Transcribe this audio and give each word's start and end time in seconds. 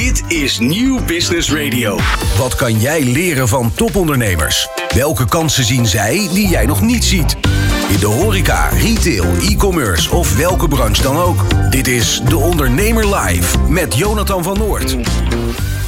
Dit 0.00 0.22
is 0.28 0.58
Nieuw 0.58 1.04
Business 1.04 1.52
Radio. 1.52 1.98
Wat 2.38 2.54
kan 2.54 2.80
jij 2.80 3.04
leren 3.04 3.48
van 3.48 3.74
topondernemers? 3.74 4.68
Welke 4.94 5.28
kansen 5.28 5.64
zien 5.64 5.86
zij 5.86 6.28
die 6.32 6.48
jij 6.48 6.66
nog 6.66 6.80
niet 6.80 7.04
ziet? 7.04 7.36
In 7.88 7.98
de 7.98 8.06
horeca, 8.06 8.68
retail, 8.68 9.24
e-commerce 9.40 10.10
of 10.10 10.36
welke 10.36 10.68
branche 10.68 11.02
dan 11.02 11.16
ook. 11.16 11.70
Dit 11.70 11.86
is 11.86 12.20
De 12.28 12.36
Ondernemer 12.36 13.16
Live 13.16 13.58
met 13.58 13.94
Jonathan 13.94 14.42
van 14.42 14.58
Noord. 14.58 14.96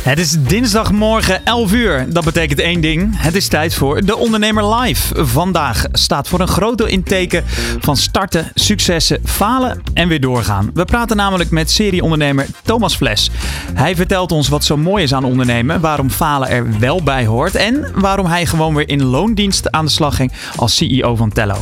Het 0.06 0.18
is 0.18 0.36
dinsdagmorgen 0.38 1.44
11 1.44 1.72
uur. 1.72 2.06
Dat 2.08 2.24
betekent 2.24 2.60
één 2.60 2.80
ding. 2.80 3.12
Het 3.16 3.34
is 3.34 3.48
tijd 3.48 3.74
voor 3.74 4.04
De 4.04 4.16
Ondernemer 4.16 4.74
Live. 4.74 5.24
Vandaag 5.24 5.84
staat 5.92 6.28
voor 6.28 6.40
een 6.40 6.48
grote 6.48 6.88
inteken 6.88 7.44
van 7.80 7.96
starten, 7.96 8.50
successen, 8.54 9.20
falen 9.24 9.82
en 9.94 10.08
weer 10.08 10.20
doorgaan. 10.20 10.70
We 10.74 10.84
praten 10.84 11.16
namelijk 11.16 11.50
met 11.50 11.70
serieondernemer 11.70 12.46
Thomas 12.62 12.96
Fles. 12.96 13.30
Hij 13.74 13.96
vertelt 13.96 14.32
ons 14.32 14.48
wat 14.48 14.64
zo 14.64 14.76
mooi 14.76 15.02
is 15.02 15.14
aan 15.14 15.24
ondernemen, 15.24 15.80
waarom 15.80 16.10
falen 16.10 16.48
er 16.48 16.78
wel 16.78 17.02
bij 17.02 17.26
hoort 17.26 17.54
en 17.54 17.86
waarom 17.94 18.26
hij 18.26 18.46
gewoon 18.46 18.74
weer 18.74 18.88
in 18.88 19.02
loondienst 19.02 19.70
aan 19.70 19.84
de 19.84 19.90
slag 19.90 20.16
ging 20.16 20.32
als 20.56 20.76
CEO 20.76 21.16
van 21.16 21.32
Tello. 21.32 21.56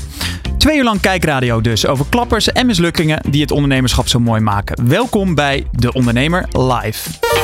Twee 0.59 0.77
uur 0.79 0.84
lang 0.84 1.01
kijkradio 1.01 1.61
dus 1.61 1.87
over 1.87 2.06
klappers 2.09 2.53
en 2.53 2.67
mislukkingen 2.67 3.20
die 3.31 3.41
het 3.41 3.51
ondernemerschap 3.51 4.09
zo 4.09 4.20
mooi 4.20 4.41
maken. 4.41 4.89
Welkom 4.89 5.34
bij 5.34 5.67
De 5.70 5.92
Ondernemer 5.92 6.48
Live. 6.53 7.44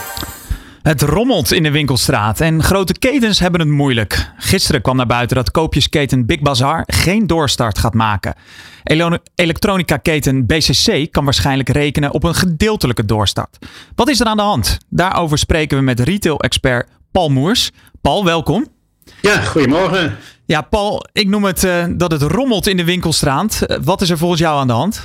Het 0.81 1.01
rommelt 1.01 1.51
in 1.51 1.63
de 1.63 1.71
winkelstraat 1.71 2.39
en 2.39 2.63
grote 2.63 2.93
ketens 2.93 3.39
hebben 3.39 3.59
het 3.59 3.69
moeilijk. 3.69 4.31
Gisteren 4.37 4.81
kwam 4.81 4.95
naar 4.95 5.05
buiten 5.05 5.35
dat 5.35 5.51
koopjesketen 5.51 6.25
Big 6.25 6.39
Bazaar 6.39 6.83
geen 6.87 7.27
doorstart 7.27 7.77
gaat 7.77 7.93
maken. 7.93 8.35
Elektronica-keten 9.35 10.45
BCC 10.45 11.11
kan 11.11 11.23
waarschijnlijk 11.23 11.69
rekenen 11.69 12.11
op 12.11 12.23
een 12.23 12.35
gedeeltelijke 12.35 13.05
doorstart. 13.05 13.57
Wat 13.95 14.09
is 14.09 14.19
er 14.19 14.25
aan 14.25 14.37
de 14.37 14.43
hand? 14.43 14.77
Daarover 14.89 15.37
spreken 15.37 15.77
we 15.77 15.83
met 15.83 15.99
retail-expert 15.99 16.89
Paul 17.11 17.29
Moers. 17.29 17.71
Paul, 18.01 18.25
welkom. 18.25 18.67
Ja, 19.21 19.41
goedemorgen. 19.41 20.17
Ja, 20.45 20.61
Paul, 20.61 21.05
ik 21.11 21.27
noem 21.27 21.43
het 21.43 21.63
uh, 21.63 21.85
dat 21.89 22.11
het 22.11 22.21
rommelt 22.21 22.67
in 22.67 22.77
de 22.77 22.83
winkelstraat. 22.83 23.61
Uh, 23.67 23.77
wat 23.81 24.01
is 24.01 24.09
er 24.09 24.17
volgens 24.17 24.41
jou 24.41 24.59
aan 24.59 24.67
de 24.67 24.73
hand? 24.73 25.01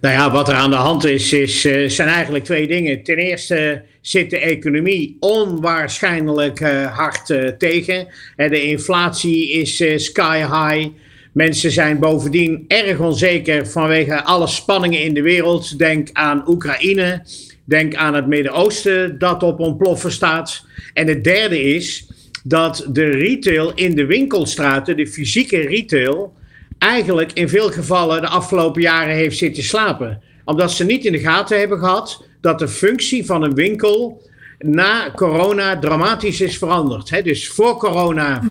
Nou 0.00 0.14
ja, 0.14 0.30
wat 0.30 0.48
er 0.48 0.54
aan 0.54 0.70
de 0.70 0.76
hand 0.76 1.04
is, 1.04 1.32
is 1.32 1.64
uh, 1.64 1.88
zijn 1.88 2.08
eigenlijk 2.08 2.44
twee 2.44 2.66
dingen. 2.66 3.02
Ten 3.02 3.16
eerste 3.16 3.82
zit 4.00 4.30
de 4.30 4.38
economie 4.38 5.16
onwaarschijnlijk 5.20 6.60
uh, 6.60 6.96
hard 6.96 7.30
uh, 7.30 7.48
tegen. 7.48 8.06
de 8.36 8.62
inflatie 8.62 9.50
is 9.50 10.04
sky 10.04 10.38
high. 10.38 10.88
Mensen 11.32 11.70
zijn 11.70 11.98
bovendien 11.98 12.64
erg 12.68 12.98
onzeker 12.98 13.66
vanwege 13.66 14.22
alle 14.22 14.46
spanningen 14.46 15.02
in 15.02 15.14
de 15.14 15.22
wereld. 15.22 15.78
Denk 15.78 16.08
aan 16.12 16.48
Oekraïne, 16.48 17.26
denk 17.64 17.94
aan 17.94 18.14
het 18.14 18.26
Midden-Oosten 18.26 19.18
dat 19.18 19.42
op 19.42 19.60
ontploffen 19.60 20.12
staat. 20.12 20.64
En 20.94 21.06
het 21.06 21.24
derde 21.24 21.62
is 21.62 22.06
dat 22.44 22.86
de 22.92 23.10
retail 23.10 23.72
in 23.74 23.94
de 23.94 24.06
winkelstraten, 24.06 24.96
de 24.96 25.06
fysieke 25.06 25.60
retail 25.60 26.38
eigenlijk 26.80 27.32
in 27.32 27.48
veel 27.48 27.70
gevallen 27.70 28.20
de 28.20 28.28
afgelopen 28.28 28.82
jaren 28.82 29.14
heeft 29.14 29.38
zitten 29.38 29.62
slapen. 29.62 30.22
Omdat 30.44 30.72
ze 30.72 30.84
niet 30.84 31.04
in 31.04 31.12
de 31.12 31.18
gaten 31.18 31.58
hebben 31.58 31.78
gehad 31.78 32.24
dat 32.40 32.58
de 32.58 32.68
functie 32.68 33.26
van 33.26 33.42
een 33.42 33.54
winkel 33.54 34.22
na 34.58 35.10
corona 35.14 35.78
dramatisch 35.78 36.40
is 36.40 36.58
veranderd. 36.58 37.24
dus 37.24 37.48
voor 37.48 37.76
corona 37.76 38.42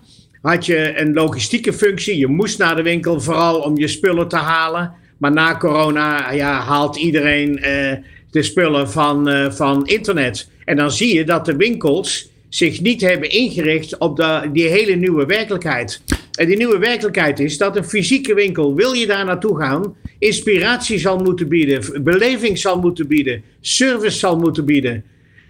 had 0.42 0.66
je 0.66 1.00
een 1.00 1.12
logistieke 1.12 1.72
functie. 1.72 2.18
Je 2.18 2.26
moest 2.26 2.58
naar 2.58 2.76
de 2.76 2.82
winkel 2.82 3.20
vooral 3.20 3.60
om 3.60 3.78
je 3.78 3.88
spullen 3.88 4.28
te 4.28 4.36
halen. 4.36 4.92
Maar 5.16 5.32
na 5.32 5.56
corona 5.56 6.32
ja, 6.32 6.60
haalt 6.60 6.96
iedereen 6.96 7.58
uh, 7.58 7.92
de 8.30 8.42
spullen 8.42 8.90
van, 8.90 9.28
uh, 9.28 9.50
van 9.50 9.86
internet. 9.86 10.48
En 10.64 10.76
dan 10.76 10.90
zie 10.90 11.14
je 11.14 11.24
dat 11.24 11.44
de 11.44 11.56
winkels 11.56 12.30
zich 12.48 12.80
niet 12.80 13.00
hebben 13.00 13.30
ingericht 13.30 13.98
op 13.98 14.16
de, 14.16 14.50
die 14.52 14.68
hele 14.68 14.94
nieuwe 14.94 15.26
werkelijkheid. 15.26 16.02
En 16.40 16.46
die 16.46 16.56
nieuwe 16.56 16.78
werkelijkheid 16.78 17.40
is 17.40 17.58
dat 17.58 17.76
een 17.76 17.84
fysieke 17.84 18.34
winkel, 18.34 18.74
wil 18.74 18.92
je 18.92 19.06
daar 19.06 19.24
naartoe 19.24 19.58
gaan, 19.58 19.96
inspiratie 20.18 20.98
zal 20.98 21.18
moeten 21.18 21.48
bieden, 21.48 22.02
beleving 22.04 22.58
zal 22.58 22.80
moeten 22.80 23.06
bieden, 23.06 23.42
service 23.60 24.18
zal 24.18 24.38
moeten 24.38 24.64
bieden. 24.64 25.04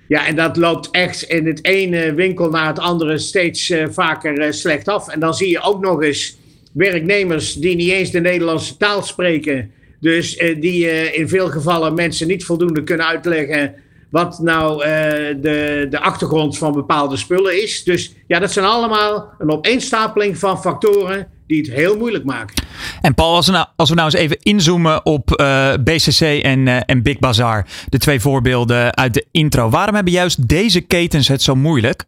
Ja, 0.08 0.26
en 0.26 0.36
dat 0.36 0.56
loopt 0.56 0.88
echt 0.90 1.22
in 1.22 1.46
het 1.46 1.64
ene 1.64 2.14
winkel 2.14 2.50
naar 2.50 2.66
het 2.66 2.78
andere 2.78 3.18
steeds 3.18 3.70
uh, 3.70 3.86
vaker 3.90 4.46
uh, 4.46 4.52
slecht 4.52 4.88
af. 4.88 5.08
En 5.08 5.20
dan 5.20 5.34
zie 5.34 5.48
je 5.48 5.60
ook 5.60 5.80
nog 5.80 6.02
eens 6.02 6.38
werknemers 6.72 7.54
die 7.54 7.76
niet 7.76 7.90
eens 7.90 8.10
de 8.10 8.20
Nederlandse 8.20 8.76
taal 8.76 9.02
spreken. 9.02 9.70
Dus 10.00 10.38
uh, 10.38 10.60
die 10.60 11.12
in 11.12 11.28
veel 11.28 11.48
gevallen 11.48 11.94
mensen 11.94 12.26
niet 12.26 12.44
voldoende 12.44 12.82
kunnen 12.82 13.06
uitleggen 13.06 13.74
wat 14.10 14.38
nou 14.38 14.72
uh, 14.72 14.88
de, 15.40 15.86
de 15.90 16.00
achtergrond 16.00 16.58
van 16.58 16.72
bepaalde 16.72 17.16
spullen 17.16 17.62
is. 17.62 17.84
Dus 17.84 18.14
ja, 18.26 18.38
dat 18.38 18.52
zijn 18.52 18.66
allemaal 18.66 19.28
een 19.38 19.50
opeenstapeling 19.50 20.38
van 20.38 20.60
factoren 20.60 21.26
die 21.46 21.58
het 21.58 21.70
heel 21.70 21.96
moeilijk 21.96 22.24
maken. 22.24 22.64
En 23.00 23.14
Paul, 23.14 23.34
als 23.34 23.46
we 23.46 23.52
nou, 23.52 23.66
als 23.76 23.88
we 23.88 23.94
nou 23.94 24.10
eens 24.10 24.20
even 24.20 24.38
inzoomen 24.42 25.06
op 25.06 25.40
uh, 25.40 25.72
BCC 25.84 26.20
en, 26.20 26.66
uh, 26.66 26.80
en 26.86 27.02
Big 27.02 27.18
Bazaar, 27.18 27.66
de 27.88 27.98
twee 27.98 28.20
voorbeelden 28.20 28.96
uit 28.96 29.14
de 29.14 29.26
intro. 29.30 29.68
Waarom 29.68 29.94
hebben 29.94 30.12
juist 30.12 30.48
deze 30.48 30.80
ketens 30.80 31.28
het 31.28 31.42
zo 31.42 31.54
moeilijk? 31.54 32.04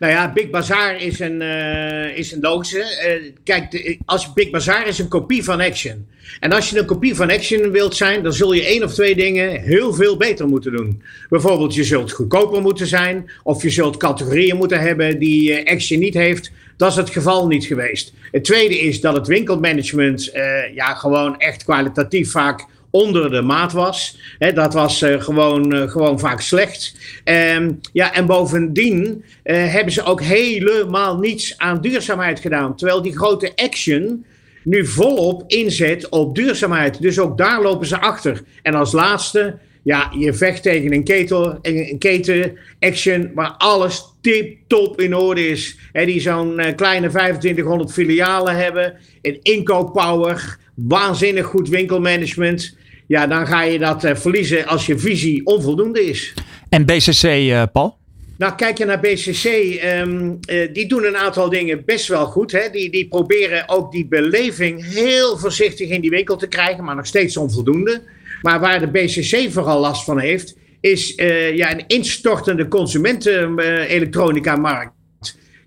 Nou 0.00 0.12
ja, 0.12 0.32
Big 0.32 0.50
Bazaar 0.50 1.02
is 1.02 1.20
een, 1.20 1.40
uh, 1.40 2.16
is 2.16 2.32
een 2.32 2.40
logische. 2.40 2.78
Uh, 2.78 3.32
kijk, 3.44 3.96
als 4.04 4.32
Big 4.32 4.50
Bazaar 4.50 4.86
is 4.86 4.98
een 4.98 5.08
kopie 5.08 5.44
van 5.44 5.60
Action. 5.60 6.06
En 6.40 6.52
als 6.52 6.70
je 6.70 6.78
een 6.78 6.86
kopie 6.86 7.14
van 7.14 7.30
Action 7.30 7.70
wilt 7.70 7.96
zijn, 7.96 8.22
dan 8.22 8.32
zul 8.32 8.52
je 8.52 8.64
één 8.64 8.84
of 8.84 8.94
twee 8.94 9.14
dingen 9.14 9.60
heel 9.60 9.94
veel 9.94 10.16
beter 10.16 10.48
moeten 10.48 10.72
doen. 10.72 11.02
Bijvoorbeeld, 11.28 11.74
je 11.74 11.84
zult 11.84 12.12
goedkoper 12.12 12.62
moeten 12.62 12.86
zijn, 12.86 13.30
of 13.42 13.62
je 13.62 13.70
zult 13.70 13.96
categorieën 13.96 14.56
moeten 14.56 14.80
hebben 14.80 15.18
die 15.18 15.50
uh, 15.50 15.72
Action 15.72 15.98
niet 15.98 16.14
heeft. 16.14 16.50
Dat 16.76 16.90
is 16.90 16.96
het 16.96 17.10
geval 17.10 17.46
niet 17.46 17.64
geweest. 17.64 18.12
Het 18.30 18.44
tweede 18.44 18.78
is 18.78 19.00
dat 19.00 19.16
het 19.16 19.26
winkelmanagement 19.26 20.30
ja, 20.74 20.94
gewoon 20.94 21.38
echt 21.38 21.64
kwalitatief 21.64 22.30
vaak 22.30 22.66
onder 22.90 23.30
de 23.30 23.42
maat 23.42 23.72
was. 23.72 24.18
dat 24.54 24.74
was 24.74 25.02
uh, 25.02 25.20
gewoon, 25.20 25.74
uh, 25.74 25.90
gewoon 25.90 26.18
vaak 26.18 26.40
slecht. 26.40 26.94
Um, 27.24 27.80
ja, 27.92 28.14
en 28.14 28.26
bovendien 28.26 29.24
uh, 29.44 29.72
hebben 29.72 29.92
ze 29.92 30.02
ook 30.02 30.22
helemaal 30.22 31.18
niets 31.18 31.58
aan 31.58 31.80
duurzaamheid 31.80 32.40
gedaan. 32.40 32.76
Terwijl 32.76 33.02
die 33.02 33.16
grote 33.16 33.52
action 33.56 34.24
nu 34.64 34.86
volop 34.86 35.44
inzet 35.46 36.08
op 36.08 36.34
duurzaamheid. 36.34 37.02
Dus 37.02 37.18
ook 37.18 37.38
daar 37.38 37.62
lopen 37.62 37.86
ze 37.86 38.00
achter. 38.00 38.42
En 38.62 38.74
als 38.74 38.92
laatste, 38.92 39.58
ja, 39.82 40.12
je 40.18 40.34
vecht 40.34 40.62
tegen 40.62 40.92
een, 40.92 41.04
ketel, 41.04 41.58
een 41.62 41.98
keten 41.98 42.58
action 42.80 43.30
waar 43.34 43.54
alles 43.58 44.04
tip-top 44.20 45.00
in 45.00 45.14
orde 45.14 45.48
is. 45.48 45.78
He, 45.92 46.04
die 46.04 46.20
zo'n 46.20 46.60
kleine 46.76 47.08
2500 47.08 47.92
filialen 47.92 48.56
hebben. 48.56 48.94
Een 49.22 49.38
inkooppower, 49.42 50.58
waanzinnig 50.74 51.46
goed 51.46 51.68
winkelmanagement 51.68 52.78
ja, 53.10 53.26
dan 53.26 53.46
ga 53.46 53.62
je 53.62 53.78
dat 53.78 54.04
uh, 54.04 54.14
verliezen 54.14 54.66
als 54.66 54.86
je 54.86 54.98
visie 54.98 55.46
onvoldoende 55.46 56.04
is. 56.04 56.34
En 56.68 56.86
BCC, 56.86 57.24
uh, 57.24 57.62
Paul? 57.72 57.98
Nou, 58.38 58.54
kijk 58.54 58.78
je 58.78 58.84
naar 58.84 59.00
BCC, 59.00 59.44
um, 59.84 60.38
uh, 60.50 60.68
die 60.72 60.88
doen 60.88 61.04
een 61.04 61.16
aantal 61.16 61.48
dingen 61.48 61.84
best 61.84 62.08
wel 62.08 62.26
goed. 62.26 62.52
Hè? 62.52 62.70
Die, 62.72 62.90
die 62.90 63.08
proberen 63.08 63.68
ook 63.68 63.92
die 63.92 64.06
beleving 64.06 64.94
heel 64.94 65.38
voorzichtig 65.38 65.88
in 65.88 66.00
die 66.00 66.10
winkel 66.10 66.36
te 66.36 66.46
krijgen, 66.46 66.84
maar 66.84 66.96
nog 66.96 67.06
steeds 67.06 67.36
onvoldoende. 67.36 68.02
Maar 68.42 68.60
waar 68.60 68.80
de 68.80 68.90
BCC 68.90 69.52
vooral 69.52 69.80
last 69.80 70.04
van 70.04 70.18
heeft, 70.18 70.56
is 70.80 71.12
ja, 71.54 71.72
een 71.72 71.84
instortende 71.86 72.68
consumenten-elektronica-markt. 72.68 74.92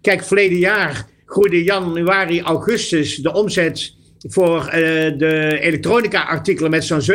Kijk, 0.01 0.23
verleden 0.23 0.57
jaar 0.57 1.05
groeide 1.25 1.63
januari, 1.63 2.41
augustus 2.41 3.15
de 3.15 3.33
omzet 3.33 4.01
voor 4.27 4.59
uh, 4.65 4.71
de 5.17 5.57
elektronica-artikelen 5.59 6.71
met 6.71 6.83
zo'n 6.83 7.01
7%. 7.01 7.05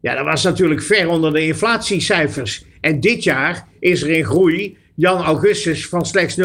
Ja, 0.00 0.14
dat 0.14 0.24
was 0.24 0.42
natuurlijk 0.42 0.82
ver 0.82 1.08
onder 1.08 1.32
de 1.32 1.46
inflatiecijfers. 1.46 2.64
En 2.80 3.00
dit 3.00 3.24
jaar 3.24 3.68
is 3.80 4.02
er 4.02 4.16
een 4.16 4.24
groei, 4.24 4.76
Jan 4.94 5.22
Augustus, 5.22 5.86
van 5.86 6.06
slechts 6.06 6.36
0,7%. 6.36 6.44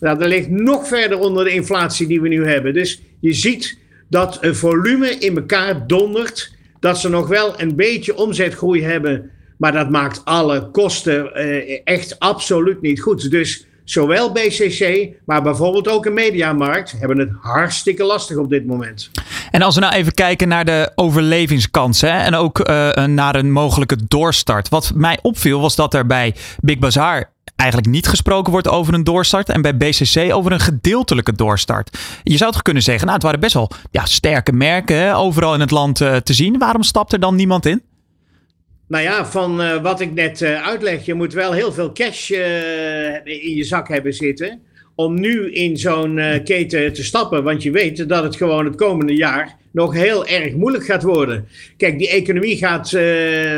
Nou, 0.00 0.18
dat 0.18 0.28
ligt 0.28 0.48
nog 0.48 0.88
verder 0.88 1.18
onder 1.18 1.44
de 1.44 1.50
inflatie 1.50 2.06
die 2.06 2.20
we 2.20 2.28
nu 2.28 2.46
hebben. 2.46 2.74
Dus 2.74 3.02
je 3.20 3.32
ziet 3.32 3.78
dat 4.10 4.38
het 4.40 4.56
volume 4.56 5.10
in 5.10 5.36
elkaar 5.36 5.86
dondert. 5.86 6.52
Dat 6.80 6.98
ze 6.98 7.08
nog 7.08 7.28
wel 7.28 7.60
een 7.60 7.76
beetje 7.76 8.16
omzetgroei 8.16 8.82
hebben. 8.82 9.30
Maar 9.56 9.72
dat 9.72 9.90
maakt 9.90 10.24
alle 10.24 10.70
kosten 10.70 11.30
uh, 11.34 11.80
echt 11.84 12.18
absoluut 12.18 12.80
niet 12.80 13.00
goed. 13.00 13.30
Dus 13.30 13.66
zowel 13.84 14.32
BCC, 14.32 15.08
maar 15.24 15.42
bijvoorbeeld 15.42 15.88
ook 15.88 16.06
een 16.06 16.14
mediamarkt, 16.14 16.94
hebben 16.98 17.18
het 17.18 17.30
hartstikke 17.40 18.04
lastig 18.04 18.36
op 18.36 18.50
dit 18.50 18.66
moment. 18.66 19.10
En 19.50 19.62
als 19.62 19.74
we 19.74 19.80
nou 19.80 19.94
even 19.94 20.14
kijken 20.14 20.48
naar 20.48 20.64
de 20.64 20.92
overlevingskansen 20.94 22.10
en 22.10 22.34
ook 22.34 22.68
uh, 22.68 22.92
naar 23.04 23.34
een 23.34 23.52
mogelijke 23.52 23.96
doorstart. 24.08 24.68
Wat 24.68 24.92
mij 24.94 25.18
opviel 25.22 25.60
was 25.60 25.76
dat 25.76 25.94
er 25.94 26.06
bij 26.06 26.34
Big 26.60 26.78
Bazaar 26.78 27.32
eigenlijk 27.56 27.90
niet 27.90 28.06
gesproken 28.06 28.52
wordt 28.52 28.68
over 28.68 28.94
een 28.94 29.04
doorstart 29.04 29.48
en 29.48 29.62
bij 29.62 29.76
BCC 29.76 30.34
over 30.34 30.52
een 30.52 30.60
gedeeltelijke 30.60 31.32
doorstart. 31.32 31.98
Je 32.22 32.36
zou 32.36 32.52
toch 32.52 32.62
kunnen 32.62 32.82
zeggen, 32.82 33.02
nou 33.02 33.14
het 33.14 33.24
waren 33.24 33.40
best 33.40 33.54
wel 33.54 33.70
ja, 33.90 34.04
sterke 34.04 34.52
merken 34.52 35.14
overal 35.14 35.54
in 35.54 35.60
het 35.60 35.70
land 35.70 36.00
uh, 36.00 36.16
te 36.16 36.34
zien. 36.34 36.58
Waarom 36.58 36.82
stapt 36.82 37.12
er 37.12 37.20
dan 37.20 37.34
niemand 37.34 37.66
in? 37.66 37.82
Nou 38.86 39.02
ja, 39.04 39.26
van 39.26 39.60
uh, 39.60 39.82
wat 39.82 40.00
ik 40.00 40.14
net 40.14 40.40
uh, 40.40 40.66
uitleg, 40.66 41.06
je 41.06 41.14
moet 41.14 41.32
wel 41.32 41.52
heel 41.52 41.72
veel 41.72 41.92
cash 41.92 42.30
in 43.24 43.54
je 43.54 43.64
zak 43.64 43.88
hebben 43.88 44.12
zitten 44.12 44.60
om 44.96 45.20
nu 45.20 45.52
in 45.52 45.76
zo'n 45.76 46.20
keten 46.44 46.92
te 46.92 47.04
stappen. 47.04 47.44
Want 47.44 47.62
je 47.62 47.70
weet 47.70 48.08
dat 48.08 48.22
het 48.22 48.36
gewoon 48.36 48.64
het 48.64 48.74
komende 48.74 49.14
jaar 49.14 49.56
nog 49.70 49.94
heel 49.94 50.26
erg 50.26 50.52
moeilijk 50.52 50.84
gaat 50.84 51.02
worden. 51.02 51.48
Kijk, 51.76 51.98
die 51.98 52.08
economie 52.08 52.56
gaat 52.56 52.90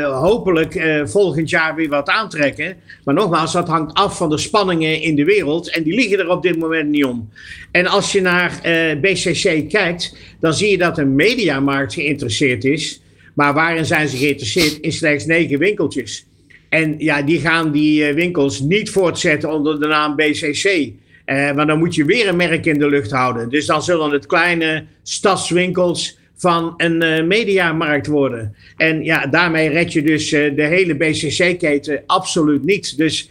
hopelijk 0.03 1.01
volgend 1.03 1.49
jaar 1.49 1.75
weer 1.75 1.89
wat 1.89 2.09
aantrekken. 2.09 2.75
Maar 3.03 3.13
nogmaals, 3.13 3.53
dat 3.53 3.67
hangt 3.67 3.93
af 3.93 4.17
van 4.17 4.29
de 4.29 4.37
spanningen 4.37 5.01
in 5.01 5.15
de 5.15 5.25
wereld. 5.25 5.69
En 5.69 5.83
die 5.83 5.95
liggen 5.95 6.19
er 6.19 6.29
op 6.29 6.41
dit 6.41 6.59
moment 6.59 6.89
niet 6.89 7.05
om. 7.05 7.29
En 7.71 7.87
als 7.87 8.11
je 8.11 8.21
naar 8.21 8.59
BCC 9.01 9.69
kijkt, 9.69 10.17
dan 10.39 10.53
zie 10.53 10.71
je 10.71 10.77
dat 10.77 10.95
de 10.95 11.05
mediamarkt 11.05 11.93
geïnteresseerd 11.93 12.63
is. 12.63 13.01
Maar 13.37 13.53
waarin 13.53 13.85
zijn 13.85 14.07
ze 14.07 14.17
geïnteresseerd? 14.17 14.77
In 14.77 14.91
slechts 14.91 15.25
negen 15.25 15.59
winkeltjes. 15.59 16.25
En 16.69 16.95
ja, 16.97 17.21
die 17.21 17.39
gaan 17.39 17.71
die 17.71 18.13
winkels 18.13 18.59
niet 18.59 18.89
voortzetten 18.89 19.51
onder 19.51 19.79
de 19.79 19.87
naam 19.87 20.15
BCC. 20.15 20.65
Uh, 20.65 21.51
maar 21.51 21.67
dan 21.67 21.77
moet 21.77 21.95
je 21.95 22.05
weer 22.05 22.27
een 22.27 22.35
merk 22.35 22.65
in 22.65 22.79
de 22.79 22.89
lucht 22.89 23.11
houden. 23.11 23.49
Dus 23.49 23.65
dan 23.65 23.83
zullen 23.83 24.11
het 24.11 24.25
kleine 24.25 24.85
stadswinkels 25.03 26.17
van 26.35 26.73
een 26.77 27.03
uh, 27.03 27.23
mediamarkt 27.23 28.07
worden. 28.07 28.55
En 28.77 29.03
ja, 29.03 29.25
daarmee 29.25 29.69
red 29.69 29.93
je 29.93 30.01
dus 30.01 30.31
uh, 30.31 30.55
de 30.55 30.65
hele 30.65 30.95
BCC-keten 30.95 32.03
absoluut 32.05 32.63
niet. 32.63 32.97
Dus 32.97 33.29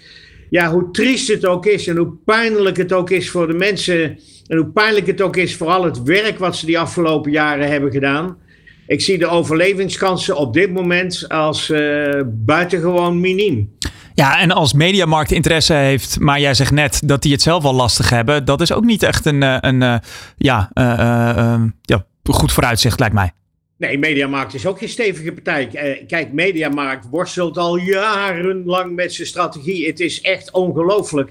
ja, 0.51 0.71
hoe 0.71 0.91
triest 0.91 1.29
het 1.29 1.47
ook 1.47 1.67
is 1.67 1.87
en 1.87 1.97
hoe 1.97 2.13
pijnlijk 2.25 2.77
het 2.77 2.93
ook 2.93 3.11
is 3.11 3.31
voor 3.31 3.47
de 3.47 3.55
mensen. 3.55 4.19
En 4.47 4.57
hoe 4.57 4.67
pijnlijk 4.67 5.07
het 5.07 5.21
ook 5.21 5.37
is 5.37 5.57
voor 5.57 5.69
al 5.69 5.85
het 5.85 6.03
werk 6.03 6.39
wat 6.39 6.57
ze 6.57 6.67
die 6.67 6.79
afgelopen 6.79 7.31
jaren 7.31 7.69
hebben 7.69 7.91
gedaan. 7.91 8.45
Ik 8.87 9.01
zie 9.01 9.19
de 9.19 9.27
overlevingskansen 9.27 10.37
op 10.37 10.55
dit 10.55 10.73
moment 10.73 11.29
als 11.29 11.73
buitengewoon 12.25 13.21
miniem. 13.21 13.75
Ja, 14.17 14.41
en 14.41 14.51
als 14.51 14.73
Mediamarkt 14.73 15.31
interesse 15.31 15.75
heeft, 15.75 16.21
maar 16.21 16.41
jij 16.41 16.55
zegt 16.55 16.71
net 16.71 17.01
dat 17.05 17.23
die 17.23 17.33
het 17.33 17.43
zelf 17.43 17.65
al 17.65 17.75
lastig 17.75 18.11
hebben, 18.11 18.45
dat 18.45 18.61
is 18.61 18.73
ook 18.73 18.85
niet 18.85 19.03
echt 19.03 19.27
een, 19.27 19.43
eh, 19.43 19.57
een, 19.61 19.81
een 19.81 20.01
ja, 20.37 20.71
uh, 20.75 20.85
uh, 20.85 21.63
ja, 21.83 22.07
goed 22.23 22.53
vooruitzicht, 22.53 23.01
lijkt 23.01 23.15
mij. 23.15 23.33
Nee, 23.79 23.99
Mediamarkt 23.99 24.55
is 24.55 24.67
ook 24.67 24.79
geen 24.79 24.89
stevige 24.89 25.33
partij. 25.33 25.67
Kijk, 26.07 26.33
Mediamarkt 26.33 27.07
worstelt 27.11 27.59
al 27.59 27.77
jarenlang 27.77 28.95
met 28.95 29.15
zijn 29.15 29.27
strategie. 29.27 29.87
Het 29.87 30.01
is 30.01 30.21
echt 30.21 30.53
ongelooflijk. 30.53 31.31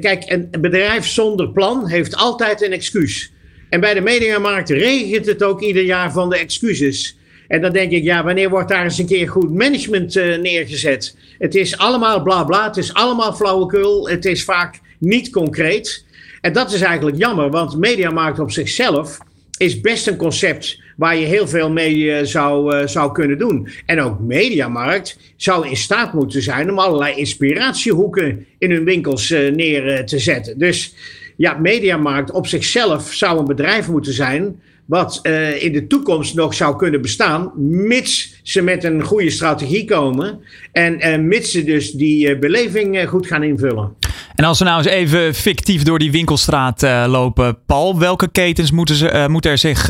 Kijk, 0.00 0.24
een 0.26 0.48
bedrijf 0.60 1.06
zonder 1.06 1.48
plan 1.48 1.88
heeft 1.88 2.16
altijd 2.16 2.62
een 2.62 2.72
excuus. 2.72 3.32
En 3.70 3.80
bij 3.80 3.94
de 3.94 4.00
Mediamarkt 4.00 4.70
regent 4.70 5.26
het 5.26 5.42
ook 5.42 5.60
ieder 5.62 5.82
jaar 5.82 6.12
van 6.12 6.30
de 6.30 6.38
excuses. 6.38 7.16
En 7.48 7.60
dan 7.60 7.72
denk 7.72 7.92
ik, 7.92 8.02
ja, 8.02 8.24
wanneer 8.24 8.50
wordt 8.50 8.68
daar 8.68 8.84
eens 8.84 8.98
een 8.98 9.06
keer 9.06 9.28
goed 9.28 9.54
management 9.54 10.16
uh, 10.16 10.38
neergezet? 10.38 11.16
Het 11.38 11.54
is 11.54 11.78
allemaal 11.78 12.22
bla 12.22 12.44
bla, 12.44 12.66
het 12.66 12.76
is 12.76 12.94
allemaal 12.94 13.34
flauwekul, 13.34 14.08
het 14.08 14.24
is 14.24 14.44
vaak 14.44 14.80
niet 14.98 15.30
concreet. 15.30 16.04
En 16.40 16.52
dat 16.52 16.72
is 16.72 16.80
eigenlijk 16.80 17.16
jammer, 17.16 17.50
want 17.50 17.76
Mediamarkt 17.76 18.38
op 18.38 18.50
zichzelf 18.50 19.18
is 19.56 19.80
best 19.80 20.06
een 20.06 20.16
concept 20.16 20.80
waar 20.96 21.16
je 21.16 21.26
heel 21.26 21.48
veel 21.48 21.70
mee 21.70 21.96
uh, 21.96 22.18
zou, 22.22 22.76
uh, 22.76 22.86
zou 22.86 23.12
kunnen 23.12 23.38
doen. 23.38 23.68
En 23.86 24.00
ook 24.00 24.20
Mediamarkt 24.20 25.18
zou 25.36 25.68
in 25.68 25.76
staat 25.76 26.12
moeten 26.12 26.42
zijn 26.42 26.70
om 26.70 26.78
allerlei 26.78 27.16
inspiratiehoeken 27.16 28.46
in 28.58 28.70
hun 28.70 28.84
winkels 28.84 29.30
neer 29.30 30.06
te 30.06 30.18
zetten. 30.18 30.58
Dus 30.58 30.94
ja, 31.38 31.58
Mediamarkt 31.58 32.30
op 32.30 32.46
zichzelf 32.46 33.12
zou 33.12 33.38
een 33.38 33.44
bedrijf 33.44 33.88
moeten 33.88 34.12
zijn 34.12 34.60
wat 34.84 35.20
uh, 35.22 35.62
in 35.62 35.72
de 35.72 35.86
toekomst 35.86 36.34
nog 36.34 36.54
zou 36.54 36.76
kunnen 36.76 37.02
bestaan, 37.02 37.52
mits 37.56 38.40
ze 38.42 38.62
met 38.62 38.84
een 38.84 39.02
goede 39.02 39.30
strategie 39.30 39.84
komen 39.84 40.40
en 40.72 41.08
uh, 41.08 41.18
mits 41.18 41.50
ze 41.50 41.64
dus 41.64 41.90
die 41.90 42.28
uh, 42.28 42.38
beleving 42.38 43.08
goed 43.08 43.26
gaan 43.26 43.42
invullen. 43.42 43.96
En 44.34 44.44
als 44.44 44.58
we 44.58 44.64
nou 44.64 44.78
eens 44.78 44.86
even 44.86 45.34
fictief 45.34 45.82
door 45.82 45.98
die 45.98 46.10
winkelstraat 46.10 46.82
lopen, 47.06 47.58
Paul, 47.66 47.98
welke 47.98 48.30
ketens 48.30 48.70
moeten, 48.70 48.94
ze, 48.94 49.26
moeten 49.28 49.50
er 49.50 49.58
zich 49.58 49.88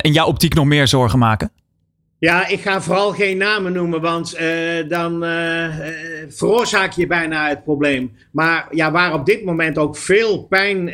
in 0.00 0.12
jouw 0.12 0.26
optiek 0.26 0.54
nog 0.54 0.64
meer 0.64 0.88
zorgen 0.88 1.18
maken? 1.18 1.50
Ja, 2.18 2.48
ik 2.48 2.60
ga 2.60 2.80
vooral 2.80 3.12
geen 3.12 3.36
namen 3.36 3.72
noemen, 3.72 4.00
want 4.00 4.38
dan 4.88 5.20
veroorzaak 6.28 6.92
je 6.92 7.06
bijna 7.06 7.48
het 7.48 7.64
probleem. 7.64 8.12
Maar 8.30 8.66
ja, 8.70 8.90
waar 8.90 9.14
op 9.14 9.26
dit 9.26 9.44
moment 9.44 9.78
ook 9.78 9.96
veel 9.96 10.42
pijn 10.42 10.90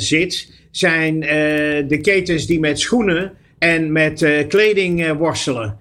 zit, 0.00 0.52
zijn 0.70 1.20
de 1.88 1.98
ketens 2.02 2.46
die 2.46 2.60
met 2.60 2.80
schoenen 2.80 3.32
en 3.58 3.92
met 3.92 4.44
kleding 4.48 5.12
worstelen. 5.12 5.78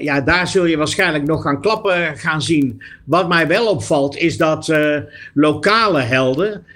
ja, 0.00 0.20
daar 0.20 0.48
zul 0.48 0.64
je 0.64 0.76
waarschijnlijk 0.76 1.24
nog 1.24 1.42
gaan 1.42 1.60
klappen 1.60 2.16
gaan 2.16 2.42
zien. 2.42 2.82
Wat 3.04 3.28
mij 3.28 3.46
wel 3.46 3.66
opvalt 3.66 4.16
is 4.16 4.36
dat 4.36 4.74
lokale 5.34 6.00
helden 6.00 6.66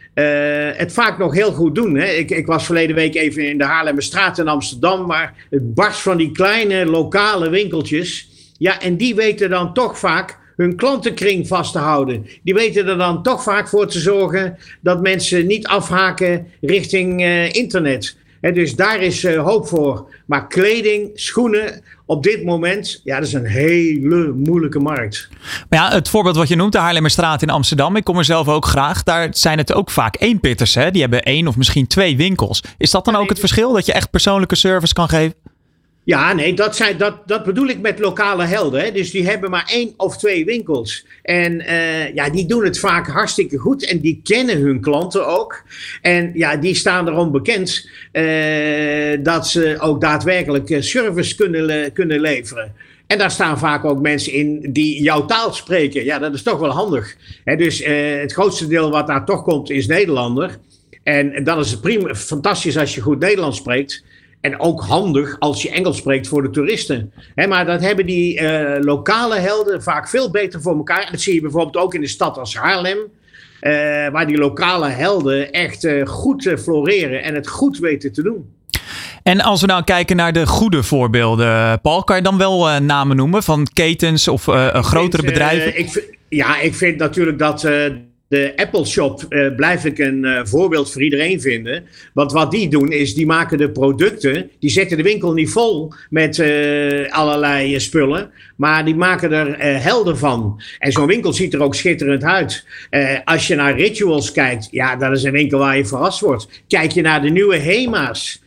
het 0.77 0.93
vaak 0.93 1.19
nog 1.19 1.35
heel 1.35 1.53
goed 1.53 1.75
doen. 1.75 1.97
Hè? 1.97 2.07
Ik, 2.07 2.31
ik, 2.31 2.47
was 2.47 2.65
verleden 2.65 2.97
week 2.97 3.15
even 3.15 3.49
in 3.49 3.59
de 3.59 3.65
Haarlemmerstraat 3.65 4.39
in 4.39 4.49
Amsterdam, 4.49 5.07
maar 5.07 5.35
het 5.51 5.75
barst 5.75 6.01
van 6.01 6.17
die 6.17 6.33
kleine 6.33 6.87
lokale 6.87 7.51
winkeltjes. 7.51 8.29
Ja, 8.59 8.81
en 8.81 8.97
die 8.97 9.15
weten 9.15 9.51
dan 9.51 9.75
toch 9.75 9.99
vaak 9.99 10.39
hun 10.57 10.77
klantenkring 10.77 11.47
vast 11.47 11.73
te 11.73 11.79
houden. 11.79 12.27
Die 12.43 12.55
weten 12.55 12.89
er 12.89 12.99
dan 12.99 13.23
toch 13.23 13.43
vaak 13.43 13.69
voor 13.69 13.87
te 13.87 13.99
zorgen 13.99 14.59
dat 14.81 15.03
mensen 15.03 15.47
niet 15.47 15.67
afhaken 15.67 16.47
richting 16.61 17.23
uh, 17.23 17.53
internet. 17.53 18.17
Dus 18.41 18.77
daar 18.77 19.01
is 19.01 19.25
uh, 19.25 19.45
hoop 19.45 19.69
voor. 19.69 20.11
Maar 20.27 20.47
kleding, 20.47 21.11
schoenen, 21.15 21.83
op 22.07 22.23
dit 22.23 22.45
moment, 22.45 23.01
ja, 23.05 23.19
dat 23.19 23.27
is 23.27 23.33
een 23.33 23.47
hele 23.47 24.33
moeilijke 24.33 24.79
markt. 24.79 25.29
Maar 25.69 25.79
ja, 25.79 25.91
het 25.91 26.09
voorbeeld 26.09 26.37
wat 26.37 26.49
je 26.49 26.57
noemt, 26.57 26.73
de 26.73 26.79
Haarlemmerstraat 26.79 27.43
in 27.43 27.51
Amsterdam, 27.51 27.97
ik 27.97 28.05
kom 28.05 28.19
er 28.19 28.25
zelf 28.25 28.49
ook 28.49 28.65
graag. 28.65 29.03
Daar 29.03 29.29
zijn 29.31 29.59
het 29.59 29.73
ook 29.73 29.91
vaak 29.91 30.17
eenpitters, 30.21 30.75
hè? 30.75 30.91
Die 30.91 31.01
hebben 31.01 31.23
één 31.23 31.47
of 31.47 31.57
misschien 31.57 31.87
twee 31.87 32.17
winkels. 32.17 32.63
Is 32.79 32.91
dat 32.91 33.05
dan 33.05 33.17
ook 33.17 33.29
het 33.29 33.39
verschil, 33.39 33.73
dat 33.73 33.87
je 33.87 33.93
echt 33.93 34.11
persoonlijke 34.11 34.57
service 34.57 34.95
kan 34.95 35.09
geven? 35.09 35.35
Ja, 36.09 36.33
nee, 36.33 36.55
dat, 36.55 36.77
zijn, 36.77 36.97
dat, 36.97 37.29
dat 37.29 37.45
bedoel 37.45 37.69
ik 37.69 37.81
met 37.81 37.99
lokale 37.99 38.45
helden. 38.45 38.81
Hè. 38.81 38.93
Dus 38.93 39.11
die 39.11 39.27
hebben 39.27 39.51
maar 39.51 39.69
één 39.71 39.95
of 39.97 40.17
twee 40.17 40.45
winkels. 40.45 41.07
En 41.23 41.61
uh, 41.61 42.15
ja, 42.15 42.31
die 42.31 42.47
doen 42.47 42.65
het 42.65 42.79
vaak 42.79 43.07
hartstikke 43.07 43.57
goed. 43.59 43.87
En 43.87 44.01
die 44.01 44.21
kennen 44.23 44.61
hun 44.61 44.81
klanten 44.81 45.27
ook. 45.27 45.63
En 46.03 46.31
ja, 46.35 46.57
die 46.57 46.75
staan 46.75 47.09
erom 47.09 47.31
bekend 47.31 47.89
uh, 48.13 49.19
dat 49.23 49.49
ze 49.49 49.77
ook 49.81 50.01
daadwerkelijk 50.01 50.71
eh, 50.71 50.81
service 50.81 51.37
kunnen, 51.37 51.93
kunnen 51.93 52.21
leveren. 52.21 52.73
En 53.07 53.19
daar 53.19 53.31
staan 53.31 53.59
vaak 53.59 53.85
ook 53.85 54.01
mensen 54.01 54.33
in 54.33 54.73
die 54.73 55.03
jouw 55.03 55.25
taal 55.25 55.53
spreken. 55.53 56.05
Ja, 56.05 56.19
dat 56.19 56.35
is 56.35 56.43
toch 56.43 56.59
wel 56.59 56.71
handig. 56.71 57.17
Hè, 57.45 57.57
dus 57.57 57.85
het 58.21 58.33
grootste 58.33 58.67
deel 58.67 58.91
wat 58.91 59.07
daar 59.07 59.25
toch 59.25 59.43
komt 59.43 59.71
is 59.71 59.87
Nederlander. 59.87 60.59
En 61.03 61.45
dan 61.45 61.59
is 61.59 61.71
het 61.71 61.81
prima, 61.81 62.15
fantastisch 62.15 62.79
als 62.79 62.95
je 62.95 63.01
goed 63.01 63.19
Nederlands 63.19 63.59
spreekt. 63.59 64.05
En 64.41 64.61
ook 64.61 64.81
handig 64.83 65.37
als 65.39 65.63
je 65.63 65.71
Engels 65.71 65.97
spreekt 65.97 66.29
voor 66.29 66.43
de 66.43 66.51
toeristen. 66.51 67.13
maar 67.49 67.67
dat 67.67 67.81
hebben 67.81 68.07
die 68.07 68.41
uh, 68.41 68.77
lokale 68.81 69.39
helden 69.39 69.83
vaak 69.83 70.09
veel 70.09 70.31
beter 70.31 70.63
voor 70.63 70.77
elkaar. 70.77 71.09
Dat 71.11 71.21
zie 71.21 71.35
je 71.35 71.41
bijvoorbeeld 71.41 71.85
ook 71.85 71.95
in 71.95 72.01
de 72.01 72.07
stad 72.07 72.39
als 72.39 72.57
Haarlem. 72.57 72.99
Uh, 72.99 73.73
waar 74.09 74.27
die 74.27 74.39
lokale 74.39 74.89
helden 74.89 75.53
echt 75.53 75.85
uh, 75.85 76.07
goed 76.07 76.55
floreren 76.59 77.23
en 77.23 77.35
het 77.35 77.49
goed 77.49 77.79
weten 77.79 78.13
te 78.13 78.23
doen. 78.23 78.53
En 79.23 79.41
als 79.41 79.61
we 79.61 79.67
nou 79.67 79.85
kijken 79.85 80.17
naar 80.17 80.33
de 80.33 80.47
goede 80.47 80.83
voorbeelden, 80.83 81.81
Paul, 81.81 82.05
kan 82.05 82.17
je 82.17 82.23
dan 82.23 82.39
wel 82.39 82.81
namen 82.81 83.17
noemen 83.17 83.43
van 83.43 83.67
ketens 83.73 84.29
of 84.29 84.43
grotere 84.73 85.23
vind, 85.23 85.33
bedrijven? 85.33 85.79
Ik 85.79 86.17
ja, 86.29 86.61
ik 86.61 86.75
vind 86.75 86.97
natuurlijk 86.97 87.39
dat 87.39 87.69
de 88.29 88.53
Apple 88.57 88.87
Shop 88.87 89.27
uh, 89.29 89.55
blijf 89.55 89.85
ik 89.85 89.99
een 89.99 90.25
uh, 90.25 90.41
voorbeeld 90.45 90.93
voor 90.93 91.03
iedereen 91.03 91.41
vinden. 91.41 91.85
Want 92.13 92.33
wat 92.33 92.51
die 92.51 92.69
doen 92.69 92.93
is, 92.93 93.15
die 93.15 93.27
maken 93.27 93.59
de 93.59 93.71
producten, 93.71 94.51
die 94.59 94.71
zetten 94.71 94.97
de 94.97 95.03
winkel 95.03 95.33
niet 95.33 95.51
vol 95.51 95.93
met 96.11 96.39
uh, 96.39 97.13
allerlei 97.13 97.81
spullen, 97.81 98.31
maar 98.57 98.85
die 98.85 98.95
maken 98.95 99.33
er 99.33 99.83
helden 99.83 100.19
van. 100.19 100.63
En 100.79 100.93
zo'n 100.93 101.07
winkel 101.07 101.33
ziet 101.33 101.55
er 101.55 101.63
ook 101.63 101.75
schitterend 101.75 102.23
uit. 102.23 102.65
als 103.25 103.47
je 103.47 103.55
naar 103.55 103.77
Rituals 103.77 104.33
kijkt, 104.33 104.69
ja, 104.71 104.97
dat 104.97 105.17
is 105.17 105.23
een 105.23 105.33
winkel 105.33 105.59
waar 105.59 105.77
je 105.77 105.87
verrast 105.87 106.21
wordt. 106.21 106.49
Kijk 106.69 106.91
je 106.91 107.03
naar 107.03 107.23
de 107.23 107.29
nieuwe 107.29 107.57
Hema's. 107.57 108.43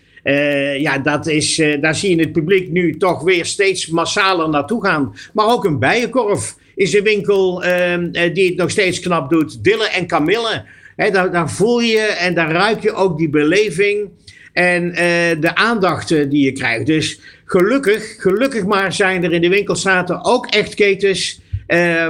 ja, 0.77 0.97
dat 0.97 1.27
is, 1.27 1.61
daar 1.81 1.95
zie 1.95 2.15
je 2.15 2.21
het 2.21 2.31
publiek 2.31 2.69
nu 2.69 2.97
toch 2.97 3.23
weer 3.23 3.45
steeds 3.45 3.87
massaler 3.87 4.49
naartoe 4.49 4.85
gaan. 4.85 5.15
Maar 5.33 5.47
ook 5.47 5.65
een 5.65 5.79
bijenkorf 5.79 6.55
is 6.81 6.93
een 6.93 7.03
winkel 7.03 7.65
uh, 7.65 7.97
die 8.33 8.47
het 8.47 8.57
nog 8.57 8.69
steeds 8.69 8.99
knap 8.99 9.29
doet. 9.29 9.63
Dille 9.63 9.89
en 9.89 10.07
Camille. 10.07 10.63
Hè, 10.95 11.11
dan, 11.11 11.31
dan 11.31 11.49
voel 11.49 11.79
je 11.79 11.99
en 11.99 12.33
dan 12.33 12.49
ruik 12.49 12.81
je 12.81 12.93
ook 12.93 13.17
die 13.17 13.29
beleving 13.29 14.09
en 14.53 14.91
de 15.39 15.55
aandacht 15.55 16.07
die 16.07 16.45
je 16.45 16.51
krijgt. 16.51 16.85
Dus 16.85 17.19
gelukkig, 17.45 18.15
gelukkig 18.17 18.65
maar 18.65 18.93
zijn 18.93 19.23
er 19.23 19.33
in 19.33 19.41
de 19.41 19.49
winkelstraten 19.49 20.25
ook 20.25 20.45
echt 20.45 20.73
ketens 20.73 21.41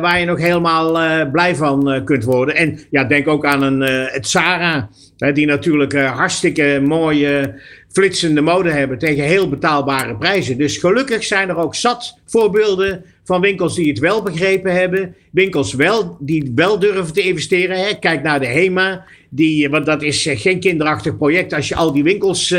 waar 0.01 0.19
je 0.19 0.25
nog 0.25 0.39
helemaal 0.39 1.29
blij 1.31 1.55
van 1.55 2.01
kunt 2.05 2.23
worden. 2.23 2.55
En 2.55 2.79
ja, 2.89 3.03
denk 3.03 3.27
ook 3.27 3.45
aan 3.45 3.61
een, 3.61 3.81
het 4.11 4.27
Zara, 4.27 4.89
die 5.29 5.45
natuurlijk 5.45 5.93
hartstikke 5.93 6.81
mooie 6.85 7.53
flitsende 7.91 8.41
mode 8.41 8.69
hebben 8.71 8.97
tegen 8.97 9.23
heel 9.23 9.49
betaalbare 9.49 10.17
prijzen. 10.17 10.57
Dus 10.57 10.77
gelukkig 10.77 11.23
zijn 11.23 11.49
er 11.49 11.57
ook 11.57 11.75
zat 11.75 12.17
voorbeelden 12.25 13.03
van 13.23 13.41
winkels 13.41 13.75
die 13.75 13.89
het 13.89 13.99
wel 13.99 14.21
begrepen 14.23 14.73
hebben. 14.73 15.15
Winkels 15.31 15.73
wel, 15.73 16.17
die 16.19 16.51
wel 16.55 16.79
durven 16.79 17.13
te 17.13 17.21
investeren. 17.21 17.77
Hè. 17.79 17.99
Kijk 17.99 18.23
naar 18.23 18.39
de 18.39 18.47
HEMA. 18.47 19.05
Die, 19.29 19.69
want 19.69 19.85
dat 19.85 20.01
is 20.01 20.29
geen 20.31 20.59
kinderachtig 20.59 21.17
project 21.17 21.53
als 21.53 21.67
je 21.67 21.75
al 21.75 21.93
die 21.93 22.03
winkels 22.03 22.55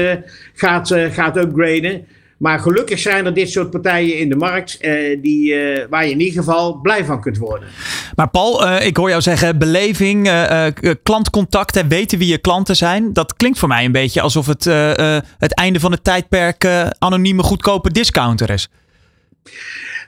gaat, 0.54 0.94
gaat 1.10 1.36
upgraden. 1.36 2.06
Maar 2.42 2.58
gelukkig 2.58 2.98
zijn 2.98 3.26
er 3.26 3.34
dit 3.34 3.50
soort 3.50 3.70
partijen 3.70 4.18
in 4.18 4.28
de 4.28 4.36
markt 4.36 4.78
uh, 4.80 5.22
die, 5.22 5.52
uh, 5.52 5.84
waar 5.90 6.04
je 6.04 6.10
in 6.10 6.20
ieder 6.20 6.42
geval 6.42 6.74
blij 6.74 7.04
van 7.04 7.20
kunt 7.20 7.38
worden. 7.38 7.68
Maar 8.14 8.28
Paul, 8.28 8.66
uh, 8.66 8.86
ik 8.86 8.96
hoor 8.96 9.08
jou 9.08 9.22
zeggen 9.22 9.58
beleving, 9.58 10.30
klantcontact 11.02 11.76
en 11.76 11.88
weten 11.88 12.18
wie 12.18 12.28
je 12.28 12.38
klanten 12.38 12.76
zijn. 12.76 13.12
Dat 13.12 13.36
klinkt 13.36 13.58
voor 13.58 13.68
mij 13.68 13.84
een 13.84 13.92
beetje 13.92 14.20
alsof 14.20 14.46
het 14.46 14.64
het 15.38 15.54
einde 15.54 15.80
van 15.80 15.92
het 15.92 16.04
tijdperk 16.04 16.66
anonieme 16.98 17.42
goedkope 17.42 17.92
discounter 17.92 18.50
is. 18.50 18.68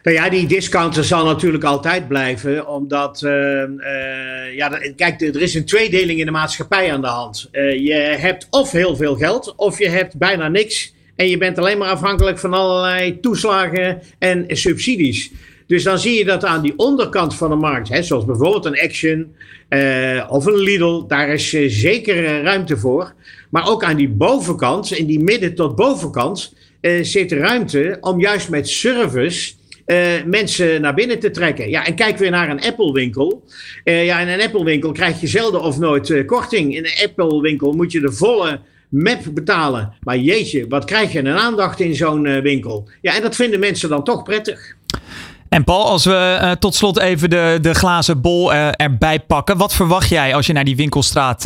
Nou 0.02 0.16
ja, 0.16 0.28
die 0.28 0.46
discounter 0.46 1.04
zal 1.04 1.24
natuurlijk 1.24 1.64
altijd 1.64 2.08
blijven, 2.08 2.68
omdat, 2.68 3.18
ja, 4.54 4.68
kijk, 4.96 5.20
er 5.20 5.42
is 5.42 5.54
een 5.54 5.64
tweedeling 5.64 6.18
in 6.18 6.26
de 6.26 6.32
maatschappij 6.32 6.92
aan 6.92 7.00
de 7.00 7.06
hand. 7.06 7.48
je 7.52 8.16
hebt 8.18 8.46
of 8.50 8.70
heel 8.70 8.96
veel 8.96 9.16
geld, 9.16 9.54
of 9.56 9.78
je 9.78 9.88
hebt 9.88 10.16
bijna 10.16 10.48
niks. 10.48 10.93
En 11.16 11.28
je 11.28 11.38
bent 11.38 11.58
alleen 11.58 11.78
maar 11.78 11.88
afhankelijk 11.88 12.38
van 12.38 12.52
allerlei 12.52 13.20
toeslagen 13.20 14.02
en 14.18 14.44
subsidies. 14.48 15.32
Dus 15.66 15.82
dan 15.82 15.98
zie 15.98 16.18
je 16.18 16.24
dat 16.24 16.44
aan 16.44 16.62
die 16.62 16.72
onderkant 16.76 17.34
van 17.34 17.50
de 17.50 17.56
markt, 17.56 17.88
hè, 17.88 18.02
zoals 18.02 18.24
bijvoorbeeld 18.24 18.64
een 18.64 18.80
Action 18.80 19.34
uh, 19.68 20.26
of 20.28 20.46
een 20.46 20.56
Lidl, 20.56 21.06
daar 21.06 21.28
is 21.28 21.52
uh, 21.52 21.70
zeker 21.70 22.16
uh, 22.16 22.42
ruimte 22.42 22.76
voor. 22.76 23.14
Maar 23.50 23.68
ook 23.68 23.84
aan 23.84 23.96
die 23.96 24.08
bovenkant, 24.08 24.92
in 24.92 25.06
die 25.06 25.20
midden 25.20 25.54
tot 25.54 25.76
bovenkant, 25.76 26.54
zit 27.00 27.32
ruimte 27.32 27.96
om 28.00 28.20
juist 28.20 28.48
met 28.48 28.68
service 28.68 29.52
mensen 30.26 30.80
naar 30.80 30.94
binnen 30.94 31.18
te 31.18 31.30
trekken. 31.30 31.70
Ja, 31.70 31.86
en 31.86 31.94
kijk 31.94 32.18
weer 32.18 32.30
naar 32.30 32.48
een 32.48 32.62
Apple-winkel. 32.62 33.44
ja, 33.84 34.20
in 34.20 34.28
een 34.28 34.40
Apple-winkel 34.40 34.92
krijg 34.92 35.20
je 35.20 35.26
zelden 35.26 35.62
of 35.62 35.78
nooit 35.78 36.24
korting. 36.26 36.76
In 36.76 36.84
een 36.84 37.08
Apple-winkel 37.08 37.72
moet 37.72 37.92
je 37.92 38.00
de 38.00 38.12
volle 38.12 38.60
map 38.94 39.20
betalen. 39.32 39.92
Maar 40.00 40.18
jeetje, 40.18 40.66
wat 40.68 40.84
krijg 40.84 41.12
je 41.12 41.18
een 41.18 41.38
aandacht 41.38 41.80
in 41.80 41.94
zo'n 41.94 42.24
uh, 42.24 42.42
winkel? 42.42 42.88
Ja, 43.00 43.16
en 43.16 43.22
dat 43.22 43.34
vinden 43.34 43.60
mensen 43.60 43.88
dan 43.88 44.04
toch 44.04 44.22
prettig. 44.22 44.76
En 45.48 45.64
Paul, 45.64 45.86
als 45.86 46.04
we 46.04 46.38
uh, 46.42 46.50
tot 46.50 46.74
slot 46.74 46.98
even 46.98 47.30
de, 47.30 47.58
de 47.60 47.74
glazen 47.74 48.20
bol 48.20 48.52
uh, 48.52 48.68
erbij 48.72 49.20
pakken. 49.20 49.56
Wat 49.56 49.74
verwacht 49.74 50.08
jij 50.08 50.34
als 50.34 50.46
je 50.46 50.52
naar 50.52 50.64
die 50.64 50.76
winkelstraat 50.76 51.42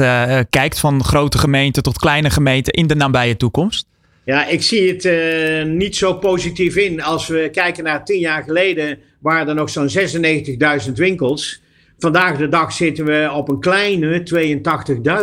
kijkt, 0.51 0.79
van 0.79 1.05
grote 1.05 1.39
gemeenten 1.39 1.83
tot 1.83 1.99
kleine 1.99 2.31
gemeenten 2.31 2.73
in 2.73 2.87
de 2.87 2.95
nabije 2.95 3.37
toekomst? 3.37 3.87
Ja, 4.25 4.47
ik 4.47 4.63
zie 4.63 4.97
het 4.97 5.69
niet 5.69 5.97
zo 5.97 6.15
positief 6.15 6.77
in. 6.77 7.03
Als 7.03 7.27
we 7.27 7.49
kijken 7.53 7.85
naar 7.85 8.05
tien 8.05 8.21
jaar 8.21 8.43
geleden, 8.43 8.99
waren 9.19 9.49
er 9.49 9.55
nog 9.55 9.71
zo'n 9.71 9.89
96.000 10.87 10.93
winkels. 10.95 11.61
Vandaag 11.99 12.37
de 12.37 12.49
dag 12.49 12.73
zitten 12.73 13.05
we 13.05 13.31
op 13.35 13.49
een 13.49 13.61
kleine 13.61 14.23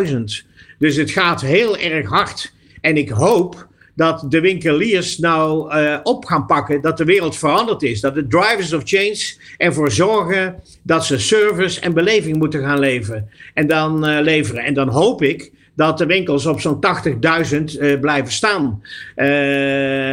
82.000. 0.05 0.54
Dus 0.79 0.95
het 0.95 1.11
gaat 1.11 1.41
heel 1.41 1.77
erg 1.77 2.09
hard. 2.09 2.53
En 2.81 2.97
ik 2.97 3.09
hoop 3.09 3.67
dat 3.95 4.25
de 4.29 4.39
winkeliers 4.39 5.17
nou 5.17 5.75
uh, 5.75 5.97
op 6.03 6.25
gaan 6.25 6.45
pakken 6.45 6.81
dat 6.81 6.97
de 6.97 7.03
wereld 7.03 7.37
veranderd 7.37 7.83
is. 7.83 8.01
Dat 8.01 8.15
de 8.15 8.27
drivers 8.27 8.73
of 8.73 8.81
change 8.85 9.33
ervoor 9.57 9.91
zorgen 9.91 10.55
dat 10.83 11.05
ze 11.05 11.19
service 11.19 11.79
en 11.79 11.93
beleving 11.93 12.37
moeten 12.37 12.61
gaan 12.61 12.79
leveren. 12.79 13.29
En 13.53 13.67
dan, 13.67 14.09
uh, 14.09 14.21
leveren. 14.21 14.63
En 14.63 14.73
dan 14.73 14.87
hoop 14.87 15.21
ik 15.21 15.51
dat 15.75 15.97
de 15.97 16.05
winkels 16.05 16.45
op 16.45 16.59
zo'n 16.59 16.79
80.000 16.79 17.79
uh, 17.79 17.99
blijven 17.99 18.31
staan. 18.31 18.81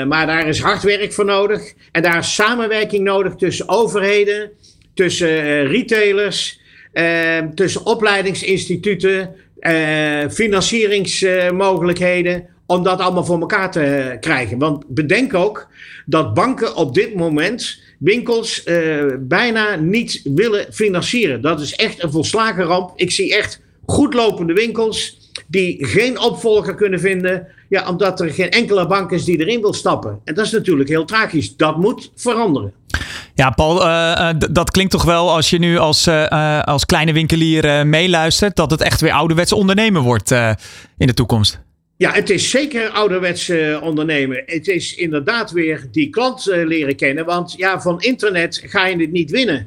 maar 0.08 0.26
daar 0.26 0.48
is 0.48 0.60
hard 0.60 0.82
werk 0.82 1.12
voor 1.12 1.24
nodig. 1.24 1.72
En 1.92 2.02
daar 2.02 2.18
is 2.18 2.34
samenwerking 2.34 3.04
nodig 3.04 3.34
tussen 3.34 3.68
overheden, 3.68 4.50
tussen 4.94 5.66
retailers, 5.66 6.60
tussen 7.54 7.86
opleidingsinstituten, 7.86 9.34
uh, 9.62 10.28
financieringsmogelijkheden, 10.28 12.46
om 12.66 12.82
dat 12.82 13.00
allemaal 13.00 13.24
voor 13.24 13.40
elkaar 13.40 13.70
te 13.70 14.16
krijgen. 14.20 14.58
Want 14.58 14.84
bedenk 14.88 15.34
ook 15.34 15.68
dat 16.06 16.34
banken 16.34 16.76
op 16.76 16.94
dit 16.94 17.14
moment 17.14 17.80
winkels 17.98 18.66
uh, 18.66 19.04
bijna 19.18 19.74
niet 19.74 20.20
willen 20.24 20.66
financieren. 20.72 21.40
Dat 21.40 21.60
is 21.60 21.74
echt 21.74 22.02
een 22.02 22.10
volslagen 22.10 22.64
ramp. 22.64 22.92
Ik 22.96 23.10
zie 23.10 23.36
echt 23.36 23.60
goed 23.86 24.14
lopende 24.14 24.52
winkels 24.52 25.30
die 25.46 25.86
geen 25.86 26.20
opvolger 26.20 26.74
kunnen 26.74 27.00
vinden. 27.00 27.46
Ja, 27.68 27.88
omdat 27.88 28.20
er 28.20 28.30
geen 28.30 28.50
enkele 28.50 28.86
bank 28.86 29.12
is 29.12 29.24
die 29.24 29.38
erin 29.38 29.60
wil 29.60 29.72
stappen. 29.72 30.20
En 30.24 30.34
dat 30.34 30.44
is 30.44 30.52
natuurlijk 30.52 30.88
heel 30.88 31.04
tragisch. 31.04 31.56
Dat 31.56 31.76
moet 31.76 32.12
veranderen. 32.14 32.72
Ja, 33.34 33.50
Paul, 33.50 33.86
uh, 33.86 34.30
dat 34.50 34.70
klinkt 34.70 34.92
toch 34.92 35.04
wel 35.04 35.30
als 35.30 35.50
je 35.50 35.58
nu 35.58 35.78
als, 35.78 36.06
uh, 36.06 36.60
als 36.62 36.86
kleine 36.86 37.12
winkelier 37.12 37.86
meeluistert, 37.86 38.56
dat 38.56 38.70
het 38.70 38.80
echt 38.80 39.00
weer 39.00 39.12
ouderwets 39.12 39.52
ondernemen 39.52 40.02
wordt 40.02 40.30
in 40.98 41.06
de 41.06 41.14
toekomst. 41.14 41.60
Ja, 41.96 42.12
het 42.12 42.30
is 42.30 42.50
zeker 42.50 42.88
ouderwets 42.88 43.52
ondernemen. 43.80 44.42
Het 44.46 44.68
is 44.68 44.94
inderdaad 44.94 45.50
weer 45.50 45.88
die 45.90 46.10
klant 46.10 46.44
leren 46.64 46.96
kennen. 46.96 47.24
Want 47.24 47.54
ja, 47.56 47.80
van 47.80 48.00
internet 48.00 48.62
ga 48.66 48.86
je 48.86 48.96
het 48.96 49.12
niet 49.12 49.30
winnen. 49.30 49.66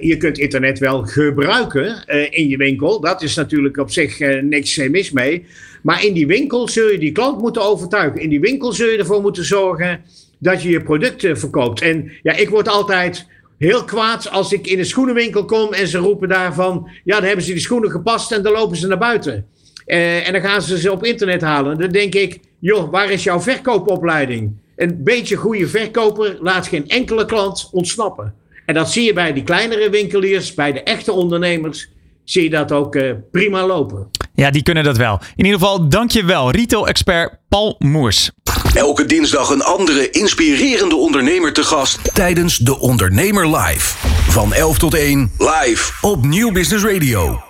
je 0.00 0.16
kunt 0.18 0.38
internet 0.38 0.78
wel 0.78 1.02
gebruiken 1.02 2.04
in 2.30 2.48
je 2.48 2.56
winkel. 2.56 3.00
Dat 3.00 3.22
is 3.22 3.34
natuurlijk 3.34 3.76
op 3.76 3.90
zich 3.90 4.18
niks 4.42 4.76
mis 4.76 5.10
mee. 5.10 5.46
Maar 5.82 6.04
in 6.04 6.12
die 6.12 6.26
winkel 6.26 6.68
zul 6.68 6.88
je 6.88 6.98
die 6.98 7.12
klant 7.12 7.40
moeten 7.40 7.62
overtuigen. 7.62 8.20
In 8.20 8.28
die 8.28 8.40
winkel 8.40 8.72
zul 8.72 8.88
je 8.88 8.98
ervoor 8.98 9.20
moeten 9.20 9.44
zorgen 9.44 10.00
dat 10.40 10.62
je 10.62 10.70
je 10.70 10.82
producten 10.82 11.38
verkoopt. 11.38 11.82
En 11.82 12.12
ja, 12.22 12.32
ik 12.32 12.48
word 12.48 12.68
altijd 12.68 13.26
heel 13.58 13.84
kwaad 13.84 14.30
als 14.30 14.52
ik 14.52 14.66
in 14.66 14.78
een 14.78 14.84
schoenenwinkel 14.84 15.44
kom 15.44 15.72
en 15.72 15.86
ze 15.86 15.98
roepen 15.98 16.28
daarvan, 16.28 16.90
ja, 17.04 17.16
dan 17.16 17.24
hebben 17.24 17.44
ze 17.44 17.52
die 17.52 17.60
schoenen 17.60 17.90
gepast 17.90 18.32
en 18.32 18.42
dan 18.42 18.52
lopen 18.52 18.76
ze 18.76 18.86
naar 18.86 18.98
buiten. 18.98 19.46
Uh, 19.86 20.26
en 20.26 20.32
dan 20.32 20.42
gaan 20.42 20.62
ze 20.62 20.78
ze 20.78 20.92
op 20.92 21.04
internet 21.04 21.40
halen. 21.40 21.78
Dan 21.78 21.90
denk 21.90 22.14
ik, 22.14 22.40
joh, 22.58 22.90
waar 22.90 23.10
is 23.10 23.24
jouw 23.24 23.40
verkoopopleiding? 23.40 24.52
Een 24.76 25.02
beetje 25.02 25.36
goede 25.36 25.66
verkoper 25.66 26.36
laat 26.40 26.66
geen 26.66 26.88
enkele 26.88 27.24
klant 27.24 27.68
ontsnappen. 27.72 28.34
En 28.66 28.74
dat 28.74 28.90
zie 28.90 29.04
je 29.04 29.12
bij 29.12 29.32
die 29.32 29.42
kleinere 29.42 29.90
winkeliers, 29.90 30.54
bij 30.54 30.72
de 30.72 30.82
echte 30.82 31.12
ondernemers, 31.12 31.88
zie 32.24 32.42
je 32.42 32.50
dat 32.50 32.72
ook 32.72 32.94
uh, 32.94 33.12
prima 33.30 33.66
lopen. 33.66 34.10
Ja, 34.40 34.50
die 34.50 34.62
kunnen 34.62 34.84
dat 34.84 34.96
wel. 34.96 35.20
In 35.36 35.44
ieder 35.44 35.60
geval, 35.60 35.88
dankjewel, 35.88 36.50
retail-expert 36.50 37.38
Paul 37.48 37.76
Moers. 37.78 38.30
Elke 38.74 39.06
dinsdag 39.06 39.50
een 39.50 39.62
andere 39.62 40.10
inspirerende 40.10 40.96
ondernemer 40.96 41.52
te 41.52 41.64
gast 41.64 42.14
tijdens 42.14 42.56
De 42.56 42.78
Ondernemer 42.78 43.56
Live. 43.56 43.96
Van 44.28 44.52
11 44.52 44.78
tot 44.78 44.94
1 44.94 45.32
live 45.38 45.92
op 46.00 46.24
Nieuw 46.24 46.52
Business 46.52 46.84
Radio. 46.84 47.49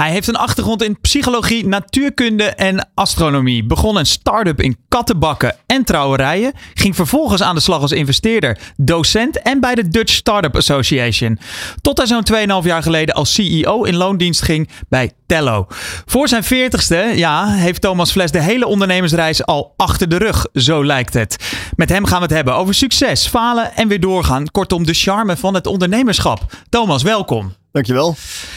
Hij 0.00 0.10
heeft 0.10 0.28
een 0.28 0.36
achtergrond 0.36 0.82
in 0.82 1.00
psychologie, 1.00 1.66
natuurkunde 1.66 2.44
en 2.44 2.88
astronomie. 2.94 3.64
Begon 3.64 3.96
een 3.96 4.06
start-up 4.06 4.60
in 4.60 4.76
kattenbakken 4.88 5.56
en 5.66 5.84
trouwerijen. 5.84 6.52
Ging 6.74 6.94
vervolgens 6.96 7.42
aan 7.42 7.54
de 7.54 7.60
slag 7.60 7.80
als 7.80 7.92
investeerder, 7.92 8.58
docent 8.76 9.42
en 9.42 9.60
bij 9.60 9.74
de 9.74 9.88
Dutch 9.88 10.12
Startup 10.12 10.56
Association. 10.56 11.38
Tot 11.80 11.96
hij 11.96 12.06
zo'n 12.06 12.26
2,5 12.62 12.66
jaar 12.66 12.82
geleden 12.82 13.14
als 13.14 13.34
CEO 13.34 13.82
in 13.82 13.96
loondienst 13.96 14.42
ging 14.42 14.68
bij 14.88 15.12
Tello. 15.26 15.66
Voor 16.06 16.28
zijn 16.28 16.44
40ste 16.44 17.16
ja, 17.16 17.46
heeft 17.46 17.80
Thomas 17.80 18.10
Fles 18.10 18.30
de 18.30 18.42
hele 18.42 18.66
ondernemersreis 18.66 19.44
al 19.44 19.74
achter 19.76 20.08
de 20.08 20.16
rug, 20.16 20.46
zo 20.54 20.84
lijkt 20.84 21.14
het. 21.14 21.36
Met 21.76 21.88
hem 21.88 22.04
gaan 22.04 22.18
we 22.18 22.24
het 22.24 22.34
hebben 22.34 22.54
over 22.54 22.74
succes, 22.74 23.26
falen 23.26 23.76
en 23.76 23.88
weer 23.88 24.00
doorgaan. 24.00 24.50
Kortom, 24.50 24.86
de 24.86 24.94
charme 24.94 25.36
van 25.36 25.54
het 25.54 25.66
ondernemerschap. 25.66 26.52
Thomas, 26.68 27.02
welkom. 27.02 27.59
Dankjewel. 27.72 28.16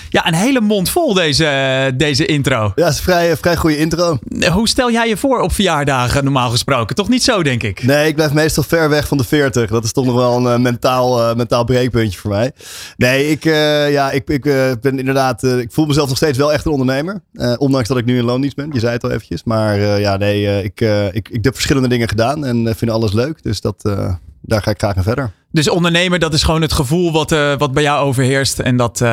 Ja, 0.10 0.28
een 0.28 0.34
hele 0.34 0.62
mond 0.62 0.90
vol 0.90 1.14
deze, 1.14 1.94
deze 1.96 2.26
intro. 2.26 2.72
Ja, 2.76 2.84
het 2.84 2.94
is 2.94 2.98
een 2.98 3.04
vrij, 3.04 3.38
vrij 3.38 3.56
goede 3.56 3.78
intro. 3.78 4.20
Hoe 4.52 4.68
stel 4.68 4.92
jij 4.92 5.08
je 5.08 5.18
voor 5.18 5.42
op 5.42 5.52
verjaardagen 5.52 6.24
normaal 6.24 6.50
gesproken? 6.50 6.96
Toch 6.96 7.10
niet 7.10 7.24
zo, 7.24 7.44
denk 7.44 7.64
ik? 7.64 7.84
Nee, 7.84 8.08
ik 8.08 8.16
blijf 8.16 8.34
meestal 8.34 8.64
ver 8.64 8.90
weg 8.90 9.08
van 9.08 9.18
de 9.18 9.24
40. 9.24 9.70
Dat 9.70 9.84
is 9.84 9.92
toch 9.92 10.06
nog 10.06 10.16
wel 10.16 10.38
een 10.38 10.44
uh, 10.44 10.58
mentaal, 10.58 11.20
uh, 11.20 11.36
mentaal 11.36 11.64
breekpuntje 11.64 12.20
voor 12.20 12.30
mij. 12.30 12.52
Nee, 12.98 13.30
ik, 13.30 13.46
uh, 13.46 13.92
ja, 13.92 14.12
ik, 14.12 14.30
ik 14.30 14.44
ben 14.82 15.00
inderdaad... 15.00 15.44
ik 15.44 15.72
voel 15.72 15.86
mezelf 15.86 16.08
nog 16.08 16.18
steeds 16.18 16.38
wel 16.38 16.54
echt 16.54 16.66
een 16.66 16.72
ondernemer. 16.72 17.24
ondanks 17.58 17.88
dat 17.88 17.98
ik 17.98 18.06
nu 18.06 18.18
in 18.18 18.24
loondienst 18.24 18.56
ben. 18.56 18.70
Je 18.72 18.80
zei 18.80 18.94
het 18.94 19.04
al 19.04 19.12
eventjes. 19.12 19.44
Maar 19.44 19.80
ja, 19.80 20.18
nee, 20.18 20.64
ik, 20.64 20.82
ik, 21.12 21.30
ik 21.30 21.44
heb 21.44 21.54
verschillende 21.54 21.90
dingen 21.90 22.08
gedaan 22.08 22.46
en 22.46 22.76
vind 22.76 22.92
alles 22.92 23.14
leuk. 23.14 23.44
Dus 23.44 23.62
dat 23.62 23.84
daar 24.46 24.62
ga 24.62 24.72
ik 24.72 24.78
graag 24.80 24.96
in 24.96 25.04
verder. 25.04 25.32
Dus 25.52 25.70
ondernemer, 25.70 26.20
dat 26.20 26.34
is 26.34 26.44
gewoon 26.44 26.62
het 26.62 26.74
gevoel 26.74 27.12
wat, 27.12 27.32
uh, 27.32 27.58
wat 27.58 27.72
bij 27.72 27.84
jou 27.84 28.06
overheerst. 28.06 28.60
En 28.60 28.78
dat, 28.78 29.02
uh, 29.02 29.10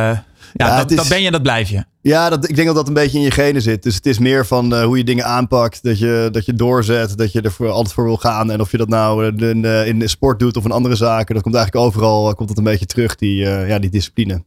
Ja, 0.53 0.67
Ja, 0.67 0.71
dat, 0.73 0.79
het 0.83 0.91
is- 0.91 0.97
dat 0.97 1.09
ben 1.09 1.23
je, 1.23 1.31
dat 1.31 1.43
blijf 1.43 1.69
je. 1.69 1.85
Ja, 2.03 2.29
dat, 2.31 2.49
ik 2.49 2.55
denk 2.55 2.67
dat 2.67 2.77
dat 2.77 2.89
een 2.89 2.95
beetje 2.95 3.19
in 3.19 3.25
je 3.25 3.31
genen 3.31 3.63
zit. 3.63 3.83
Dus 3.83 3.95
het 3.95 4.07
is 4.07 4.19
meer 4.19 4.47
van 4.47 4.75
eh, 4.75 4.83
hoe 4.85 4.97
je 4.99 5.05
dingen 5.05 5.25
aanpakt. 5.25 5.83
Dat 5.83 5.99
je, 5.99 6.29
dat 6.33 6.45
je 6.47 6.55
doorzet. 6.55 7.17
Dat 7.19 7.33
je 7.33 7.41
er 7.41 7.53
voor, 7.53 7.69
altijd 7.71 7.95
voor 7.95 8.05
wil 8.05 8.17
gaan. 8.17 8.51
En 8.51 8.61
of 8.61 8.71
je 8.71 8.77
dat 8.77 8.89
nou 8.89 9.27
eh, 9.37 9.49
in, 9.49 9.65
eh, 9.65 9.87
in 9.87 9.99
de 9.99 10.09
sport 10.09 10.39
doet 10.39 10.57
of 10.57 10.65
in 10.65 10.71
andere 10.71 10.95
zaken. 10.95 11.35
Dat 11.35 11.43
komt 11.43 11.55
eigenlijk 11.55 11.87
overal 11.87 12.29
eh, 12.29 12.35
komt 12.35 12.49
dat 12.49 12.59
een 12.59 12.65
beetje 12.65 12.87
terug, 12.87 13.17
die, 13.17 13.45
eh, 13.47 13.69
ja, 13.69 13.79
die 13.79 13.91
discipline. 13.91 14.43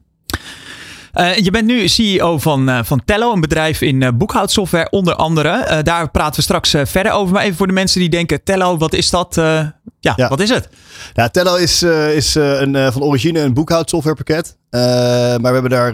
Eh, 1.11 1.37
je 1.37 1.51
bent 1.51 1.65
nu 1.67 1.87
CEO 1.87 2.37
van, 2.37 2.69
eh, 2.69 2.79
van 2.83 3.01
Tello, 3.05 3.33
een 3.33 3.41
bedrijf 3.41 3.81
in 3.81 4.01
eh, 4.03 4.09
boekhoudsoftware 4.13 4.89
onder 4.89 5.15
andere. 5.15 5.49
Eh, 5.49 5.83
daar 5.83 6.11
praten 6.11 6.35
we 6.35 6.41
straks 6.41 6.73
eh, 6.73 6.85
verder 6.85 7.11
over. 7.11 7.33
Maar 7.33 7.43
even 7.43 7.55
voor 7.57 7.67
de 7.67 7.73
mensen 7.73 7.99
die 7.99 8.09
denken, 8.09 8.43
Tello, 8.43 8.77
wat 8.77 8.93
is 8.93 9.09
dat? 9.09 9.41
Ja, 10.03 10.13
Ja. 10.15 10.27
wat 10.27 10.39
is 10.39 10.49
het? 10.49 10.69
Ja, 11.13 11.29
Tello 11.29 11.55
is, 11.55 11.81
eh, 11.81 12.15
is 12.15 12.35
eh, 12.35 12.61
een, 12.61 12.75
eh, 12.75 12.91
van 12.91 13.01
origine 13.01 13.39
een 13.39 13.53
boekhoudsoftwarepakket. 13.53 14.57
Maar 14.71 15.41
we 15.41 15.47
hebben 15.53 15.69
daar 15.69 15.93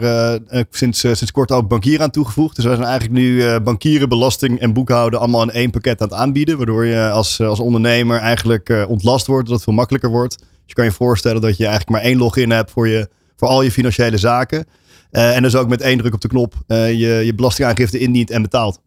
sinds, 0.72 1.00
sinds 1.00 1.32
kort 1.32 1.52
ook 1.52 1.68
bankier 1.68 2.02
aan 2.02 2.10
toegevoegd. 2.10 2.56
Dus 2.56 2.66
wij 2.66 2.76
zijn 2.76 2.88
eigenlijk 2.88 3.20
nu 3.20 3.60
bankieren, 3.60 4.10
belasting 4.10 4.60
en 4.60 4.74
boekhouden 4.74 5.20
allemaal 5.20 5.42
in 5.42 5.52
één 5.52 5.70
pakket 5.70 6.02
aan 6.02 6.08
het 6.08 6.18
aanbieden. 6.18 6.58
Waardoor 6.58 6.86
je 6.86 7.10
als, 7.10 7.42
als 7.42 7.60
ondernemer 7.60 8.20
eigenlijk 8.20 8.86
ontlast 8.88 9.28
wordt, 9.28 9.46
dat 9.46 9.56
het 9.56 9.64
veel 9.64 9.74
makkelijker 9.74 10.10
wordt. 10.10 10.38
Dus 10.38 10.48
je 10.66 10.74
kan 10.74 10.86
je 10.86 10.92
voorstellen 10.92 11.42
dat 11.42 11.58
je 11.58 11.66
eigenlijk 11.66 11.92
maar 11.92 12.02
één 12.02 12.18
login 12.18 12.52
hebt 12.52 12.72
voor, 12.72 12.88
je, 12.88 13.10
voor 13.36 13.48
al 13.48 13.62
je 13.62 13.72
financiële 13.72 14.18
zaken. 14.18 14.66
En 15.12 15.44
dus 15.44 15.56
ook 15.56 15.70
met 15.70 15.82
één 15.82 15.98
druk 15.98 16.14
op 16.14 16.22
de 16.22 16.28
knop 16.28 16.54
je, 16.68 17.22
je 17.26 17.34
belastingaangifte 17.36 18.00
indient 18.00 18.30
en 18.30 18.42
betaalt. 18.42 18.80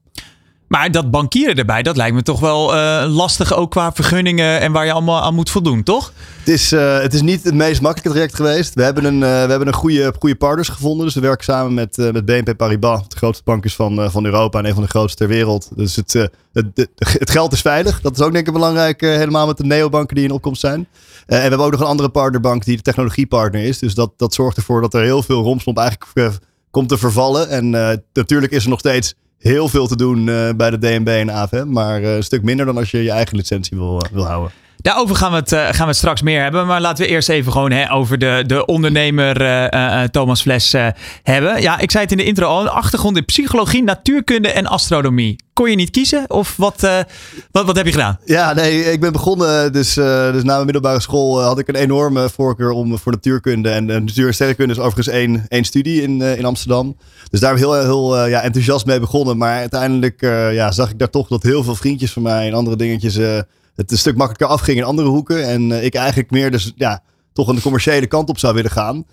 Maar 0.72 0.90
dat 0.90 1.10
bankieren 1.10 1.56
erbij, 1.56 1.82
dat 1.82 1.96
lijkt 1.96 2.14
me 2.14 2.22
toch 2.22 2.40
wel 2.40 2.74
eh, 2.74 3.04
lastig 3.08 3.54
ook 3.54 3.70
qua 3.70 3.92
vergunningen 3.92 4.60
en 4.60 4.72
waar 4.72 4.84
je 4.84 4.92
allemaal 4.92 5.22
aan 5.22 5.34
moet 5.34 5.50
voldoen, 5.50 5.82
toch? 5.82 6.12
Het 6.38 6.48
is, 6.48 6.72
eh, 6.72 7.00
het 7.00 7.14
is 7.14 7.22
niet 7.22 7.44
het 7.44 7.54
meest 7.54 7.80
makkelijke 7.80 8.10
traject 8.10 8.34
geweest. 8.34 8.74
We 8.74 8.82
hebben 8.82 9.04
een, 9.04 9.22
eh, 9.22 9.28
we 9.28 9.50
hebben 9.50 9.66
een 9.66 9.74
goede, 9.74 10.12
goede 10.18 10.36
partners 10.36 10.68
gevonden. 10.68 11.04
Dus 11.04 11.14
we 11.14 11.20
werken 11.20 11.44
samen 11.44 11.74
met, 11.74 11.96
met 11.96 12.24
BNP 12.24 12.56
Paribas, 12.56 13.08
de 13.08 13.16
grootste 13.16 13.44
bank 13.44 13.64
is 13.64 13.74
van, 13.74 14.10
van 14.10 14.24
Europa 14.24 14.58
en 14.58 14.64
een 14.64 14.74
van 14.74 14.82
de 14.82 14.88
grootste 14.88 15.16
ter 15.16 15.28
wereld. 15.28 15.68
Dus 15.76 15.96
het, 15.96 16.12
het, 16.52 16.88
het, 16.94 17.30
geld 17.30 17.52
is 17.52 17.60
veilig. 17.60 18.00
Dat 18.00 18.16
is 18.16 18.22
ook 18.22 18.32
denk 18.32 18.46
ik 18.46 18.52
belangrijk, 18.52 19.00
helemaal 19.00 19.46
met 19.46 19.56
de 19.56 19.64
neobanken 19.64 20.14
die 20.14 20.24
in 20.24 20.30
opkomst 20.30 20.60
zijn. 20.60 20.86
En 21.26 21.36
we 21.36 21.42
hebben 21.42 21.58
ook 21.58 21.70
nog 21.70 21.80
een 21.80 21.86
andere 21.86 22.08
partnerbank 22.08 22.64
die 22.64 22.76
de 22.76 22.82
technologiepartner 22.82 23.64
is. 23.64 23.78
Dus 23.78 23.94
dat, 23.94 24.12
dat 24.16 24.34
zorgt 24.34 24.56
ervoor 24.56 24.80
dat 24.80 24.94
er 24.94 25.02
heel 25.02 25.22
veel 25.22 25.42
romslomp 25.42 25.78
eigenlijk 25.78 26.38
komt 26.70 26.88
te 26.88 26.98
vervallen. 26.98 27.48
En 27.48 27.70
natuurlijk 28.12 28.52
is 28.52 28.64
er 28.64 28.70
nog 28.70 28.78
steeds 28.78 29.14
heel 29.42 29.68
veel 29.68 29.86
te 29.86 29.96
doen 29.96 30.28
eh, 30.28 30.48
bij 30.56 30.70
de 30.70 30.78
DNB 30.78 31.08
en 31.08 31.30
AFM. 31.30 31.68
Maar 31.68 32.02
eh, 32.02 32.16
een 32.16 32.22
stuk 32.22 32.42
minder 32.42 32.66
dan 32.66 32.76
als 32.76 32.90
je 32.90 33.02
je 33.02 33.10
eigen 33.10 33.36
licentie 33.36 33.76
wil, 33.76 34.00
eh, 34.00 34.12
wil 34.12 34.24
houden. 34.24 34.52
Daarover 34.82 35.16
gaan 35.16 35.30
we, 35.30 35.36
het, 35.36 35.52
eh, 35.52 35.64
gaan 35.64 35.78
we 35.78 35.84
het 35.84 35.96
straks 35.96 36.22
meer 36.22 36.42
hebben. 36.42 36.66
Maar 36.66 36.80
laten 36.80 37.04
we 37.04 37.10
eerst 37.10 37.28
even 37.28 37.52
gewoon 37.52 37.70
hè, 37.70 37.92
over 37.92 38.18
de, 38.18 38.44
de 38.46 38.66
ondernemer 38.66 39.40
eh, 39.40 40.02
eh, 40.02 40.08
Thomas 40.08 40.42
Fles 40.42 40.74
hebben. 41.22 41.62
Ja, 41.62 41.78
ik 41.78 41.90
zei 41.90 42.02
het 42.02 42.12
in 42.12 42.18
de 42.18 42.24
intro 42.24 42.46
al. 42.46 42.60
Een 42.60 42.68
achtergrond 42.68 43.16
in 43.16 43.24
psychologie, 43.24 43.82
natuurkunde 43.82 44.48
en 44.48 44.66
astronomie. 44.66 45.36
Kon 45.52 45.70
je 45.70 45.76
niet 45.76 45.90
kiezen? 45.90 46.30
Of 46.30 46.56
wat, 46.56 46.80
wat, 47.50 47.66
wat 47.66 47.76
heb 47.76 47.86
je 47.86 47.92
gedaan? 47.92 48.18
Ja, 48.24 48.52
nee, 48.52 48.92
ik 48.92 49.00
ben 49.00 49.12
begonnen. 49.12 49.72
Dus, 49.72 49.94
dus 49.94 50.42
na 50.42 50.52
mijn 50.52 50.64
middelbare 50.64 51.00
school 51.00 51.42
had 51.42 51.58
ik 51.58 51.68
een 51.68 51.74
enorme 51.74 52.28
voorkeur 52.28 52.70
om, 52.70 52.98
voor 52.98 53.12
natuurkunde. 53.12 53.70
En 53.70 53.84
natuur- 53.84 54.26
en 54.26 54.34
sterrenkunde 54.34 54.72
is 54.72 54.78
overigens 54.78 55.08
één, 55.08 55.44
één 55.48 55.64
studie 55.64 56.02
in, 56.02 56.20
in 56.20 56.44
Amsterdam. 56.44 56.96
Dus 57.30 57.40
daar 57.40 57.56
heel, 57.56 57.74
heel 57.74 58.26
ja, 58.26 58.42
enthousiast 58.42 58.86
mee 58.86 59.00
begonnen. 59.00 59.36
Maar 59.36 59.56
uiteindelijk 59.56 60.20
ja, 60.52 60.72
zag 60.72 60.90
ik 60.90 60.98
daar 60.98 61.10
toch 61.10 61.28
dat 61.28 61.42
heel 61.42 61.64
veel 61.64 61.74
vriendjes 61.74 62.12
van 62.12 62.22
mij 62.22 62.46
en 62.46 62.54
andere 62.54 62.76
dingetjes 62.76 63.18
het 63.74 63.90
een 63.90 63.98
stuk 63.98 64.16
makkelijker 64.16 64.56
afging 64.56 64.78
in 64.78 64.84
andere 64.84 65.08
hoeken. 65.08 65.48
En 65.48 65.72
eh, 65.72 65.84
ik 65.84 65.94
eigenlijk 65.94 66.30
meer 66.30 66.50
dus 66.50 66.72
ja, 66.76 67.02
toch 67.32 67.48
een 67.48 67.60
commerciële 67.60 68.06
kant 68.06 68.28
op 68.28 68.38
zou 68.38 68.54
willen 68.54 68.70
gaan. 68.70 69.04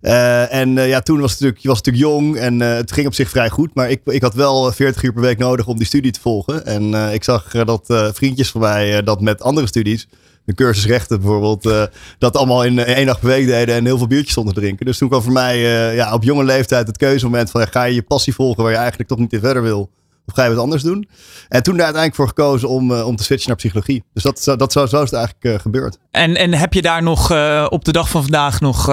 Uh, 0.00 0.54
en 0.54 0.76
uh, 0.76 0.88
ja, 0.88 1.00
toen 1.00 1.20
was 1.20 1.30
het 1.30 1.40
natuurlijk, 1.40 1.62
je 1.62 1.68
was 1.68 1.82
natuurlijk 1.82 2.04
jong 2.04 2.36
en 2.36 2.60
het 2.60 2.92
ging 2.92 3.06
op 3.06 3.14
zich 3.14 3.28
vrij 3.28 3.48
goed. 3.48 3.74
Maar 3.74 3.90
ik, 3.90 4.00
ik 4.04 4.22
had 4.22 4.34
wel 4.34 4.72
40 4.72 5.02
uur 5.02 5.12
per 5.12 5.22
week 5.22 5.38
nodig 5.38 5.66
om 5.66 5.76
die 5.76 5.86
studie 5.86 6.12
te 6.12 6.20
volgen. 6.20 6.66
En 6.66 7.12
ik 7.12 7.24
zag 7.24 7.50
dat 7.50 8.12
vriendjes 8.14 8.50
van 8.50 8.60
mij 8.60 9.02
dat 9.02 9.20
met 9.20 9.42
andere 9.42 9.66
studies, 9.66 10.08
de 10.44 10.54
cursus 10.54 10.86
rechten 10.86 11.20
bijvoorbeeld, 11.20 11.88
dat 12.18 12.36
allemaal 12.36 12.64
in 12.64 12.78
één 12.78 13.06
dag 13.06 13.20
per 13.20 13.28
week 13.28 13.46
deden 13.46 13.74
en 13.74 13.84
heel 13.84 13.98
veel 13.98 14.06
biertjes 14.06 14.32
stonden 14.32 14.54
drinken. 14.54 14.86
Dus 14.86 14.98
toen 14.98 15.08
kwam 15.08 15.22
voor 15.22 15.32
mij 15.32 15.58
ja, 15.94 16.14
op 16.14 16.22
jonge 16.22 16.44
leeftijd 16.44 16.86
het 16.86 16.96
keuzemoment 16.96 17.50
van 17.50 17.68
ga 17.68 17.84
je 17.84 17.94
je 17.94 18.02
passie 18.02 18.34
volgen 18.34 18.62
waar 18.62 18.72
je 18.72 18.78
eigenlijk 18.78 19.08
toch 19.08 19.18
niet 19.18 19.32
in 19.32 19.40
verder 19.40 19.62
wil. 19.62 19.90
Of 20.28 20.34
ga 20.34 20.44
je 20.44 20.54
wat 20.54 20.58
anders 20.58 20.82
doen? 20.82 21.08
En 21.48 21.62
toen 21.62 21.76
daar 21.76 21.84
uiteindelijk 21.84 22.14
voor 22.14 22.28
gekozen 22.28 22.68
om, 22.68 22.90
uh, 22.90 23.06
om 23.06 23.16
te 23.16 23.24
switchen 23.24 23.48
naar 23.48 23.56
psychologie. 23.56 24.04
Dus 24.12 24.22
dat, 24.22 24.58
dat, 24.58 24.72
zo, 24.72 24.86
zo 24.86 25.02
is 25.02 25.10
het 25.10 25.12
eigenlijk 25.12 25.44
uh, 25.44 25.60
gebeurd. 25.60 25.98
En, 26.10 26.36
en 26.36 26.54
heb 26.54 26.72
je 26.74 26.82
daar 26.82 27.02
nog 27.02 27.32
uh, 27.32 27.66
op 27.68 27.84
de 27.84 27.92
dag 27.92 28.08
van 28.08 28.22
vandaag 28.22 28.60
nog, 28.60 28.86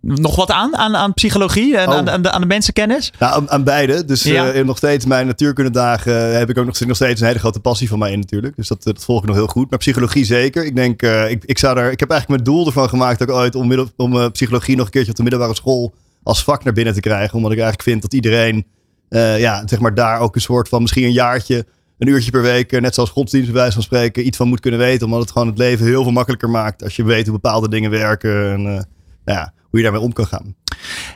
nog 0.00 0.36
wat 0.36 0.50
aan, 0.50 0.76
aan, 0.76 0.96
aan 0.96 1.14
psychologie 1.14 1.76
en 1.76 1.88
oh. 1.88 1.94
aan, 1.94 2.10
aan, 2.10 2.22
de, 2.22 2.30
aan 2.30 2.40
de 2.40 2.46
mensenkennis? 2.46 3.12
Nou, 3.18 3.34
aan, 3.34 3.50
aan 3.50 3.64
beide. 3.64 4.04
Dus 4.04 4.22
ja. 4.22 4.62
nog 4.62 4.76
steeds 4.76 5.04
mijn 5.04 5.26
natuurkundedagen 5.26 6.38
heb 6.38 6.50
ik 6.50 6.58
ook 6.58 6.66
nog, 6.66 6.80
nog 6.80 6.96
steeds 6.96 7.20
een 7.20 7.26
hele 7.26 7.38
grote 7.38 7.60
passie 7.60 7.88
van 7.88 7.98
mij 7.98 8.12
in 8.12 8.18
natuurlijk. 8.18 8.56
Dus 8.56 8.68
dat, 8.68 8.82
dat 8.82 9.04
volg 9.04 9.20
ik 9.20 9.26
nog 9.26 9.36
heel 9.36 9.46
goed. 9.46 9.70
Maar 9.70 9.78
psychologie 9.78 10.24
zeker. 10.24 10.64
Ik 10.64 10.76
denk, 10.76 11.02
ik, 11.02 11.44
ik, 11.44 11.58
zou 11.58 11.74
daar, 11.74 11.90
ik 11.90 12.00
heb 12.00 12.10
eigenlijk 12.10 12.42
mijn 12.42 12.56
doel 12.56 12.66
ervan 12.66 12.88
gemaakt 12.88 13.22
ook 13.22 13.30
ooit 13.30 13.54
om, 13.54 13.68
middel, 13.68 13.88
om 13.96 14.30
psychologie 14.30 14.76
nog 14.76 14.84
een 14.84 14.92
keertje 14.92 15.10
op 15.10 15.16
de 15.16 15.22
middelbare 15.22 15.54
school 15.54 15.94
als 16.22 16.44
vak 16.44 16.64
naar 16.64 16.72
binnen 16.72 16.94
te 16.94 17.00
krijgen. 17.00 17.36
Omdat 17.36 17.52
ik 17.52 17.58
eigenlijk 17.58 17.88
vind 17.88 18.02
dat 18.02 18.14
iedereen 18.14 18.66
uh, 19.10 19.40
ja, 19.40 19.62
zeg 19.66 19.78
maar 19.78 19.94
daar 19.94 20.20
ook 20.20 20.34
een 20.34 20.40
soort 20.40 20.68
van 20.68 20.80
misschien 20.80 21.04
een 21.04 21.12
jaartje, 21.12 21.66
een 21.98 22.08
uurtje 22.08 22.30
per 22.30 22.42
week, 22.42 22.80
net 22.80 22.94
zoals 22.94 23.10
godsdienst 23.10 23.46
bij 23.46 23.56
wijze 23.56 23.74
van 23.74 23.82
spreken, 23.82 24.26
iets 24.26 24.36
van 24.36 24.48
moet 24.48 24.60
kunnen 24.60 24.80
weten. 24.80 25.06
Omdat 25.06 25.20
het 25.20 25.30
gewoon 25.30 25.46
het 25.46 25.58
leven 25.58 25.86
heel 25.86 26.02
veel 26.02 26.12
makkelijker 26.12 26.50
maakt 26.50 26.82
als 26.82 26.96
je 26.96 27.04
weet 27.04 27.26
hoe 27.26 27.40
bepaalde 27.40 27.68
dingen 27.68 27.90
werken 27.90 28.52
en 28.52 28.60
uh, 28.60 28.66
nou 28.66 28.84
ja, 29.24 29.52
hoe 29.62 29.78
je 29.78 29.82
daarmee 29.82 30.00
om 30.00 30.12
kan 30.12 30.26
gaan. 30.26 30.54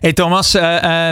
Hey 0.00 0.12
Thomas, 0.12 0.54
uh, 0.54 1.08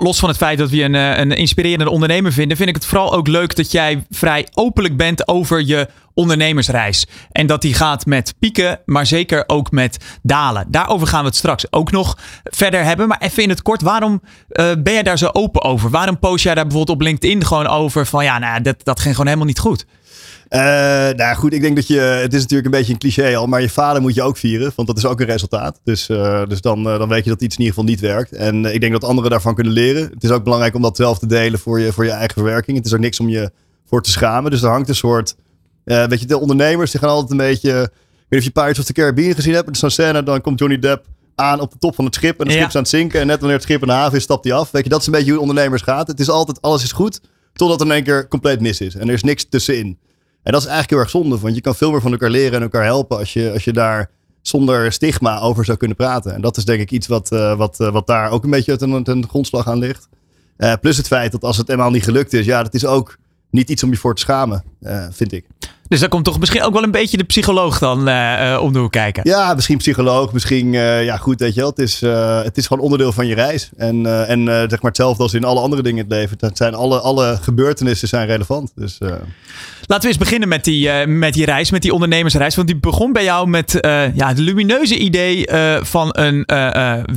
los 0.00 0.18
van 0.18 0.28
het 0.28 0.38
feit 0.38 0.58
dat 0.58 0.70
we 0.70 0.82
een, 0.82 0.94
een 0.94 1.30
inspirerende 1.32 1.90
ondernemer 1.90 2.32
vinden, 2.32 2.56
vind 2.56 2.68
ik 2.68 2.74
het 2.74 2.86
vooral 2.86 3.14
ook 3.14 3.26
leuk 3.26 3.56
dat 3.56 3.72
jij 3.72 4.04
vrij 4.10 4.48
openlijk 4.54 4.96
bent 4.96 5.28
over 5.28 5.62
je 5.62 5.88
ondernemersreis. 6.14 7.06
En 7.32 7.46
dat 7.46 7.62
die 7.62 7.74
gaat 7.74 8.06
met 8.06 8.34
pieken, 8.38 8.80
maar 8.84 9.06
zeker 9.06 9.44
ook 9.46 9.70
met 9.70 10.04
dalen. 10.22 10.66
Daarover 10.68 11.06
gaan 11.06 11.20
we 11.20 11.26
het 11.26 11.36
straks 11.36 11.72
ook 11.72 11.90
nog 11.90 12.18
verder 12.44 12.84
hebben. 12.84 13.08
Maar 13.08 13.20
even 13.20 13.42
in 13.42 13.48
het 13.48 13.62
kort, 13.62 13.82
waarom 13.82 14.22
ben 14.48 14.92
jij 14.92 15.02
daar 15.02 15.18
zo 15.18 15.28
open 15.32 15.62
over? 15.62 15.90
Waarom 15.90 16.18
post 16.18 16.44
jij 16.44 16.54
daar 16.54 16.66
bijvoorbeeld 16.66 16.98
op 16.98 17.04
LinkedIn 17.04 17.44
gewoon 17.44 17.66
over 17.66 18.06
van 18.06 18.24
ja, 18.24 18.38
nou, 18.38 18.62
dat, 18.62 18.84
dat 18.84 19.00
ging 19.00 19.14
gewoon 19.14 19.26
helemaal 19.26 19.48
niet 19.48 19.58
goed? 19.58 19.86
Uh, 20.50 20.58
nou 21.16 21.34
goed, 21.36 21.52
ik 21.52 21.60
denk 21.60 21.76
dat 21.76 21.86
je, 21.86 21.98
het 21.98 22.34
is 22.34 22.40
natuurlijk 22.40 22.64
een 22.66 22.78
beetje 22.78 22.92
een 22.92 22.98
cliché 22.98 23.36
al, 23.36 23.46
maar 23.46 23.60
je 23.60 23.68
vader 23.70 24.02
moet 24.02 24.14
je 24.14 24.22
ook 24.22 24.36
vieren, 24.36 24.72
want 24.76 24.88
dat 24.88 24.96
is 24.96 25.06
ook 25.06 25.20
een 25.20 25.26
resultaat. 25.26 25.80
Dus, 25.84 26.08
uh, 26.08 26.46
dus 26.46 26.60
dan, 26.60 26.78
uh, 26.78 26.98
dan 26.98 27.08
weet 27.08 27.24
je 27.24 27.30
dat 27.30 27.42
iets 27.42 27.56
in 27.56 27.60
ieder 27.62 27.74
geval 27.74 27.90
niet 27.90 28.00
werkt. 28.00 28.32
En 28.32 28.64
ik 28.74 28.80
denk 28.80 28.92
dat 28.92 29.04
anderen 29.04 29.30
daarvan 29.30 29.54
kunnen 29.54 29.72
leren. 29.72 30.02
Het 30.14 30.24
is 30.24 30.30
ook 30.30 30.44
belangrijk 30.44 30.74
om 30.74 30.82
dat 30.82 30.96
zelf 30.96 31.18
te 31.18 31.26
delen 31.26 31.58
voor 31.58 31.80
je, 31.80 31.92
voor 31.92 32.04
je 32.04 32.10
eigen 32.10 32.34
verwerking. 32.34 32.76
Het 32.76 32.86
is 32.86 32.94
ook 32.94 33.00
niks 33.00 33.20
om 33.20 33.28
je 33.28 33.50
voor 33.86 34.02
te 34.02 34.10
schamen. 34.10 34.50
Dus 34.50 34.62
er 34.62 34.70
hangt 34.70 34.88
een 34.88 34.94
soort, 34.94 35.36
weet 35.84 36.20
je, 36.20 36.26
de 36.26 36.38
ondernemers 36.38 36.90
die 36.90 37.00
gaan 37.00 37.10
altijd 37.10 37.30
een 37.30 37.36
beetje, 37.36 37.70
ik 37.70 37.90
weet 38.28 38.28
niet 38.28 38.38
of 38.38 38.44
je 38.44 38.50
Pirates 38.50 38.78
of 38.78 38.84
the 38.84 38.92
Caribbean 38.92 39.34
gezien 39.34 39.54
hebt, 39.54 39.66
met 39.66 39.76
zo'n 39.78 39.90
scène, 39.90 40.22
dan 40.22 40.40
komt 40.40 40.58
Johnny 40.58 40.78
Depp 40.78 41.06
aan 41.34 41.60
op 41.60 41.72
de 41.72 41.78
top 41.78 41.94
van 41.94 42.04
het 42.04 42.14
schip 42.14 42.40
en 42.40 42.46
het 42.46 42.54
Ja. 42.54 42.56
schip 42.56 42.68
is 42.68 42.74
aan 42.74 42.82
het 42.82 42.90
zinken 42.90 43.20
en 43.20 43.26
net 43.26 43.38
wanneer 43.38 43.56
het 43.56 43.64
schip 43.66 43.80
in 43.80 43.86
de 43.86 43.92
haven 43.92 44.16
is, 44.16 44.22
stapt 44.22 44.44
hij 44.44 44.52
af. 44.52 44.70
Weet 44.70 44.84
je, 44.84 44.90
dat 44.90 45.00
is 45.00 45.06
een 45.06 45.12
beetje 45.12 45.30
hoe 45.32 45.40
ondernemers 45.40 45.82
gaat. 45.82 46.06
Het 46.06 46.20
is 46.20 46.28
altijd, 46.28 46.62
alles 46.62 46.82
is 46.82 46.92
goed, 46.92 47.20
totdat 47.52 47.80
er 47.80 47.86
in 47.86 47.92
één 47.92 48.04
keer 48.04 48.28
compleet 48.28 48.60
mis 48.60 48.80
is. 48.80 48.94
En 48.94 49.08
er 49.08 49.14
is 49.14 49.22
niks 49.22 49.46
tussenin. 49.48 49.98
En 50.46 50.52
dat 50.52 50.60
is 50.60 50.66
eigenlijk 50.66 50.90
heel 50.90 50.98
erg 50.98 51.10
zonde, 51.10 51.38
want 51.38 51.54
je 51.54 51.60
kan 51.60 51.74
veel 51.74 51.90
meer 51.90 52.00
van 52.00 52.12
elkaar 52.12 52.30
leren 52.30 52.52
en 52.52 52.62
elkaar 52.62 52.84
helpen 52.84 53.18
als 53.18 53.32
je, 53.32 53.52
als 53.52 53.64
je 53.64 53.72
daar 53.72 54.10
zonder 54.42 54.92
stigma 54.92 55.40
over 55.40 55.64
zou 55.64 55.78
kunnen 55.78 55.96
praten. 55.96 56.34
En 56.34 56.40
dat 56.40 56.56
is 56.56 56.64
denk 56.64 56.80
ik 56.80 56.90
iets 56.90 57.06
wat, 57.06 57.32
uh, 57.32 57.56
wat, 57.56 57.80
uh, 57.80 57.92
wat 57.92 58.06
daar 58.06 58.30
ook 58.30 58.44
een 58.44 58.50
beetje 58.50 58.76
ten, 58.76 59.02
ten 59.02 59.28
grondslag 59.28 59.68
aan 59.68 59.78
ligt. 59.78 60.08
Uh, 60.58 60.72
plus 60.80 60.96
het 60.96 61.06
feit 61.06 61.32
dat 61.32 61.42
als 61.42 61.56
het 61.56 61.68
eenmaal 61.68 61.90
niet 61.90 62.04
gelukt 62.04 62.32
is, 62.32 62.44
ja, 62.44 62.62
dat 62.62 62.74
is 62.74 62.86
ook 62.86 63.16
niet 63.56 63.70
iets 63.70 63.82
om 63.82 63.90
je 63.90 63.96
voor 63.96 64.14
te 64.14 64.20
schamen, 64.20 64.64
vind 65.10 65.32
ik. 65.32 65.44
Dus 65.88 66.00
daar 66.00 66.08
komt 66.08 66.24
toch 66.24 66.38
misschien 66.38 66.62
ook 66.62 66.72
wel 66.72 66.82
een 66.82 66.90
beetje 66.90 67.16
de 67.16 67.24
psycholoog 67.24 67.78
dan 67.78 68.08
uh, 68.08 68.58
om 68.62 68.72
de 68.72 68.78
hoek 68.78 68.92
kijken. 68.92 69.22
Ja, 69.24 69.54
misschien 69.54 69.76
psycholoog, 69.76 70.32
misschien, 70.32 70.72
uh, 70.72 71.04
ja 71.04 71.16
goed, 71.16 71.40
weet 71.40 71.54
je 71.54 71.60
wel. 71.60 71.70
Het 71.70 71.78
is, 71.78 72.02
uh, 72.02 72.42
het 72.42 72.56
is 72.56 72.66
gewoon 72.66 72.82
onderdeel 72.82 73.12
van 73.12 73.26
je 73.26 73.34
reis. 73.34 73.70
En, 73.76 74.26
en 74.28 74.44
zeg 74.46 74.70
maar 74.70 74.90
hetzelfde 74.90 75.22
als 75.22 75.34
in 75.34 75.44
alle 75.44 75.60
andere 75.60 75.82
dingen 75.82 76.04
in 76.04 76.10
het 76.10 76.18
leven. 76.18 76.36
Het 76.40 76.56
zijn 76.56 76.74
alle, 76.74 77.00
alle 77.00 77.38
gebeurtenissen 77.42 78.08
zijn 78.08 78.26
relevant. 78.26 78.72
Dus, 78.74 78.98
Laten 79.88 80.04
we 80.04 80.08
eens 80.08 80.24
beginnen 80.24 80.48
met 80.48 80.64
die, 80.64 81.06
met 81.06 81.34
die 81.34 81.44
reis, 81.44 81.70
met 81.70 81.82
die 81.82 81.92
ondernemersreis. 81.92 82.54
Want 82.54 82.68
die 82.68 82.76
begon 82.76 83.12
bij 83.12 83.24
jou 83.24 83.48
met 83.48 83.78
ja, 84.14 84.28
het 84.28 84.38
lumineuze 84.38 84.98
idee 84.98 85.48
van 85.82 86.08
een 86.12 86.44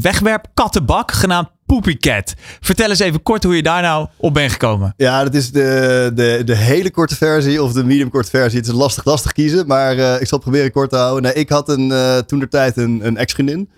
wegwerpkattenbak 0.02 1.12
genaamd 1.12 1.50
Poopycat. 1.70 2.34
Vertel 2.60 2.90
eens 2.90 3.00
even 3.00 3.24
kort 3.24 3.44
hoe 3.44 3.56
je 3.56 3.64
daar 3.64 3.82
nou 3.82 4.08
op 4.18 4.34
bent 4.34 4.52
gekomen. 4.52 4.94
Ja, 4.98 5.24
dat 5.24 5.34
is 5.34 5.52
de, 5.52 6.12
de, 6.16 6.42
de 6.46 6.56
hele 6.56 6.92
korte 6.92 7.16
versie 7.16 7.64
of 7.64 7.74
de 7.74 7.84
medium 7.84 8.10
korte 8.10 8.30
versie. 8.30 8.60
Het 8.60 8.68
is 8.68 8.74
lastig, 8.74 9.06
lastig 9.06 9.32
kiezen, 9.32 9.68
maar 9.68 9.96
uh, 9.96 10.22
ik 10.22 10.28
zal 10.28 10.38
het 10.38 10.42
proberen 10.48 10.72
kort 10.72 10.90
te 10.90 10.96
houden. 10.96 11.24
Nee, 11.24 11.34
ik 11.34 11.50
had 11.50 11.70
een, 11.70 11.90
uh, 11.90 12.18
toen 12.18 12.40
de 12.40 12.48
tijd 12.48 12.78
een, 12.78 13.00
een 13.04 13.18
ex-vriendin. 13.18 13.70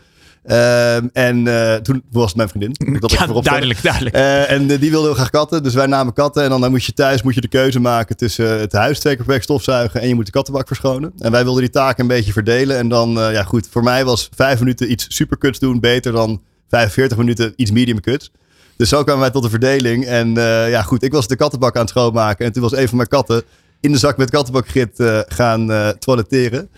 Uh, 0.46 1.18
en 1.18 1.44
toen 1.84 2.04
was 2.12 2.26
het 2.26 2.36
mijn 2.36 2.50
vriendin. 2.50 2.76
Dat 3.00 3.12
ja, 3.12 3.26
duidelijk, 3.26 3.84
duidelijk. 3.84 4.16
en 4.48 4.68
die 4.68 4.90
wilde 4.90 5.06
heel 5.06 5.16
graag 5.16 5.30
katten, 5.30 5.64
dus 5.64 5.74
wij 5.74 5.86
namen 5.86 6.14
katten. 6.14 6.44
En 6.44 6.50
dan, 6.50 6.62
dan 6.62 6.72
moest 6.72 6.86
je 6.86 6.94
thuis 6.94 7.22
moet 7.22 7.36
je 7.36 7.42
de 7.42 7.48
keuze 7.48 7.80
maken 7.80 8.18
tussen 8.18 8.60
het 8.60 8.72
huis 8.72 9.00
twee 9.00 9.16
keer 9.16 9.24
per 9.26 9.34
week 9.34 9.44
stofzuigen 9.44 10.02
en 10.02 10.08
je 10.08 10.16
moet 10.16 10.26
de 10.26 10.32
kattenbak 10.32 10.68
verschonen. 10.68 11.14
En 11.18 11.32
wij 11.32 11.44
wilden 11.44 11.62
die 11.62 11.72
taken 11.72 12.02
een 12.02 12.08
beetje 12.08 12.32
verdelen. 12.32 12.78
En 12.78 12.90
dan, 12.90 13.10
ja 13.12 13.44
goed, 13.44 13.68
voor 13.72 13.84
mij 13.84 14.06
was 14.06 14.30
vijf 14.36 14.60
minuten 14.60 14.92
iets 14.92 15.06
superkuts 15.10 15.60
doen 15.60 15.80
beter 15.80 16.12
dan 16.12 16.42
45 16.72 17.18
minuten 17.18 17.54
iets 17.56 17.72
medium 17.72 18.00
kuts. 18.00 18.32
Dus 18.78 18.90
zo 18.90 19.04
kwamen 19.04 19.22
wij 19.22 19.32
tot 19.32 19.44
de 19.44 19.50
verdeling. 19.50 20.06
En 20.06 20.34
ja, 20.70 20.82
goed, 20.82 21.04
ik 21.04 21.12
was 21.12 21.28
de 21.28 21.36
kattenbak 21.36 21.76
aan 21.76 21.82
het 21.82 21.90
schoonmaken. 21.90 22.46
En 22.46 22.52
toen 22.52 22.62
was 22.62 22.76
een 22.76 22.88
van 22.88 22.98
mijn 22.98 23.10
katten 23.10 23.44
in 23.80 23.92
de 23.92 23.98
zak 23.98 24.18
met 24.18 24.30
kattenbakgrit 24.30 25.04
gaan 25.28 25.96
toiletteren. 26.00 26.70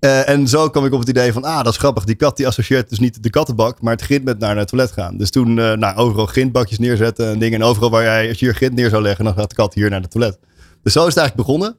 Uh, 0.00 0.28
en 0.28 0.48
zo 0.48 0.68
kwam 0.70 0.84
ik 0.84 0.92
op 0.92 1.00
het 1.00 1.08
idee 1.08 1.32
van, 1.32 1.44
ah, 1.44 1.62
dat 1.64 1.72
is 1.72 1.78
grappig. 1.78 2.04
Die 2.04 2.14
kat 2.14 2.36
die 2.36 2.46
associeert 2.46 2.88
dus 2.88 2.98
niet 2.98 3.22
de 3.22 3.30
kattenbak, 3.30 3.82
maar 3.82 3.92
het 3.92 4.02
grind 4.02 4.24
met 4.24 4.38
naar 4.38 4.56
het 4.56 4.68
toilet 4.68 4.92
gaan. 4.92 5.16
Dus 5.16 5.30
toen 5.30 5.54
nou, 5.54 5.96
overal 5.96 6.26
grindbakjes 6.26 6.78
neerzetten 6.78 7.28
en 7.28 7.38
dingen. 7.38 7.60
En 7.60 7.66
overal 7.66 7.90
waar 7.90 8.02
jij, 8.02 8.28
als 8.28 8.38
je 8.38 8.44
hier 8.44 8.54
grind 8.54 8.74
neer 8.74 8.90
zou 8.90 9.02
leggen, 9.02 9.24
dan 9.24 9.34
gaat 9.34 9.48
de 9.48 9.54
kat 9.54 9.74
hier 9.74 9.90
naar 9.90 10.00
het 10.00 10.10
toilet. 10.10 10.38
Dus 10.82 10.92
zo 10.92 11.06
is 11.06 11.14
het 11.14 11.16
eigenlijk 11.16 11.48
begonnen. 11.48 11.76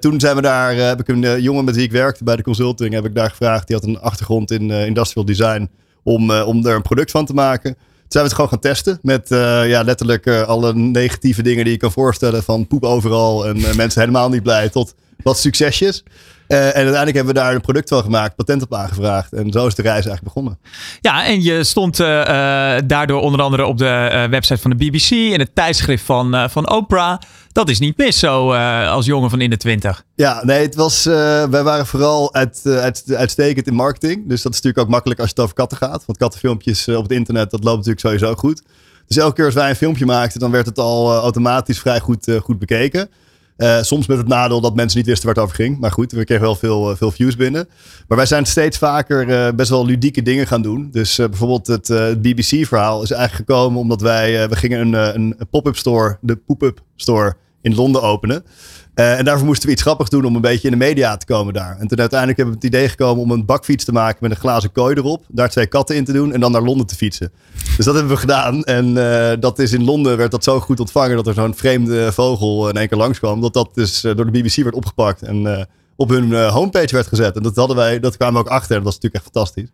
Toen 0.00 0.20
zijn 0.20 0.36
we 0.36 0.42
daar, 0.42 0.74
heb 0.74 1.00
ik 1.00 1.08
een 1.08 1.42
jongen 1.42 1.64
met 1.64 1.74
wie 1.74 1.84
ik 1.84 1.92
werkte 1.92 2.24
bij 2.24 2.36
de 2.36 2.42
consulting, 2.42 2.94
heb 2.94 3.04
ik 3.04 3.14
daar 3.14 3.30
gevraagd. 3.30 3.66
Die 3.66 3.76
had 3.76 3.84
een 3.84 4.00
achtergrond 4.00 4.50
in 4.50 4.70
industrial 4.70 5.26
design 5.26 5.70
om, 6.02 6.30
om 6.30 6.66
er 6.66 6.74
een 6.74 6.82
product 6.82 7.10
van 7.10 7.26
te 7.26 7.34
maken. 7.34 7.74
Toen 7.74 8.20
zijn 8.20 8.24
we 8.24 8.30
het 8.30 8.32
gewoon 8.32 8.50
gaan 8.50 8.72
testen 8.72 8.98
met 9.02 9.26
ja, 9.68 9.82
letterlijk 9.82 10.28
alle 10.28 10.74
negatieve 10.74 11.42
dingen 11.42 11.64
die 11.64 11.72
je 11.72 11.78
kan 11.78 11.92
voorstellen. 11.92 12.42
Van 12.42 12.66
poep 12.66 12.84
overal 12.84 13.46
en 13.46 13.76
mensen 13.76 14.00
helemaal 14.00 14.28
niet 14.28 14.42
blij 14.42 14.68
tot 14.68 14.94
wat 15.22 15.38
succesjes. 15.38 16.02
Uh, 16.50 16.58
en 16.58 16.74
uiteindelijk 16.74 17.16
hebben 17.16 17.34
we 17.34 17.40
daar 17.40 17.54
een 17.54 17.60
product 17.60 17.88
van 17.88 18.02
gemaakt, 18.02 18.36
patent 18.36 18.62
op 18.62 18.74
aangevraagd. 18.74 19.32
En 19.32 19.52
zo 19.52 19.66
is 19.66 19.74
de 19.74 19.82
reis 19.82 19.94
eigenlijk 19.94 20.24
begonnen. 20.24 20.58
Ja, 21.00 21.24
en 21.26 21.42
je 21.42 21.64
stond 21.64 22.00
uh, 22.00 22.06
daardoor 22.86 23.20
onder 23.20 23.42
andere 23.42 23.66
op 23.66 23.78
de 23.78 24.26
website 24.30 24.60
van 24.60 24.70
de 24.70 24.76
BBC 24.76 25.10
en 25.10 25.40
het 25.40 25.54
tijdschrift 25.54 26.04
van, 26.04 26.50
van 26.50 26.70
Oprah. 26.70 27.18
Dat 27.52 27.68
is 27.68 27.78
niet 27.78 27.96
mis 27.96 28.18
zo 28.18 28.52
als 28.84 29.06
jongen 29.06 29.30
van 29.30 29.40
in 29.40 29.50
de 29.50 29.56
twintig. 29.56 30.04
Ja, 30.14 30.44
nee, 30.44 30.62
het 30.62 30.74
was, 30.74 31.04
wij 31.04 31.62
waren 31.62 31.86
vooral 31.86 32.34
uit, 32.34 32.60
uit, 32.64 33.04
uitstekend 33.14 33.66
in 33.66 33.74
marketing. 33.74 34.28
Dus 34.28 34.42
dat 34.42 34.52
is 34.52 34.60
natuurlijk 34.60 34.78
ook 34.78 34.92
makkelijk 34.92 35.20
als 35.20 35.28
het 35.28 35.40
over 35.40 35.54
katten 35.54 35.78
gaat. 35.78 36.02
Want 36.06 36.18
kattenfilmpjes 36.18 36.88
op 36.88 37.02
het 37.02 37.12
internet, 37.12 37.50
dat 37.50 37.64
loopt 37.64 37.76
natuurlijk 37.76 38.06
sowieso 38.06 38.34
goed. 38.34 38.62
Dus 39.06 39.16
elke 39.16 39.34
keer 39.34 39.44
als 39.44 39.54
wij 39.54 39.68
een 39.68 39.76
filmpje 39.76 40.06
maakten, 40.06 40.40
dan 40.40 40.50
werd 40.50 40.66
het 40.66 40.78
al 40.78 41.14
automatisch 41.14 41.78
vrij 41.78 42.00
goed, 42.00 42.32
goed 42.42 42.58
bekeken. 42.58 43.10
Uh, 43.60 43.82
soms 43.82 44.06
met 44.06 44.18
het 44.18 44.28
nadeel 44.28 44.60
dat 44.60 44.74
mensen 44.74 44.98
niet 44.98 45.06
wisten 45.06 45.26
waar 45.26 45.34
het 45.34 45.44
over 45.44 45.56
ging. 45.56 45.78
Maar 45.78 45.92
goed, 45.92 46.12
we 46.12 46.24
kregen 46.24 46.44
wel 46.44 46.54
veel, 46.54 46.90
uh, 46.90 46.96
veel 46.96 47.10
views 47.10 47.36
binnen. 47.36 47.68
Maar 48.08 48.16
wij 48.16 48.26
zijn 48.26 48.46
steeds 48.46 48.78
vaker 48.78 49.28
uh, 49.28 49.52
best 49.54 49.70
wel 49.70 49.86
ludieke 49.86 50.22
dingen 50.22 50.46
gaan 50.46 50.62
doen. 50.62 50.88
Dus 50.90 51.16
bijvoorbeeld 51.16 51.66
het 51.66 51.88
BBC-verhaal 52.22 53.02
is 53.02 53.10
eigenlijk 53.10 53.48
gekomen 53.48 53.80
omdat 53.80 54.00
wij... 54.00 54.48
we 54.48 54.56
gingen 54.56 54.94
een, 54.94 55.14
een 55.14 55.48
pop-up 55.50 55.76
store, 55.76 56.18
de 56.20 56.36
Poop-up 56.36 56.80
Store 56.96 57.36
in 57.62 57.74
Londen 57.74 58.02
openen. 58.02 58.44
Uh, 58.94 59.18
en 59.18 59.24
daarvoor 59.24 59.46
moesten 59.46 59.66
we 59.66 59.72
iets 59.72 59.82
grappigs 59.82 60.10
doen 60.10 60.24
om 60.24 60.34
een 60.34 60.40
beetje 60.40 60.68
in 60.68 60.78
de 60.78 60.84
media 60.84 61.16
te 61.16 61.26
komen 61.26 61.54
daar. 61.54 61.76
En 61.78 61.86
toen 61.88 61.98
uiteindelijk 61.98 62.38
hebben 62.38 62.58
we 62.58 62.66
het 62.66 62.74
idee 62.74 62.88
gekomen 62.88 63.22
om 63.22 63.30
een 63.30 63.44
bakfiets 63.44 63.84
te 63.84 63.92
maken 63.92 64.18
met 64.20 64.30
een 64.30 64.36
glazen 64.36 64.72
kooi 64.72 64.94
erop. 64.94 65.24
Daar 65.28 65.50
twee 65.50 65.66
katten 65.66 65.96
in 65.96 66.04
te 66.04 66.12
doen 66.12 66.32
en 66.32 66.40
dan 66.40 66.52
naar 66.52 66.62
Londen 66.62 66.86
te 66.86 66.94
fietsen. 66.94 67.32
Dus 67.76 67.84
dat 67.84 67.94
hebben 67.94 68.12
we 68.12 68.18
gedaan. 68.18 68.64
En 68.64 68.86
uh, 68.86 69.30
dat 69.40 69.58
is 69.58 69.72
in 69.72 69.84
Londen 69.84 70.16
werd 70.16 70.30
dat 70.30 70.44
zo 70.44 70.60
goed 70.60 70.80
ontvangen 70.80 71.16
dat 71.16 71.26
er 71.26 71.34
zo'n 71.34 71.54
vreemde 71.54 72.12
vogel 72.12 72.68
in 72.68 72.76
één 72.76 72.88
keer 72.88 72.98
langskwam. 72.98 73.40
Dat 73.40 73.54
dat 73.54 73.74
dus 73.74 74.00
door 74.00 74.30
de 74.30 74.40
BBC 74.40 74.54
werd 74.54 74.74
opgepakt 74.74 75.22
en 75.22 75.68
op 75.96 76.08
hun 76.08 76.34
homepage 76.34 76.94
werd 76.94 77.06
gezet. 77.06 77.36
En 77.36 77.42
dat 77.42 77.56
hadden 77.56 77.76
wij, 77.76 78.00
dat 78.00 78.16
kwamen 78.16 78.34
we 78.34 78.48
ook 78.48 78.54
achter. 78.54 78.74
Dat 78.74 78.84
was 78.84 78.94
natuurlijk 78.94 79.24
echt 79.24 79.32
fantastisch. 79.32 79.68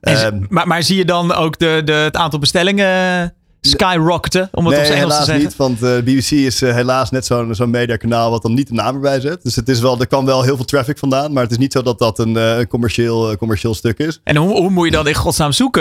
En, 0.00 0.46
maar, 0.48 0.66
maar 0.66 0.82
zie 0.82 0.96
je 0.96 1.04
dan 1.04 1.32
ook 1.32 1.58
de, 1.58 1.82
de, 1.84 1.92
het 1.92 2.16
aantal 2.16 2.38
bestellingen 2.38 3.34
skyrocketen, 3.68 4.48
om 4.52 4.66
het 4.66 4.74
nee, 4.74 4.84
op 4.84 4.86
zijn 4.86 4.98
Engels 4.98 5.18
te 5.18 5.24
zeggen. 5.24 5.44
niet, 5.44 5.56
want 5.56 5.82
uh, 5.82 5.96
eh, 5.96 6.04
BBC 6.04 6.30
is 6.30 6.62
uh, 6.62 6.74
helaas 6.74 7.10
net 7.10 7.26
zo'n 7.26 7.54
zo'n 7.54 7.70
mediakanaal 7.70 8.30
wat 8.30 8.42
dan 8.42 8.54
niet 8.54 8.68
de 8.68 8.74
naam 8.74 8.94
erbij 8.94 9.20
zet. 9.20 9.42
Dus 9.42 9.56
het 9.56 9.68
is 9.68 9.80
wel, 9.80 10.00
er 10.00 10.06
kan 10.06 10.24
wel 10.24 10.42
heel 10.42 10.56
veel 10.56 10.64
traffic 10.64 10.98
vandaan, 10.98 11.32
maar 11.32 11.42
het 11.42 11.52
is 11.52 11.58
niet 11.58 11.72
zo 11.72 11.82
dat 11.82 11.98
dat 11.98 12.18
een 12.18 12.34
uh, 12.34 12.56
commercieel, 12.68 13.36
commercieel 13.36 13.74
stuk 13.74 13.98
is. 13.98 14.20
En 14.24 14.36
hoe, 14.36 14.50
hoe 14.50 14.70
moet 14.70 14.84
je 14.84 14.90
dat 14.90 15.06
in 15.06 15.14
godsnaam 15.14 15.52
zoeken? 15.52 15.80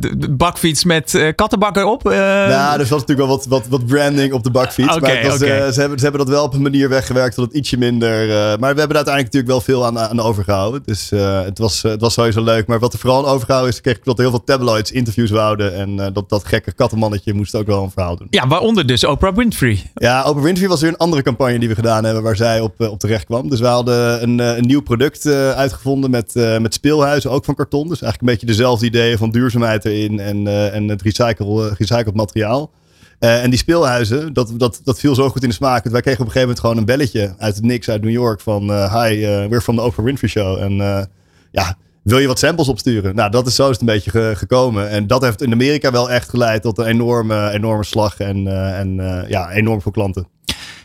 de 0.00 0.30
bakfiets 0.30 0.84
met 0.84 1.32
kattenbakker 1.34 1.84
op? 1.84 2.02
Nou, 2.02 2.72
er 2.72 2.78
was 2.78 2.90
natuurlijk 2.90 3.18
wel 3.18 3.28
wat, 3.28 3.46
wat, 3.46 3.66
wat 3.68 3.86
branding 3.86 4.32
op 4.32 4.42
de 4.42 4.50
bakfiets. 4.50 4.96
Okay, 4.96 5.26
maar 5.26 5.36
ze, 5.38 5.46
hebben, 5.46 5.72
ze 5.72 6.02
hebben 6.02 6.18
dat 6.18 6.28
wel 6.28 6.44
op 6.44 6.54
een 6.54 6.62
manier 6.62 6.88
weggewerkt 6.88 7.36
dat 7.36 7.44
het 7.44 7.54
ietsje 7.54 7.78
minder... 7.78 8.26
maar 8.58 8.74
we 8.74 8.80
hebben 8.80 8.88
er 8.88 9.04
uiteindelijk 9.04 9.34
natuurlijk 9.34 9.52
wel 9.52 9.60
veel 9.60 9.86
aan, 9.86 9.98
aan 9.98 10.20
overgehouden. 10.20 10.82
Dus 10.84 11.10
het, 11.44 11.58
was, 11.58 11.82
het 11.82 12.00
was 12.00 12.14
sowieso 12.14 12.42
leuk. 12.42 12.66
Maar 12.66 12.78
wat 12.78 12.92
er 12.92 12.98
vooral 12.98 13.18
aan 13.18 13.32
overgehouden 13.32 13.72
is, 13.72 13.80
kreeg 13.80 13.96
ik 13.96 14.04
dat 14.04 14.18
heel 14.18 14.30
veel 14.30 14.44
tabloids 14.44 14.92
interviews 14.92 15.30
wouden 15.30 15.74
en 15.74 16.12
dat, 16.12 16.28
dat 16.28 16.44
gekke 16.44 16.72
kat 16.72 16.91
mannetje 16.96 17.34
moest 17.34 17.54
ook 17.54 17.66
wel 17.66 17.82
een 17.82 17.90
verhaal 17.90 18.16
doen. 18.16 18.26
Ja, 18.30 18.46
waaronder 18.46 18.86
dus 18.86 19.04
Oprah 19.04 19.36
Winfrey. 19.36 19.90
Ja, 19.94 20.24
Oprah 20.24 20.44
Winfrey 20.44 20.68
was 20.68 20.80
weer 20.80 20.90
een 20.90 20.96
andere 20.96 21.22
campagne 21.22 21.58
die 21.58 21.68
we 21.68 21.74
gedaan 21.74 22.04
hebben 22.04 22.22
waar 22.22 22.36
zij 22.36 22.60
op, 22.60 22.80
eh, 22.80 22.90
op 22.90 22.98
terecht 22.98 23.24
kwam. 23.24 23.48
Dus 23.48 23.60
we 23.60 23.66
hadden 23.66 24.22
een, 24.22 24.40
eh, 24.40 24.56
een 24.56 24.66
nieuw 24.66 24.82
product 24.82 25.26
uh, 25.26 25.50
uitgevonden 25.50 26.10
met, 26.10 26.34
uh, 26.34 26.58
met 26.58 26.74
speelhuizen, 26.74 27.30
ook 27.30 27.44
van 27.44 27.54
karton. 27.54 27.88
Dus 27.88 28.02
eigenlijk 28.02 28.20
een 28.20 28.38
beetje 28.38 28.56
dezelfde 28.56 28.86
ideeën 28.86 29.18
van 29.18 29.30
duurzaamheid 29.30 29.84
erin 29.84 30.20
en, 30.20 30.46
uh, 30.46 30.74
en 30.74 30.88
het 30.88 31.02
recycle, 31.02 31.74
recycled 31.78 32.14
materiaal. 32.14 32.70
en 33.18 33.50
die 33.50 33.58
speelhuizen, 33.58 34.32
dat, 34.32 34.52
dat, 34.56 34.80
dat 34.84 34.98
viel 34.98 35.14
zo 35.14 35.28
goed 35.28 35.42
in 35.42 35.48
de 35.48 35.54
smaak. 35.54 35.84
wij 35.84 36.00
kregen 36.00 36.20
op 36.20 36.26
een 36.26 36.32
gegeven 36.32 36.40
moment 36.40 36.60
gewoon 36.60 36.76
een 36.76 36.84
belletje 36.84 37.34
uit 37.38 37.54
het 37.54 37.64
niks 37.64 37.88
uit 37.88 38.02
New 38.02 38.10
York 38.10 38.40
van... 38.40 38.62
hi, 38.62 39.20
we're 39.48 39.60
from 39.60 39.76
the 39.76 39.82
Oprah 39.82 40.04
Winfrey 40.04 40.30
Show. 40.30 40.58
En 40.58 41.08
ja, 41.50 41.76
wil 42.02 42.18
je 42.18 42.26
wat 42.26 42.38
samples 42.38 42.68
opsturen? 42.68 43.14
Nou, 43.14 43.30
dat 43.30 43.46
is 43.46 43.54
zo 43.54 43.70
is 43.70 43.80
een 43.80 43.86
beetje 43.86 44.36
gekomen. 44.36 44.90
En 44.90 45.06
dat 45.06 45.22
heeft 45.22 45.42
in 45.42 45.52
Amerika 45.52 45.90
wel 45.90 46.10
echt 46.10 46.28
geleid 46.28 46.62
tot 46.62 46.78
een 46.78 46.86
enorme, 46.86 47.50
enorme 47.50 47.84
slag 47.84 48.18
en, 48.18 48.46
uh, 48.46 48.78
en 48.78 48.98
uh, 48.98 49.28
ja, 49.28 49.50
enorm 49.50 49.82
veel 49.82 49.92
klanten. 49.92 50.26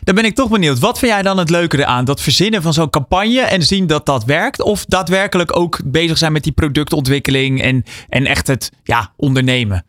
Dan 0.02 0.14
ben 0.14 0.24
ik 0.24 0.34
toch 0.34 0.48
benieuwd. 0.48 0.78
Wat 0.78 0.98
vind 0.98 1.12
jij 1.12 1.22
dan 1.22 1.38
het 1.38 1.50
leukere 1.50 1.86
aan? 1.86 2.04
Dat 2.04 2.20
verzinnen 2.20 2.62
van 2.62 2.72
zo'n 2.72 2.90
campagne 2.90 3.40
en 3.40 3.62
zien 3.62 3.86
dat 3.86 4.06
dat 4.06 4.24
werkt? 4.24 4.62
Of 4.62 4.84
daadwerkelijk 4.84 5.56
ook 5.56 5.80
bezig 5.84 6.18
zijn 6.18 6.32
met 6.32 6.42
die 6.42 6.52
productontwikkeling 6.52 7.62
en, 7.62 7.84
en 8.08 8.26
echt 8.26 8.46
het 8.46 8.70
ja, 8.82 9.12
ondernemen? 9.16 9.84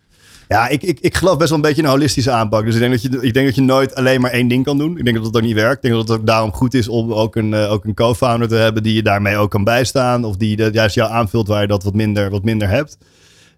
Ja, 0.49 0.67
ik, 0.67 0.83
ik, 0.83 0.99
ik 0.99 1.15
geloof 1.15 1.37
best 1.37 1.49
wel 1.49 1.57
een 1.57 1.63
beetje 1.63 1.81
in 1.81 1.87
een 1.87 1.93
holistische 1.93 2.31
aanpak. 2.31 2.65
Dus 2.65 2.73
ik 2.73 2.79
denk, 2.79 2.91
dat 2.91 3.01
je, 3.01 3.09
ik 3.21 3.33
denk 3.33 3.45
dat 3.45 3.55
je 3.55 3.61
nooit 3.61 3.95
alleen 3.95 4.21
maar 4.21 4.31
één 4.31 4.47
ding 4.47 4.63
kan 4.63 4.77
doen. 4.77 4.97
Ik 4.97 5.03
denk 5.03 5.15
dat 5.15 5.25
dat 5.25 5.35
ook 5.35 5.47
niet 5.47 5.55
werkt. 5.55 5.75
Ik 5.75 5.81
denk 5.81 5.93
dat 5.93 6.07
het 6.07 6.17
ook 6.17 6.25
daarom 6.25 6.51
goed 6.51 6.73
is 6.73 6.87
om 6.87 7.13
ook 7.13 7.35
een, 7.35 7.51
uh, 7.51 7.71
ook 7.71 7.85
een 7.85 7.93
co-founder 7.93 8.47
te 8.47 8.55
hebben 8.55 8.83
die 8.83 8.93
je 8.93 9.03
daarmee 9.03 9.37
ook 9.37 9.51
kan 9.51 9.63
bijstaan. 9.63 10.23
Of 10.23 10.37
die 10.37 10.55
de, 10.55 10.69
juist 10.71 10.95
jou 10.95 11.11
aanvult 11.11 11.47
waar 11.47 11.61
je 11.61 11.67
dat 11.67 11.83
wat 11.83 11.93
minder, 11.93 12.29
wat 12.29 12.43
minder 12.43 12.69
hebt. 12.69 12.97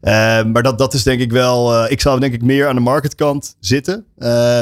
Uh, 0.02 0.12
maar 0.44 0.64
dat, 0.64 0.78
dat 0.78 0.94
is 0.94 1.04
denk 1.04 1.22
ik 1.22 1.32
wel. 1.32 1.74
Uh, 1.74 1.92
ik 1.92 2.02
zou 2.02 2.20
denk 2.20 2.34
ik 2.34 2.42
meer 2.42 2.68
aan 2.68 2.76
de 2.76 2.82
marketkant 2.82 3.56
zitten. 3.60 4.06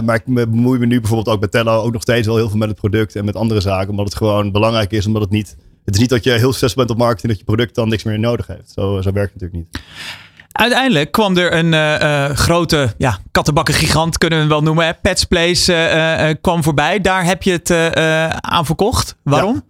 maar 0.05 0.15
ik 0.15 0.23
bemoei 0.25 0.79
me 0.79 0.85
nu 0.85 0.99
bijvoorbeeld 0.99 1.35
ook 1.35 1.39
bij 1.39 1.49
Tello 1.49 1.81
ook 1.81 1.93
nog 1.93 2.01
steeds 2.01 2.27
wel 2.27 2.35
heel 2.35 2.49
veel 2.49 2.57
met 2.57 2.69
het 2.69 2.77
product 2.77 3.15
en 3.15 3.25
met 3.25 3.35
andere 3.35 3.61
zaken. 3.61 3.89
Omdat 3.89 4.05
het 4.05 4.15
gewoon 4.15 4.51
belangrijk 4.51 4.91
is. 4.91 5.05
Omdat 5.05 5.21
het 5.21 5.31
niet. 5.31 5.55
Het 5.85 5.93
is 5.93 5.99
niet 5.99 6.09
dat 6.09 6.23
je 6.23 6.31
heel 6.31 6.51
succesvol 6.51 6.85
bent 6.85 6.89
op 6.89 6.97
marketing 6.97 7.27
dat 7.27 7.39
je 7.39 7.45
product 7.45 7.75
dan 7.75 7.89
niks 7.89 8.03
meer 8.03 8.19
nodig 8.19 8.47
heeft. 8.47 8.71
Zo, 8.71 9.01
zo 9.01 9.11
werkt 9.11 9.33
het 9.33 9.41
natuurlijk 9.41 9.71
niet. 9.71 9.81
Uiteindelijk 10.51 11.11
kwam 11.11 11.37
er 11.37 11.53
een 11.53 11.73
uh, 11.73 12.35
grote 12.35 12.93
ja, 12.97 13.19
kattenbakken 13.31 13.73
gigant, 13.73 14.17
kunnen 14.17 14.37
we 14.39 14.45
hem 14.45 14.53
wel 14.53 14.63
noemen. 14.63 14.97
Pets 15.01 15.23
Place 15.23 15.73
uh, 15.73 16.35
kwam 16.41 16.63
voorbij. 16.63 17.01
Daar 17.01 17.25
heb 17.25 17.43
je 17.43 17.51
het 17.51 17.71
aan 18.41 18.65
verkocht. 18.65 19.15
Waarom? 19.23 19.63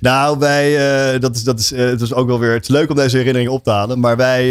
Nou, 0.00 0.38
wij, 0.38 1.18
dat 1.18 1.36
is, 1.36 1.44
dat 1.44 1.58
is, 1.58 1.70
het 1.70 2.00
is 2.00 2.14
ook 2.14 2.26
wel 2.26 2.38
weer. 2.38 2.52
Het 2.52 2.62
is 2.62 2.68
leuk 2.68 2.90
om 2.90 2.96
deze 2.96 3.16
herinneringen 3.16 3.52
op 3.52 3.64
te 3.64 3.70
halen. 3.70 4.00
Maar 4.00 4.16
wij, 4.16 4.50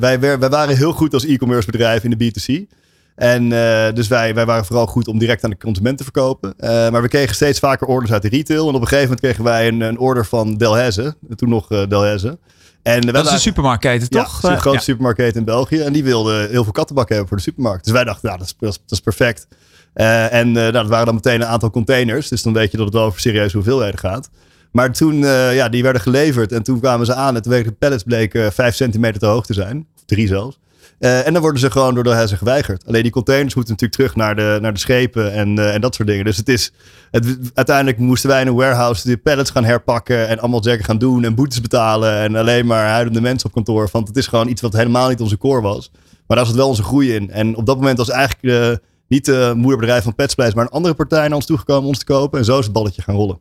wij, 0.00 0.20
wij, 0.20 0.38
waren 0.38 0.76
heel 0.76 0.92
goed 0.92 1.14
als 1.14 1.24
e-commerce 1.24 1.70
bedrijf 1.70 2.04
in 2.04 2.10
de 2.10 2.32
B2C. 2.32 2.74
En 3.14 3.48
dus 3.94 4.08
wij, 4.08 4.34
wij 4.34 4.46
waren 4.46 4.64
vooral 4.64 4.86
goed 4.86 5.08
om 5.08 5.18
direct 5.18 5.44
aan 5.44 5.50
de 5.50 5.58
consument 5.58 5.98
te 5.98 6.04
verkopen. 6.04 6.54
maar 6.58 7.02
we 7.02 7.08
kregen 7.08 7.34
steeds 7.34 7.58
vaker 7.58 7.86
orders 7.86 8.12
uit 8.12 8.22
de 8.22 8.28
retail. 8.28 8.68
En 8.68 8.74
op 8.74 8.80
een 8.80 8.88
gegeven 8.88 9.02
moment 9.02 9.20
kregen 9.20 9.44
wij 9.44 9.68
een, 9.68 9.80
een 9.80 9.98
order 9.98 10.26
van 10.26 10.56
Delhaize. 10.56 11.14
Toen 11.36 11.48
nog 11.48 11.66
Delhaize. 11.66 12.38
En 12.82 13.00
dat 13.00 13.26
is 13.26 13.32
een 13.32 13.40
supermarktketen, 13.40 14.10
toch? 14.10 14.42
Een 14.42 14.60
grote 14.60 14.96
ja. 15.16 15.30
in 15.32 15.44
België. 15.44 15.80
En 15.80 15.92
die 15.92 16.04
wilde 16.04 16.48
heel 16.50 16.62
veel 16.62 16.72
kattenbakken 16.72 17.16
hebben 17.16 17.28
voor 17.28 17.36
de 17.36 17.50
supermarkt. 17.50 17.84
Dus 17.84 17.92
wij 17.92 18.04
dachten, 18.04 18.26
nou, 18.28 18.38
dat 18.38 18.46
is, 18.46 18.54
dat 18.58 18.80
is, 18.88 19.00
perfect. 19.00 19.46
Uh, 19.94 20.32
en 20.32 20.48
uh, 20.48 20.54
nou, 20.54 20.72
dat 20.72 20.88
waren 20.88 21.06
dan 21.06 21.14
meteen 21.14 21.40
een 21.40 21.46
aantal 21.46 21.70
containers. 21.70 22.28
Dus 22.28 22.42
dan 22.42 22.52
weet 22.52 22.70
je 22.70 22.76
dat 22.76 22.86
het 22.86 22.94
wel 22.94 23.04
over 23.04 23.20
serieuze 23.20 23.56
hoeveelheden 23.56 23.98
gaat. 23.98 24.30
Maar 24.72 24.92
toen, 24.92 25.14
uh, 25.14 25.54
ja, 25.54 25.68
die 25.68 25.82
werden 25.82 26.02
geleverd. 26.02 26.52
En 26.52 26.62
toen 26.62 26.80
kwamen 26.80 27.06
ze 27.06 27.14
aan. 27.14 27.36
En 27.36 27.42
toen 27.42 27.52
de 27.52 27.72
pallets 27.78 28.02
bleken 28.02 28.52
5 28.52 28.74
centimeter 28.74 29.20
te 29.20 29.26
hoog 29.26 29.46
te 29.46 29.54
zijn. 29.54 29.86
Of 29.96 30.02
drie 30.06 30.26
zelfs. 30.26 30.58
Uh, 31.00 31.26
en 31.26 31.32
dan 31.32 31.42
worden 31.42 31.60
ze 31.60 31.70
gewoon 31.70 31.94
door 31.94 32.04
de 32.04 32.10
Hessen 32.10 32.38
geweigerd. 32.38 32.86
Alleen 32.86 33.02
die 33.02 33.10
containers 33.10 33.54
moeten 33.54 33.72
natuurlijk 33.72 34.00
terug 34.00 34.16
naar 34.16 34.36
de, 34.36 34.58
naar 34.60 34.72
de 34.72 34.78
schepen 34.78 35.32
en, 35.32 35.58
uh, 35.58 35.74
en 35.74 35.80
dat 35.80 35.94
soort 35.94 36.08
dingen. 36.08 36.24
Dus 36.24 36.36
het 36.36 36.48
is, 36.48 36.72
het, 37.10 37.38
uiteindelijk 37.54 37.98
moesten 37.98 38.28
wij 38.28 38.40
in 38.40 38.46
een 38.46 38.54
warehouse 38.54 39.08
de 39.08 39.16
pallets 39.16 39.50
gaan 39.50 39.64
herpakken 39.64 40.28
en 40.28 40.38
allemaal 40.38 40.62
zeggen 40.62 40.84
gaan 40.84 40.98
doen 40.98 41.24
en 41.24 41.34
boetes 41.34 41.60
betalen. 41.60 42.16
En 42.16 42.36
alleen 42.36 42.66
maar 42.66 42.88
huidende 42.88 43.20
mensen 43.20 43.48
op 43.48 43.54
kantoor. 43.54 43.88
Want 43.92 44.08
het 44.08 44.16
is 44.16 44.26
gewoon 44.26 44.48
iets 44.48 44.60
wat 44.60 44.72
helemaal 44.72 45.08
niet 45.08 45.20
onze 45.20 45.38
core 45.38 45.60
was. 45.60 45.90
Maar 46.26 46.36
daar 46.36 46.46
zat 46.46 46.54
wel 46.54 46.68
onze 46.68 46.82
groei 46.82 47.14
in. 47.14 47.30
En 47.30 47.56
op 47.56 47.66
dat 47.66 47.76
moment 47.76 47.98
was 47.98 48.10
eigenlijk 48.10 48.42
uh, 48.42 48.76
niet 49.08 49.24
de 49.24 49.52
moederbedrijf 49.56 50.02
van 50.02 50.14
Petsplace, 50.14 50.54
maar 50.54 50.64
een 50.64 50.70
andere 50.70 50.94
partij 50.94 51.26
naar 51.26 51.36
ons 51.36 51.46
toegekomen 51.46 51.82
om 51.82 51.88
ons 51.88 51.98
te 51.98 52.04
kopen. 52.04 52.38
En 52.38 52.44
zo 52.44 52.58
is 52.58 52.64
het 52.64 52.72
balletje 52.72 53.02
gaan 53.02 53.14
rollen. 53.14 53.38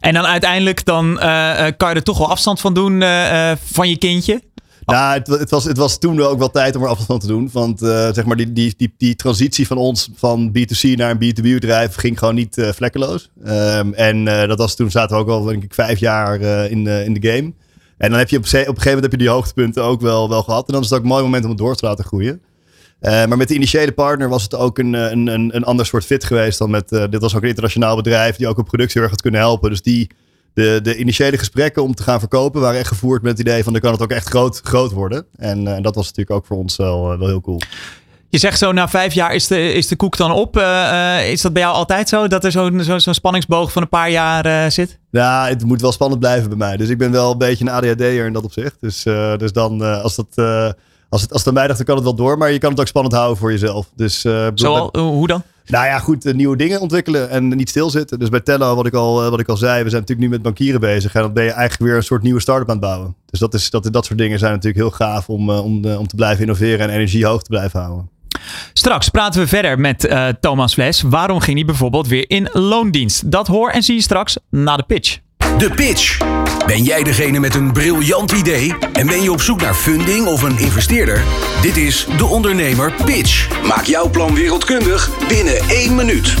En 0.00 0.14
dan 0.14 0.26
uiteindelijk 0.26 0.84
dan, 0.84 1.16
kan 1.76 1.88
je 1.88 1.94
er 1.94 2.02
toch 2.02 2.18
wel 2.18 2.30
afstand 2.30 2.60
van 2.60 2.74
doen 2.74 3.00
van 3.64 3.88
je 3.88 3.98
kindje? 3.98 4.40
Nou, 4.86 5.22
het, 5.22 5.50
was, 5.50 5.64
het 5.64 5.76
was 5.76 5.98
toen 5.98 6.20
ook 6.20 6.38
wel 6.38 6.50
tijd 6.50 6.76
om 6.76 6.82
er 6.82 6.88
afstand 6.88 7.08
van 7.08 7.18
te 7.18 7.26
doen. 7.26 7.48
Want 7.52 7.82
uh, 7.82 8.12
zeg 8.12 8.24
maar 8.24 8.36
die, 8.36 8.52
die, 8.52 8.74
die, 8.76 8.94
die 8.96 9.14
transitie 9.14 9.66
van 9.66 9.76
ons 9.76 10.10
van 10.14 10.52
B2C 10.58 10.94
naar 10.94 11.10
een 11.10 11.34
B2B 11.34 11.42
bedrijf 11.42 11.94
ging 11.94 12.18
gewoon 12.18 12.34
niet 12.34 12.56
uh, 12.56 12.68
vlekkeloos. 12.72 13.30
Um, 13.46 13.94
en 13.94 14.26
uh, 14.26 14.46
dat 14.46 14.58
was 14.58 14.76
toen 14.76 14.90
zaten 14.90 15.16
we 15.16 15.22
ook 15.22 15.28
al 15.28 15.42
denk 15.42 15.62
ik 15.62 15.74
vijf 15.74 15.98
jaar 15.98 16.40
in, 16.70 16.86
in 16.86 17.14
de 17.14 17.28
game. 17.28 17.52
En 17.98 18.10
dan 18.10 18.18
heb 18.18 18.28
je 18.28 18.36
op, 18.36 18.42
een 18.42 18.48
gegeven 18.48 18.84
moment 18.84 19.02
heb 19.02 19.10
je 19.10 19.18
die 19.18 19.28
hoogtepunten 19.28 19.82
ook 19.84 20.00
wel, 20.00 20.28
wel 20.28 20.42
gehad. 20.42 20.66
En 20.66 20.72
dan 20.72 20.82
is 20.82 20.88
het 20.88 20.98
ook 20.98 21.04
een 21.04 21.10
mooi 21.10 21.22
moment 21.22 21.44
om 21.44 21.50
het 21.50 21.58
door 21.58 21.76
te 21.76 21.86
laten 21.86 22.04
groeien. 22.04 22.40
Maar 23.00 23.36
met 23.36 23.48
de 23.48 23.54
initiële 23.54 23.92
partner 23.92 24.28
was 24.28 24.42
het 24.42 24.54
ook 24.54 24.78
een, 24.78 24.92
een, 24.92 25.26
een, 25.26 25.56
een 25.56 25.64
ander 25.64 25.86
soort 25.86 26.04
fit 26.04 26.24
geweest 26.24 26.58
dan 26.58 26.70
met. 26.70 26.88
Dit 26.88 27.20
was 27.20 27.34
ook 27.34 27.42
een 27.42 27.48
internationaal 27.48 27.96
bedrijf 27.96 28.36
die 28.36 28.48
ook 28.48 28.58
op 28.58 28.66
productie 28.66 29.00
erg 29.00 29.10
had 29.10 29.22
kunnen 29.22 29.40
helpen. 29.40 29.70
Dus 29.70 29.82
die, 29.82 30.10
de, 30.56 30.80
de 30.82 30.96
initiële 30.96 31.38
gesprekken 31.38 31.82
om 31.82 31.94
te 31.94 32.02
gaan 32.02 32.18
verkopen 32.18 32.60
waren 32.60 32.78
echt 32.78 32.88
gevoerd 32.88 33.22
met 33.22 33.38
het 33.38 33.40
idee 33.40 33.64
van 33.64 33.72
dan 33.72 33.82
kan 33.82 33.92
het 33.92 34.02
ook 34.02 34.10
echt 34.10 34.28
groot, 34.28 34.60
groot 34.64 34.92
worden. 34.92 35.26
En 35.36 35.66
uh, 35.66 35.76
dat 35.80 35.94
was 35.94 36.04
natuurlijk 36.04 36.36
ook 36.36 36.46
voor 36.46 36.56
ons 36.56 36.76
wel, 36.76 37.18
wel 37.18 37.28
heel 37.28 37.40
cool. 37.40 37.60
Je 38.28 38.38
zegt 38.38 38.58
zo, 38.58 38.72
na 38.72 38.88
vijf 38.88 39.14
jaar 39.14 39.34
is 39.34 39.46
de, 39.46 39.72
is 39.72 39.86
de 39.86 39.96
koek 39.96 40.16
dan 40.16 40.32
op. 40.32 40.56
Uh, 40.56 41.30
is 41.30 41.40
dat 41.40 41.52
bij 41.52 41.62
jou 41.62 41.74
altijd 41.74 42.08
zo, 42.08 42.28
dat 42.28 42.44
er 42.44 42.50
zo'n 42.50 42.82
zo, 42.82 42.98
zo 42.98 43.12
spanningsboog 43.12 43.72
van 43.72 43.82
een 43.82 43.88
paar 43.88 44.10
jaar 44.10 44.46
uh, 44.46 44.70
zit? 44.70 44.98
Ja, 45.10 45.46
het 45.46 45.64
moet 45.64 45.80
wel 45.80 45.92
spannend 45.92 46.20
blijven 46.20 46.48
bij 46.48 46.58
mij. 46.58 46.76
Dus 46.76 46.88
ik 46.88 46.98
ben 46.98 47.10
wel 47.10 47.32
een 47.32 47.38
beetje 47.38 47.64
een 47.64 47.70
ADHD'er 47.70 48.26
in 48.26 48.32
dat 48.32 48.44
opzicht. 48.44 48.76
Dus, 48.80 49.04
uh, 49.04 49.36
dus 49.36 49.52
dan, 49.52 50.02
als, 50.02 50.16
dat, 50.16 50.74
als, 51.08 51.22
het, 51.22 51.30
als 51.30 51.38
het 51.38 51.48
aan 51.48 51.54
mij 51.54 51.66
dacht, 51.66 51.76
dan 51.76 51.86
kan 51.86 51.96
het 51.96 52.04
wel 52.04 52.14
door. 52.14 52.38
Maar 52.38 52.52
je 52.52 52.58
kan 52.58 52.70
het 52.70 52.80
ook 52.80 52.86
spannend 52.86 53.14
houden 53.14 53.36
voor 53.36 53.50
jezelf. 53.50 53.90
Dus, 53.96 54.20
Zoal, 54.54 54.98
hoe 54.98 55.26
dan? 55.26 55.42
Nou 55.66 55.86
ja, 55.86 55.98
goed, 55.98 56.34
nieuwe 56.34 56.56
dingen 56.56 56.80
ontwikkelen 56.80 57.30
en 57.30 57.48
niet 57.48 57.68
stilzitten. 57.68 58.18
Dus 58.18 58.28
bij 58.28 58.40
Tello, 58.40 58.74
wat 58.74 58.86
ik 58.86 58.94
al, 58.94 59.30
wat 59.30 59.40
ik 59.40 59.48
al 59.48 59.56
zei, 59.56 59.82
we 59.82 59.90
zijn 59.90 60.00
natuurlijk 60.00 60.28
nu 60.28 60.34
met 60.34 60.42
bankieren 60.42 60.80
bezig. 60.80 61.14
En 61.14 61.22
dan 61.22 61.32
ben 61.32 61.44
je 61.44 61.50
eigenlijk 61.50 61.90
weer 61.90 61.96
een 61.96 62.06
soort 62.06 62.22
nieuwe 62.22 62.40
start-up 62.40 62.68
aan 62.68 62.76
het 62.76 62.84
bouwen. 62.84 63.14
Dus 63.30 63.40
dat, 63.40 63.54
is, 63.54 63.70
dat, 63.70 63.92
dat 63.92 64.04
soort 64.04 64.18
dingen 64.18 64.38
zijn 64.38 64.52
natuurlijk 64.52 64.76
heel 64.76 64.90
gaaf 64.90 65.28
om, 65.28 65.50
om, 65.50 65.84
om 65.84 66.06
te 66.06 66.16
blijven 66.16 66.40
innoveren 66.40 66.80
en 66.88 66.94
energie 66.94 67.26
hoog 67.26 67.42
te 67.42 67.50
blijven 67.50 67.80
houden. 67.80 68.10
Straks 68.72 69.08
praten 69.08 69.40
we 69.40 69.46
verder 69.46 69.78
met 69.78 70.04
uh, 70.04 70.28
Thomas 70.40 70.74
Fles. 70.74 71.02
Waarom 71.02 71.40
ging 71.40 71.56
hij 71.56 71.66
bijvoorbeeld 71.66 72.06
weer 72.06 72.24
in 72.30 72.48
loondienst? 72.52 73.30
Dat 73.30 73.46
hoor 73.46 73.70
en 73.70 73.82
zie 73.82 73.94
je 73.94 74.02
straks 74.02 74.36
na 74.50 74.76
de 74.76 74.84
pitch. 74.86 75.18
De 75.58 75.70
pitch. 75.74 76.35
Ben 76.66 76.82
jij 76.82 77.02
degene 77.02 77.40
met 77.40 77.54
een 77.54 77.72
briljant 77.72 78.32
idee 78.32 78.74
en 78.92 79.06
ben 79.06 79.22
je 79.22 79.32
op 79.32 79.40
zoek 79.40 79.60
naar 79.60 79.74
funding 79.74 80.26
of 80.26 80.42
een 80.42 80.58
investeerder? 80.58 81.22
Dit 81.62 81.76
is 81.76 82.06
de 82.16 82.24
ondernemer 82.24 82.92
pitch. 83.04 83.62
Maak 83.66 83.84
jouw 83.84 84.10
plan 84.10 84.34
wereldkundig 84.34 85.10
binnen 85.28 85.58
één 85.68 85.94
minuut. 85.94 86.34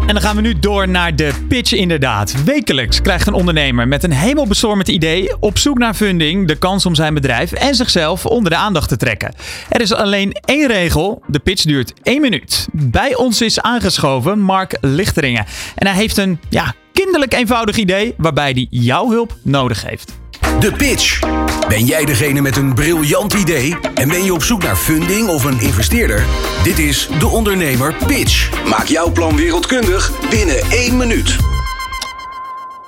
En 0.00 0.14
dan 0.14 0.20
gaan 0.20 0.36
we 0.36 0.42
nu 0.42 0.58
door 0.58 0.88
naar 0.88 1.16
de 1.16 1.32
pitch 1.48 1.72
inderdaad. 1.72 2.44
Wekelijks 2.44 3.02
krijgt 3.02 3.26
een 3.26 3.32
ondernemer 3.32 3.88
met 3.88 4.04
een 4.04 4.12
hemelbestormend 4.12 4.88
idee 4.88 5.36
op 5.40 5.58
zoek 5.58 5.78
naar 5.78 5.94
funding 5.94 6.48
de 6.48 6.56
kans 6.56 6.86
om 6.86 6.94
zijn 6.94 7.14
bedrijf 7.14 7.52
en 7.52 7.74
zichzelf 7.74 8.26
onder 8.26 8.50
de 8.50 8.56
aandacht 8.56 8.88
te 8.88 8.96
trekken. 8.96 9.34
Er 9.68 9.80
is 9.80 9.92
alleen 9.92 10.32
één 10.44 10.66
regel, 10.66 11.22
de 11.26 11.38
pitch 11.38 11.62
duurt 11.62 11.92
één 12.02 12.20
minuut. 12.20 12.68
Bij 12.72 13.16
ons 13.16 13.40
is 13.40 13.60
aangeschoven 13.60 14.40
Mark 14.40 14.76
Lichteringen 14.80 15.44
en 15.74 15.86
hij 15.86 15.96
heeft 15.96 16.16
een 16.16 16.40
ja, 16.48 16.74
kinderlijk 17.04 17.34
eenvoudig 17.34 17.76
idee 17.76 18.14
waarbij 18.16 18.50
hij 18.50 18.66
jouw 18.70 19.10
hulp 19.10 19.36
nodig 19.42 19.82
heeft. 19.82 20.18
De 20.60 20.72
pitch. 20.72 21.20
Ben 21.68 21.84
jij 21.84 22.04
degene 22.04 22.40
met 22.40 22.56
een 22.56 22.74
briljant 22.74 23.32
idee 23.32 23.76
en 23.94 24.08
ben 24.08 24.24
je 24.24 24.32
op 24.32 24.42
zoek 24.42 24.62
naar 24.62 24.76
funding 24.76 25.28
of 25.28 25.44
een 25.44 25.60
investeerder? 25.60 26.24
Dit 26.64 26.78
is 26.78 27.08
de 27.18 27.26
ondernemer 27.26 27.94
Pitch. 28.06 28.64
Maak 28.68 28.84
jouw 28.84 29.12
plan 29.12 29.36
wereldkundig 29.36 30.28
binnen 30.30 30.60
één 30.60 30.96
minuut. 30.96 31.36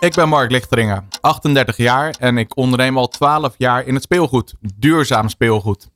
Ik 0.00 0.14
ben 0.14 0.28
Mark 0.28 0.50
Lichteringen, 0.50 1.08
38 1.20 1.76
jaar 1.76 2.14
en 2.18 2.38
ik 2.38 2.56
onderneem 2.56 2.98
al 2.98 3.08
12 3.08 3.54
jaar 3.58 3.86
in 3.86 3.94
het 3.94 4.02
speelgoed, 4.02 4.54
duurzaam 4.76 5.28
speelgoed. 5.28 5.88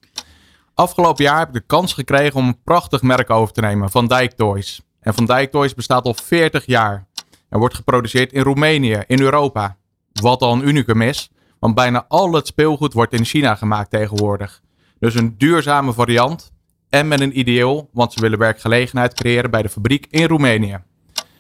Afgelopen 0.74 1.24
jaar 1.24 1.38
heb 1.38 1.48
ik 1.48 1.54
de 1.54 1.66
kans 1.66 1.92
gekregen 1.92 2.40
om 2.40 2.46
een 2.46 2.62
prachtig 2.64 3.02
merk 3.02 3.30
over 3.30 3.54
te 3.54 3.60
nemen, 3.60 3.90
Van 3.90 4.06
Dijk 4.06 4.32
Toys. 4.32 4.80
En 5.00 5.14
Van 5.14 5.24
Dijk 5.24 5.50
Toys 5.50 5.74
bestaat 5.74 6.04
al 6.04 6.14
40 6.14 6.66
jaar 6.66 7.06
en 7.54 7.60
wordt 7.60 7.74
geproduceerd 7.74 8.32
in 8.32 8.42
Roemenië, 8.42 9.02
in 9.06 9.20
Europa. 9.20 9.76
Wat 10.12 10.40
al 10.40 10.52
een 10.52 10.68
unicum 10.68 11.02
is, 11.02 11.30
want 11.58 11.74
bijna 11.74 12.04
al 12.08 12.32
het 12.32 12.46
speelgoed 12.46 12.92
wordt 12.92 13.12
in 13.12 13.24
China 13.24 13.54
gemaakt 13.54 13.90
tegenwoordig. 13.90 14.62
Dus 14.98 15.14
een 15.14 15.38
duurzame 15.38 15.92
variant 15.92 16.52
en 16.88 17.08
met 17.08 17.20
een 17.20 17.38
ideeel, 17.38 17.88
want 17.92 18.12
ze 18.12 18.20
willen 18.20 18.38
werkgelegenheid 18.38 19.14
creëren 19.14 19.50
bij 19.50 19.62
de 19.62 19.68
fabriek 19.68 20.06
in 20.10 20.26
Roemenië. 20.26 20.82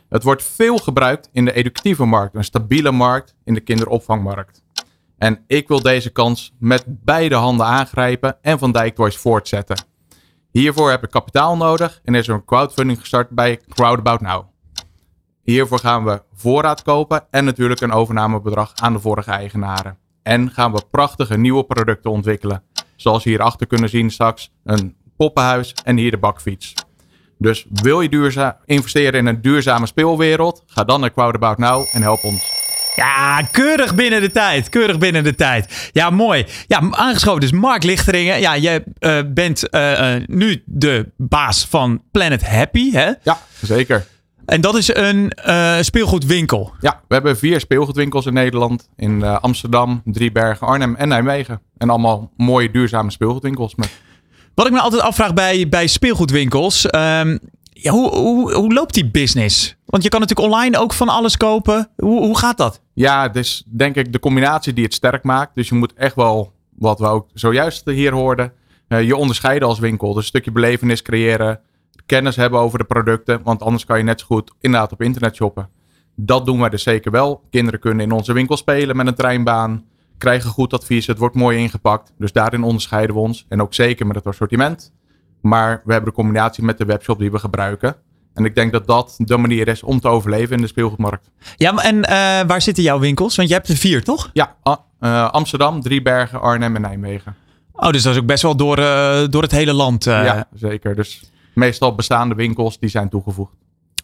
Het 0.08 0.22
wordt 0.22 0.44
veel 0.44 0.78
gebruikt 0.78 1.28
in 1.32 1.44
de 1.44 1.52
educatieve 1.52 2.04
markt, 2.04 2.34
een 2.34 2.44
stabiele 2.44 2.92
markt 2.92 3.34
in 3.44 3.54
de 3.54 3.60
kinderopvangmarkt. 3.60 4.62
En 5.18 5.44
ik 5.46 5.68
wil 5.68 5.82
deze 5.82 6.10
kans 6.10 6.54
met 6.58 6.84
beide 6.86 7.34
handen 7.34 7.66
aangrijpen 7.66 8.36
en 8.42 8.58
Van 8.58 8.72
Dijk 8.72 8.94
Toys 8.94 9.16
voortzetten. 9.16 9.84
Hiervoor 10.50 10.90
heb 10.90 11.04
ik 11.04 11.10
kapitaal 11.10 11.56
nodig 11.56 12.00
en 12.04 12.14
is 12.14 12.28
er 12.28 12.34
een 12.34 12.44
crowdfunding 12.44 13.00
gestart 13.00 13.30
bij 13.30 13.60
Crowdabout 13.68 14.20
Now. 14.20 14.52
Hiervoor 15.44 15.78
gaan 15.78 16.04
we 16.04 16.22
voorraad 16.34 16.82
kopen 16.82 17.24
en 17.30 17.44
natuurlijk 17.44 17.80
een 17.80 17.92
overnamebedrag 17.92 18.72
aan 18.74 18.92
de 18.92 19.00
vorige 19.00 19.30
eigenaren. 19.30 19.98
En 20.22 20.50
gaan 20.50 20.72
we 20.72 20.82
prachtige 20.90 21.38
nieuwe 21.38 21.64
producten 21.64 22.10
ontwikkelen. 22.10 22.62
Zoals 22.96 23.24
we 23.24 23.30
hierachter 23.30 23.66
kunnen 23.66 23.88
zien 23.88 24.10
straks 24.10 24.50
een 24.64 24.96
poppenhuis 25.16 25.74
en 25.84 25.96
hier 25.96 26.10
de 26.10 26.18
bakfiets. 26.18 26.74
Dus 27.38 27.66
wil 27.68 28.00
je 28.00 28.08
duurzaam 28.08 28.52
investeren 28.64 29.20
in 29.20 29.26
een 29.26 29.40
duurzame 29.40 29.86
speelwereld? 29.86 30.62
Ga 30.66 30.84
dan 30.84 31.00
naar 31.00 31.12
Crowdabout 31.12 31.58
Now 31.58 31.86
en 31.92 32.02
help 32.02 32.24
ons. 32.24 32.62
Ja, 32.96 33.42
keurig 33.50 33.94
binnen 33.94 34.20
de 34.20 34.30
tijd. 34.30 34.68
Keurig 34.68 34.98
binnen 34.98 35.24
de 35.24 35.34
tijd. 35.34 35.90
Ja, 35.92 36.10
mooi. 36.10 36.46
Ja, 36.66 36.90
aangeschoven 36.90 37.40
dus 37.40 37.52
Mark 37.52 37.82
Lichteringen. 37.82 38.40
Ja, 38.40 38.56
jij 38.56 38.84
uh, 39.00 39.18
bent 39.26 39.74
uh, 39.74 40.14
uh, 40.14 40.22
nu 40.26 40.62
de 40.66 41.12
baas 41.16 41.66
van 41.66 42.02
Planet 42.10 42.46
Happy, 42.46 42.90
hè? 42.90 43.12
Ja, 43.22 43.38
zeker. 43.62 44.06
En 44.46 44.60
dat 44.60 44.76
is 44.76 44.94
een 44.94 45.32
uh, 45.46 45.76
speelgoedwinkel. 45.80 46.72
Ja, 46.80 47.00
we 47.08 47.14
hebben 47.14 47.36
vier 47.36 47.60
speelgoedwinkels 47.60 48.26
in 48.26 48.32
Nederland. 48.32 48.88
In 48.96 49.18
uh, 49.18 49.38
Amsterdam, 49.40 50.02
Driebergen, 50.04 50.66
Arnhem 50.66 50.94
en 50.94 51.08
Nijmegen. 51.08 51.60
En 51.76 51.90
allemaal 51.90 52.30
mooie 52.36 52.70
duurzame 52.70 53.10
speelgoedwinkels. 53.10 53.74
Met... 53.74 53.90
Wat 54.54 54.66
ik 54.66 54.72
me 54.72 54.80
altijd 54.80 55.02
afvraag 55.02 55.34
bij, 55.34 55.68
bij 55.68 55.86
speelgoedwinkels. 55.86 56.84
Um, 56.84 57.38
ja, 57.70 57.90
hoe, 57.90 58.10
hoe, 58.10 58.54
hoe 58.54 58.72
loopt 58.72 58.94
die 58.94 59.10
business? 59.10 59.76
Want 59.86 60.02
je 60.02 60.08
kan 60.08 60.20
natuurlijk 60.20 60.48
online 60.48 60.78
ook 60.78 60.92
van 60.92 61.08
alles 61.08 61.36
kopen. 61.36 61.88
Hoe, 61.96 62.20
hoe 62.20 62.38
gaat 62.38 62.56
dat? 62.56 62.80
Ja, 62.92 63.28
dus 63.28 63.64
denk 63.66 63.96
ik 63.96 64.12
de 64.12 64.18
combinatie 64.18 64.72
die 64.72 64.84
het 64.84 64.94
sterk 64.94 65.22
maakt. 65.22 65.54
Dus 65.54 65.68
je 65.68 65.74
moet 65.74 65.94
echt 65.94 66.14
wel, 66.14 66.52
wat 66.76 66.98
we 66.98 67.06
ook 67.06 67.28
zojuist 67.34 67.84
hier 67.84 68.12
hoorden, 68.12 68.52
uh, 68.88 69.02
je 69.02 69.16
onderscheiden 69.16 69.68
als 69.68 69.78
winkel. 69.78 70.08
Dus 70.08 70.16
een 70.16 70.28
stukje 70.28 70.52
belevenis 70.52 71.02
creëren 71.02 71.60
kennis 72.06 72.36
hebben 72.36 72.60
over 72.60 72.78
de 72.78 72.84
producten. 72.84 73.40
Want 73.42 73.62
anders 73.62 73.84
kan 73.84 73.98
je 73.98 74.04
net 74.04 74.20
zo 74.20 74.26
goed 74.26 74.52
inderdaad 74.60 74.92
op 74.92 75.02
internet 75.02 75.34
shoppen. 75.34 75.68
Dat 76.16 76.46
doen 76.46 76.60
wij 76.60 76.68
dus 76.68 76.82
zeker 76.82 77.10
wel. 77.10 77.42
Kinderen 77.50 77.80
kunnen 77.80 78.04
in 78.04 78.12
onze 78.12 78.32
winkel 78.32 78.56
spelen 78.56 78.96
met 78.96 79.06
een 79.06 79.14
treinbaan. 79.14 79.84
Krijgen 80.18 80.50
goed 80.50 80.72
advies. 80.72 81.06
Het 81.06 81.18
wordt 81.18 81.34
mooi 81.34 81.58
ingepakt. 81.58 82.12
Dus 82.18 82.32
daarin 82.32 82.62
onderscheiden 82.62 83.14
we 83.14 83.22
ons. 83.22 83.46
En 83.48 83.62
ook 83.62 83.74
zeker 83.74 84.06
met 84.06 84.16
het 84.16 84.26
assortiment. 84.26 84.92
Maar 85.40 85.82
we 85.84 85.92
hebben 85.92 86.10
de 86.10 86.16
combinatie 86.16 86.64
met 86.64 86.78
de 86.78 86.84
webshop 86.84 87.18
die 87.18 87.30
we 87.30 87.38
gebruiken. 87.38 87.96
En 88.34 88.44
ik 88.44 88.54
denk 88.54 88.72
dat 88.72 88.86
dat 88.86 89.14
de 89.18 89.36
manier 89.36 89.68
is 89.68 89.82
om 89.82 90.00
te 90.00 90.08
overleven 90.08 90.56
in 90.56 90.62
de 90.62 90.68
speelgoedmarkt. 90.68 91.30
Ja, 91.56 91.76
en 91.76 91.96
uh, 91.96 92.02
waar 92.46 92.62
zitten 92.62 92.82
jouw 92.82 92.98
winkels? 92.98 93.36
Want 93.36 93.48
je 93.48 93.54
hebt 93.54 93.68
er 93.68 93.76
vier, 93.76 94.04
toch? 94.04 94.30
Ja, 94.32 94.56
uh, 95.00 95.30
Amsterdam, 95.30 95.80
Driebergen, 95.80 96.40
Arnhem 96.40 96.74
en 96.76 96.82
Nijmegen. 96.82 97.36
Oh, 97.72 97.90
dus 97.90 98.02
dat 98.02 98.12
is 98.12 98.20
ook 98.20 98.26
best 98.26 98.42
wel 98.42 98.56
door, 98.56 98.78
uh, 98.78 99.24
door 99.30 99.42
het 99.42 99.50
hele 99.50 99.72
land. 99.72 100.04
Ja, 100.04 100.48
zeker. 100.54 100.94
Dus 100.94 101.22
meestal 101.54 101.94
bestaande 101.94 102.34
winkels 102.34 102.78
die 102.78 102.88
zijn 102.88 103.08
toegevoegd. 103.08 103.52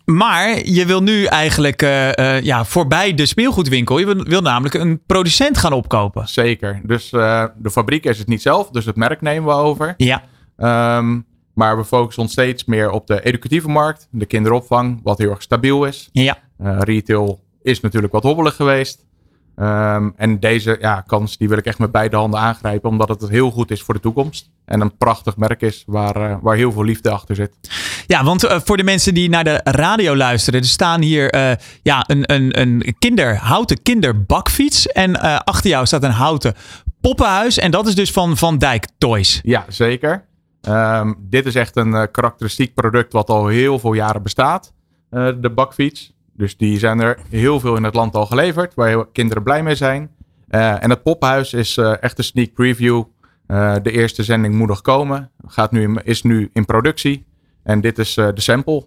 Maar 0.05 0.67
je 0.67 0.87
wil 0.87 1.03
nu 1.03 1.25
eigenlijk 1.25 1.83
uh, 1.83 2.09
uh, 2.09 2.41
ja, 2.41 2.65
voorbij 2.65 3.15
de 3.15 3.27
speelgoedwinkel. 3.27 3.99
Je 3.99 4.07
wil, 4.07 4.25
wil, 4.25 4.41
namelijk 4.41 4.75
een 4.75 5.01
producent 5.07 5.59
gaan 5.59 5.73
opkopen. 5.73 6.29
Zeker. 6.29 6.81
Dus 6.85 7.13
uh, 7.13 7.45
de 7.57 7.71
fabriek 7.71 8.05
is 8.05 8.19
het 8.19 8.29
niet 8.29 8.43
zelf. 8.43 8.71
Dus 8.71 8.85
het 8.85 8.97
merk 8.97 9.21
nemen 9.21 9.49
we 9.49 9.55
over. 9.55 9.95
Ja. 9.97 10.23
Um, 10.97 11.27
maar 11.55 11.77
we 11.77 11.85
focussen 11.85 12.23
ons 12.23 12.33
steeds 12.33 12.65
meer 12.65 12.91
op 12.91 13.07
de 13.07 13.25
educatieve 13.25 13.69
markt. 13.69 14.09
De 14.11 14.27
kinderopvang, 14.27 15.01
wat 15.03 15.19
heel 15.19 15.31
erg 15.31 15.43
stabiel 15.43 15.85
is. 15.85 16.09
Ja. 16.13 16.39
retail 16.59 17.41
is 17.63 17.81
natuurlijk 17.81 18.13
wat 18.13 18.23
hobbelig 18.23 18.57
geweest. 18.57 19.07
Um, 19.61 20.13
en 20.17 20.41
deze 20.41 20.77
ja, 20.81 21.01
kans 21.01 21.37
die 21.37 21.49
wil 21.49 21.59
ik 21.59 21.67
echt 21.67 21.79
met 21.79 21.93
beide 21.93 22.17
handen 22.17 22.41
aangrijpen, 22.41 22.91
omdat 22.91 23.09
het 23.09 23.29
heel 23.29 23.51
goed 23.51 23.71
is 23.71 23.83
voor 23.83 23.95
de 23.95 24.01
toekomst. 24.01 24.51
En 24.65 24.81
een 24.81 24.97
prachtig 24.97 25.37
merk 25.37 25.63
is 25.63 25.83
waar, 25.87 26.31
uh, 26.31 26.37
waar 26.41 26.57
heel 26.57 26.73
veel 26.73 26.85
liefde 26.85 27.11
achter 27.11 27.35
zit. 27.35 27.51
Ja, 28.07 28.25
want 28.25 28.45
uh, 28.45 28.61
voor 28.65 28.77
de 28.77 28.85
mensen 28.85 29.15
die 29.15 29.29
naar 29.29 29.45
de 29.45 29.61
radio 29.65 30.17
luisteren, 30.17 30.61
er 30.61 30.67
staan 30.67 31.03
hier 31.03 31.35
uh, 31.35 31.53
ja, 31.83 32.05
een, 32.07 32.33
een, 32.33 32.61
een 32.61 32.95
kinder, 32.99 33.37
houten 33.37 33.83
kinderbakfiets. 33.83 34.87
En 34.87 35.21
achter 35.45 35.71
jou 35.71 35.87
staat 35.87 36.03
een 36.03 36.11
houten 36.11 36.55
poppenhuis. 37.01 37.59
En 37.59 37.71
dat 37.71 37.87
is 37.87 37.95
dus 37.95 38.13
van 38.13 38.37
Van 38.37 38.59
Dijk 38.59 38.87
Toys. 38.99 39.41
Ja, 39.43 39.65
zeker. 39.69 40.25
Um, 40.69 41.17
dit 41.21 41.47
is 41.47 41.55
echt 41.55 41.77
een 41.77 42.11
karakteristiek 42.11 42.75
product 42.75 43.13
wat 43.13 43.29
al 43.29 43.47
heel 43.47 43.79
veel 43.79 43.93
jaren 43.93 44.23
bestaat. 44.23 44.73
de 45.11 45.51
bakfiets. 45.55 46.13
Dus 46.41 46.57
die 46.57 46.79
zijn 46.79 47.01
er 47.01 47.19
heel 47.29 47.61
veel 47.61 47.77
in 47.77 47.85
het 47.85 47.95
land 47.95 48.15
al 48.15 48.27
geleverd, 48.27 48.75
waar 48.75 49.07
kinderen 49.13 49.43
blij 49.43 49.63
mee 49.63 49.75
zijn. 49.75 50.11
Uh, 50.51 50.83
en 50.83 50.91
het 50.91 51.03
poppenhuis 51.03 51.53
is 51.53 51.77
uh, 51.77 52.03
echt 52.03 52.19
een 52.19 52.25
sneak 52.25 52.53
preview. 52.53 53.03
Uh, 53.49 53.75
de 53.83 53.91
eerste 53.91 54.23
zending 54.23 54.55
moet 54.55 54.69
nog 54.69 54.81
komen. 54.81 55.31
Gaat 55.47 55.73
nu 55.73 55.83
in, 55.83 56.01
is 56.05 56.23
nu 56.23 56.51
in 56.53 56.65
productie. 56.65 57.27
En 57.63 57.81
dit 57.81 57.99
is 57.99 58.15
de 58.15 58.33
sample. 58.35 58.87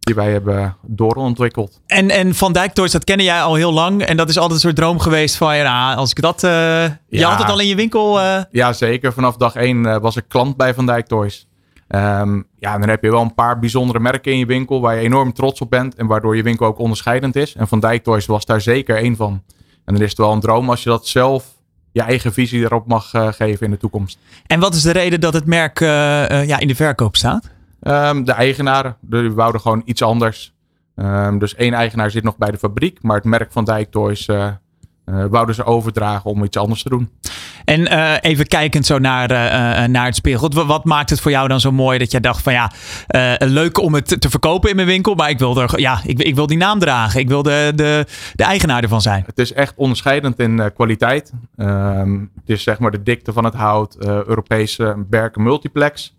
die 0.00 0.14
wij 0.14 0.30
hebben 0.32 0.76
doorontwikkeld. 0.82 1.80
En, 1.86 2.10
en 2.10 2.34
Van 2.34 2.52
Dijk 2.52 2.72
Toys, 2.72 2.92
dat 2.92 3.04
kennen 3.04 3.26
jij 3.26 3.42
al 3.42 3.54
heel 3.54 3.72
lang. 3.72 4.02
En 4.02 4.16
dat 4.16 4.28
is 4.28 4.36
altijd 4.36 4.54
een 4.54 4.60
soort 4.60 4.76
droom 4.76 4.98
geweest 4.98 5.36
van, 5.36 5.56
ja, 5.56 5.94
als 5.94 6.10
ik 6.10 6.20
dat... 6.20 6.40
Je 6.40 7.24
had 7.24 7.38
het 7.38 7.48
al 7.50 7.60
in 7.60 7.66
je 7.66 7.74
winkel. 7.76 8.20
eh, 8.20 8.42
Ja, 8.50 8.72
zeker. 8.72 9.12
Vanaf 9.12 9.36
dag 9.36 9.54
één 9.54 9.86
eh, 9.86 9.98
was 9.98 10.16
ik 10.16 10.24
klant 10.28 10.56
bij 10.56 10.74
Van 10.74 10.86
Dijk 10.86 11.06
Toys. 11.06 11.48
Ehm, 11.88 12.42
ja, 12.58 12.78
dan 12.78 12.88
heb 12.88 13.02
je 13.02 13.10
wel 13.10 13.20
een 13.20 13.34
paar 13.34 13.58
bijzondere 13.58 14.00
merken 14.00 14.32
in 14.32 14.38
je 14.38 14.46
winkel 14.46 14.80
waar 14.80 14.94
je 14.94 15.00
enorm 15.00 15.32
trots 15.32 15.60
op 15.60 15.70
bent 15.70 15.94
en 15.94 16.06
waardoor 16.06 16.36
je 16.36 16.42
winkel 16.42 16.66
ook 16.66 16.78
onderscheidend 16.78 17.36
is. 17.36 17.54
En 17.54 17.68
Van 17.68 17.80
Dijk 17.80 18.02
Toys 18.02 18.26
was 18.26 18.46
daar 18.46 18.60
zeker 18.60 18.96
één 18.96 19.16
van. 19.16 19.42
En 19.84 19.94
dan 19.94 20.02
is 20.02 20.08
het 20.08 20.18
wel 20.18 20.32
een 20.32 20.40
droom 20.40 20.70
als 20.70 20.82
je 20.82 20.88
dat 20.88 21.06
zelf 21.06 21.54
je 21.92 22.02
eigen 22.02 22.32
visie 22.32 22.62
erop 22.62 22.86
mag 22.86 23.14
eh, 23.14 23.32
geven 23.32 23.66
in 23.66 23.70
de 23.70 23.76
toekomst. 23.76 24.18
En 24.46 24.60
wat 24.60 24.74
is 24.74 24.82
de 24.82 24.90
reden 24.90 25.20
dat 25.20 25.34
het 25.34 25.46
merk 25.46 25.80
eh, 25.80 26.30
eh, 26.30 26.48
ja, 26.48 26.58
in 26.58 26.68
de 26.68 26.74
verkoop 26.74 27.16
staat? 27.16 27.50
Ehm, 27.80 28.24
de 28.24 28.32
eigenaren, 28.32 28.96
die 29.00 29.32
wouden 29.32 29.60
gewoon 29.60 29.82
iets 29.84 30.02
anders. 30.02 30.54
Ehm, 30.94 31.38
dus 31.38 31.54
één 31.54 31.72
eigenaar 31.72 32.10
zit 32.10 32.22
nog 32.22 32.36
bij 32.36 32.50
de 32.50 32.58
fabriek, 32.58 33.02
maar 33.02 33.16
het 33.16 33.24
merk 33.24 33.52
Van 33.52 33.64
Dijk 33.64 33.90
Toys 33.90 34.28
wouden 35.30 35.54
ze 35.54 35.64
overdragen 35.64 36.30
om 36.30 36.44
iets 36.44 36.56
anders 36.56 36.82
te 36.82 36.88
doen. 36.88 37.10
En 37.64 37.86
eh, 37.86 38.30
even 38.30 38.46
kijkend 38.46 38.86
zo 38.86 38.98
naar, 38.98 39.30
eh, 39.30 39.84
eh, 39.84 39.90
naar 39.90 40.04
het 40.04 40.14
speelgoed. 40.14 40.54
Wat, 40.54 40.66
wat 40.66 40.84
maakt 40.84 41.10
het 41.10 41.20
voor 41.20 41.30
jou 41.30 41.48
dan 41.48 41.60
zo 41.60 41.72
mooi 41.72 41.98
dat 41.98 42.10
jij 42.10 42.20
dacht 42.20 42.42
van 42.42 42.52
ja, 42.52 42.70
eh, 43.06 43.48
leuk 43.48 43.78
om 43.78 43.94
het 43.94 44.20
te, 44.20 44.30
verkopen 44.30 44.70
in 44.70 44.76
mijn 44.76 44.88
winkel. 44.88 45.14
Maar 45.14 45.30
ik 45.30 45.38
wil, 45.38 45.60
er, 45.60 45.80
ja, 45.80 46.00
ik, 46.04 46.18
ik 46.18 46.34
wil 46.34 46.46
die 46.46 46.56
naam 46.56 46.78
dragen. 46.78 47.20
Ik 47.20 47.28
wil 47.28 47.42
de, 47.42 47.72
de, 47.74 48.06
de 48.34 48.44
eigenaar 48.44 48.82
ervan 48.82 49.00
zijn. 49.00 49.22
Het 49.26 49.38
is 49.38 49.52
echt 49.52 49.72
onderscheidend 49.76 50.38
in 50.38 50.60
eh, 50.60 50.66
kwaliteit. 50.74 51.32
Ehm, 51.56 52.20
het 52.20 52.48
is 52.50 52.62
zeg 52.62 52.78
maar 52.78 52.90
de 52.90 53.02
dikte 53.02 53.32
van 53.32 53.44
het 53.44 53.54
hout, 53.54 53.94
eh, 53.94 54.08
Europese 54.08 54.94
berken 55.08 55.42
multiplex. 55.42 56.16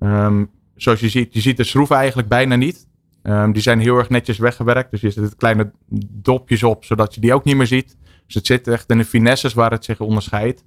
Ehm, 0.00 0.44
zoals 0.76 1.00
je 1.00 1.08
ziet, 1.08 1.34
je 1.34 1.40
ziet 1.40 1.56
de 1.56 1.64
schroeven 1.64 1.96
eigenlijk 1.96 2.28
bijna 2.28 2.56
niet. 2.56 2.86
Ehm, 3.22 3.52
die 3.52 3.62
zijn 3.62 3.80
heel 3.80 3.98
erg 3.98 4.08
netjes 4.08 4.38
weggewerkt. 4.38 4.90
Dus 4.90 5.00
je 5.00 5.10
zet 5.10 5.36
kleine 5.36 5.70
dopjes 6.10 6.62
op, 6.62 6.84
zodat 6.84 7.14
je 7.14 7.20
die 7.20 7.34
ook 7.34 7.44
niet 7.44 7.56
meer 7.56 7.66
ziet. 7.66 7.96
Dus 8.26 8.34
het 8.34 8.46
zit 8.46 8.68
echt 8.68 8.90
in 8.90 8.98
de 8.98 9.04
finesses 9.04 9.54
waar 9.54 9.70
het 9.70 9.84
zich 9.84 10.00
onderscheidt. 10.00 10.62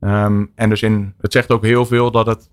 Ehm, 0.00 0.44
en 0.54 0.68
dus 0.68 0.82
in, 0.82 1.14
het 1.20 1.32
zegt 1.32 1.50
ook 1.50 1.62
heel 1.64 1.86
veel 1.86 2.10
dat 2.10 2.26
het 2.26 2.48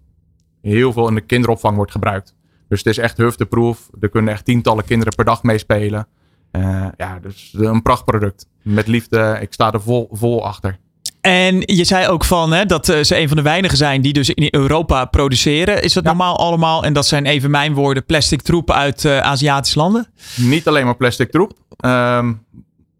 heel 0.61 0.93
veel 0.93 1.07
in 1.07 1.15
de 1.15 1.21
kinderopvang 1.21 1.75
wordt 1.75 1.91
gebruikt. 1.91 2.35
Dus 2.67 2.79
het 2.79 2.87
is 2.87 2.97
echt 2.97 3.17
hufteproof. 3.17 3.89
Er 3.99 4.09
kunnen 4.09 4.33
echt 4.33 4.45
tientallen 4.45 4.85
kinderen 4.85 5.15
per 5.15 5.25
dag 5.25 5.43
mee 5.43 5.57
spelen. 5.57 6.07
Eh, 6.51 6.85
ja, 6.97 7.19
dus 7.21 7.53
een 7.57 7.81
prachtproduct. 7.81 8.47
Met 8.61 8.87
liefde. 8.87 9.37
Ik 9.41 9.53
sta 9.53 9.71
er 9.71 9.81
vol, 9.81 10.09
vol 10.11 10.45
achter. 10.45 10.77
En 11.21 11.61
je 11.65 11.83
zei 11.83 12.07
ook 12.07 12.25
van 12.25 12.51
hè, 12.53 12.65
dat 12.65 12.89
eh, 12.89 13.03
ze 13.03 13.17
een 13.19 13.27
van 13.27 13.37
de 13.37 13.43
weinigen 13.43 13.77
zijn 13.77 14.01
die 14.01 14.13
dus 14.13 14.29
in 14.29 14.47
Europa 14.51 15.05
produceren. 15.05 15.83
Is 15.83 15.93
dat 15.93 16.03
Ja. 16.03 16.09
normaal 16.09 16.37
allemaal? 16.37 16.83
En 16.83 16.93
dat 16.93 17.05
zijn 17.05 17.25
even 17.25 17.51
mijn 17.51 17.73
woorden, 17.73 18.05
plastic 18.05 18.41
troep 18.41 18.71
uit 18.71 19.05
eh, 19.05 19.17
Aziatische 19.19 19.79
landen? 19.79 20.07
Niet 20.37 20.67
alleen 20.67 20.85
maar 20.85 20.95
plastic 20.97 21.31
troep. 21.31 21.53
ehm, 21.77 22.33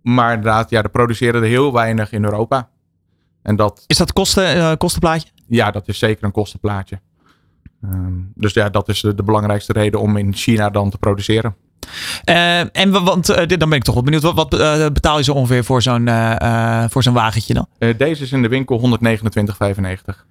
maar 0.01 0.33
inderdaad, 0.33 0.69
ja, 0.69 0.83
er 0.83 0.89
produceren 0.89 1.41
er 1.41 1.47
heel 1.47 1.73
weinig 1.73 2.11
in 2.11 2.23
Europa. 2.23 2.69
En 3.41 3.55
dat, 3.55 3.83
Is 3.87 3.97
dat 3.97 4.13
kosten, 4.13 4.45
eh, 4.55 4.71
kostenplaatje? 4.77 5.29
ja, 5.47 5.71
dat 5.71 5.87
is 5.87 5.99
zeker 5.99 6.23
een 6.23 6.31
kostenplaatje. 6.31 6.99
Ehm, 7.83 8.13
dus 8.35 8.53
ja, 8.53 8.69
dat 8.69 8.87
is 8.89 9.01
de, 9.01 9.15
de 9.15 9.23
belangrijkste 9.23 9.73
reden 9.73 9.99
om 9.99 10.17
in 10.17 10.33
China 10.33 10.69
dan 10.69 10.89
te 10.89 10.97
produceren. 10.97 11.55
Eh, 12.23 12.59
en 12.59 12.91
wa- 12.91 13.03
want 13.03 13.29
eh, 13.29 13.47
dit- 13.47 13.59
dan 13.59 13.69
ben 13.69 13.77
ik 13.77 13.83
toch 13.83 13.93
wel 13.93 14.03
benieuwd. 14.03 14.21
Wat, 14.23 14.33
wat 14.35 14.49
betaal 14.93 15.17
je 15.17 15.23
zo 15.23 15.33
ongeveer 15.33 15.63
voor 15.63 15.81
zo'n 15.81 16.09
voor 16.89 17.03
zo'n 17.03 17.13
wagentje 17.13 17.53
dan? 17.53 17.67
Deze 17.97 18.23
is 18.23 18.31
in 18.31 18.41
de 18.41 18.47
winkel 18.47 18.77
129,95. 18.79 20.25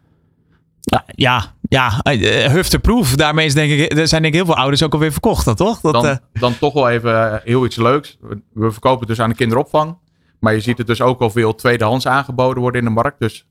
Ja, 0.91 1.05
ja, 1.15 1.55
ja 1.69 2.01
eh, 2.03 2.51
hufteproof. 2.53 3.15
Daarmee 3.17 3.47
is 3.47 3.55
denk 3.55 3.73
ik, 3.73 3.99
er 3.99 4.09
zijn 4.09 4.23
denk 4.23 4.35
ik 4.35 4.41
heel 4.41 4.49
veel 4.53 4.61
ouders 4.63 4.83
ook 4.83 4.93
alweer 4.93 5.13
verkocht 5.13 5.45
dan 5.45 5.55
toch? 5.55 5.81
Dat, 5.81 5.93
Dan, 5.93 6.07
eh, 6.07 6.17
dan 6.33 6.59
toch 6.59 6.73
wel 6.73 6.89
even 6.89 7.33
eh, 7.33 7.39
heel 7.45 7.65
iets 7.65 7.77
leuks. 7.77 8.19
We- 8.53 8.71
verkopen 8.71 8.99
het 8.99 9.09
dus 9.09 9.21
aan 9.21 9.29
de 9.31 9.37
kinderopvang. 9.37 9.99
Maar 10.41 10.53
je 10.55 10.61
ziet 10.61 10.79
het 10.79 10.87
dus 10.87 11.01
ook 11.01 11.21
al 11.21 11.31
veel 11.31 11.55
tweedehands 11.55 12.07
aangeboden 12.07 12.63
worden 12.63 12.81
in 12.81 12.87
de 12.87 12.95
markt. 12.95 13.21
Dus 13.21 13.47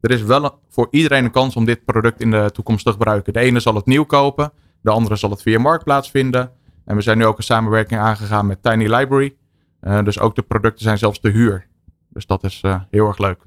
er 0.00 0.10
is 0.10 0.22
wel 0.22 0.44
een- 0.44 0.52
voor 0.70 0.88
iedereen 0.90 1.24
een 1.24 1.30
kans 1.30 1.56
om 1.56 1.64
dit 1.64 1.84
product 1.84 2.20
in 2.20 2.30
de 2.30 2.50
toekomst 2.52 2.84
te 2.84 2.90
gebruiken. 2.92 3.32
De 3.32 3.40
ene 3.40 3.60
zal 3.60 3.74
het 3.74 3.86
nieuw 3.86 4.04
kopen. 4.04 4.52
De 4.82 4.90
andere 4.90 5.16
zal 5.16 5.30
het 5.30 5.42
via 5.42 5.58
Marktplaats 5.58 6.10
vinden. 6.10 6.50
En 6.84 6.96
we 6.96 7.02
zijn 7.02 7.18
nu 7.18 7.24
ook 7.26 7.36
een 7.38 7.42
samenwerking 7.44 8.00
aangegaan 8.00 8.46
met 8.46 8.62
Tiny 8.62 8.94
Library. 8.94 9.34
Eh, 9.80 10.02
dus 10.04 10.18
ook 10.18 10.34
de 10.34 10.42
producten 10.42 10.82
zijn 10.84 10.98
zelfs 10.98 11.20
te 11.20 11.28
huur. 11.28 11.66
Dus 12.08 12.26
dat 12.26 12.44
is 12.44 12.58
eh, 12.62 12.80
heel 12.90 13.06
erg 13.06 13.18
leuk. 13.18 13.38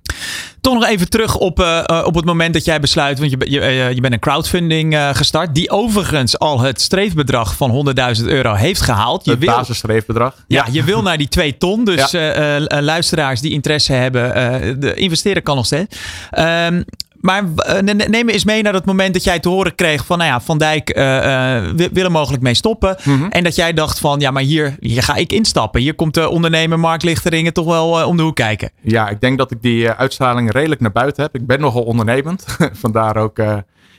Toch 0.62 0.74
nog 0.74 0.86
even 0.86 1.10
terug 1.10 1.38
op, 1.38 1.60
eh, 1.60 1.80
eh, 1.86 2.06
op 2.06 2.15
het 2.15 2.26
moment 2.26 2.54
dat 2.54 2.65
jij 2.65 2.80
besluit, 2.80 3.20
want 3.20 3.32
je, 3.32 3.38
je, 3.52 3.60
eh, 3.60 3.91
je 3.91 4.02
bent 4.02 4.13
een 4.13 4.20
crowdfunding 4.20 4.98
gestart, 5.13 5.56
die 5.56 5.70
overigens 5.70 6.39
al 6.39 6.60
het 6.60 6.82
streefbedrag 6.82 7.56
van 7.56 7.70
100.000 7.72 8.28
euro 8.28 8.54
heeft 8.54 8.82
gehaald. 8.82 9.26
Je 9.26 9.32
Het 9.32 9.39
wil, 9.39 9.56
basisstreefbedrag. 9.56 10.36
ja, 10.48 10.65
je 10.72 10.84
wil 10.84 11.02
naar 11.02 11.17
die 11.17 11.28
2 11.28 11.58
ton, 11.58 11.84
dus 11.86 12.12
Ja. 12.12 12.60
luisteraars 12.82 13.41
die 13.41 13.52
interesse 13.52 13.93
hebben, 13.93 14.80
de 14.80 14.93
investeren 14.93 15.43
kan 15.43 15.56
nog 15.56 15.65
steeds. 15.65 15.98
Ehm, 16.32 16.82
maar 17.28 17.44
eh, 17.56 17.82
ne- 17.82 17.94
neem 17.94 18.30
eens 18.30 18.46
mee 18.46 18.62
naar 18.62 18.74
dat 18.74 18.86
moment 18.86 19.13
dat 19.13 19.24
jij 19.24 19.40
te 19.40 19.50
horen 19.50 19.76
kreeg 19.76 20.06
van, 20.06 20.18
nou 20.18 20.30
ja, 20.30 20.42
Van 20.42 20.58
Dijk 20.58 20.90
eh, 20.90 21.58
eh, 21.58 21.74
wil, 21.76 22.04
er 22.04 22.12
mogelijk 22.12 22.44
mee 22.44 22.54
stoppen. 22.54 22.98
Mhm. 23.04 23.26
En 23.30 23.44
dat 23.44 23.56
jij 23.56 23.74
dacht 23.74 24.00
van, 24.00 24.20
ja, 24.20 24.32
maar 24.32 24.44
hier, 24.44 24.76
hier 24.80 25.04
ga 25.04 25.16
ik 25.16 25.32
instappen. 25.32 25.82
Hier 25.82 25.96
komt 25.96 26.13
de 26.13 26.30
ondernemer 26.30 26.80
Mark 26.80 27.04
Lichteringen 27.04 27.54
toch 27.54 27.66
wel 27.66 28.08
om 28.08 28.18
de 28.18 28.24
hoek 28.24 28.36
kijken. 28.36 28.72
Ja, 28.82 29.10
ik 29.10 29.22
denk 29.22 29.38
dat 29.38 29.52
ik 29.52 29.62
die 29.62 29.90
uitstraling 29.90 30.52
redelijk 30.52 30.82
naar 30.82 30.92
buiten 30.92 31.24
heb. 31.24 31.36
Ik 31.36 31.48
ben 31.48 31.60
nogal 31.60 31.84
ondernemend. 31.84 32.46
Vandaar 32.84 33.18
ook 33.18 33.40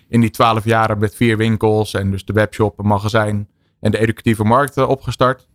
in 0.08 0.20
die 0.20 0.30
twaalf 0.30 0.64
jaren 0.64 0.98
met 0.98 1.14
vier 1.14 1.36
winkels 1.36 1.94
en 1.94 2.10
dus 2.10 2.24
de 2.24 2.32
webshop, 2.32 2.78
een 2.78 2.86
magazijn 2.86 3.48
en 3.80 3.90
de 3.90 3.98
educatieve 3.98 4.44
markt 4.44 4.76
opgestart. 4.76 5.48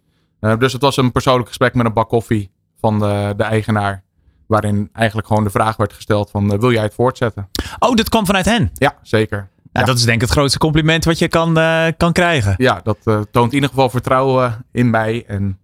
Dus 0.57 0.73
het 0.73 0.81
was 0.81 0.97
een 0.97 1.11
persoonlijk 1.11 1.47
gesprek 1.47 1.73
met 1.73 1.85
een 1.85 1.93
bak 1.93 2.09
koffie 2.09 2.51
van 2.79 2.99
de, 2.99 3.33
de 3.37 3.43
eigenaar. 3.43 4.03
Waarin 4.47 4.89
eigenlijk 4.93 5.27
gewoon 5.27 5.43
de 5.43 5.49
vraag 5.49 5.75
werd 5.75 5.93
gesteld 5.93 6.29
van 6.29 6.53
eh, 6.53 6.59
wil 6.59 6.71
jij 6.71 6.83
het 6.83 6.93
voortzetten? 6.93 7.49
Oh, 7.79 7.95
dat 7.95 8.09
kwam 8.09 8.25
vanuit 8.25 8.45
hen. 8.45 8.71
Ja, 8.73 8.97
zeker. 9.01 9.37
Ja, 9.37 9.79
Ja. 9.79 9.85
Dat 9.85 9.97
is 9.97 10.03
denk 10.03 10.15
ik 10.15 10.21
het 10.21 10.37
grootste 10.37 10.59
compliment 10.59 11.05
wat 11.05 11.19
je 11.19 11.27
kan, 11.27 11.57
eh, 11.57 11.85
kan 11.97 12.11
krijgen. 12.11 12.53
Ja, 12.57 12.79
dat 12.83 12.97
eh, 13.03 13.21
toont 13.31 13.49
in 13.49 13.53
ieder 13.53 13.69
geval 13.69 13.89
vertrouwen 13.89 14.65
in 14.71 14.89
mij. 14.89 15.23
En 15.27 15.59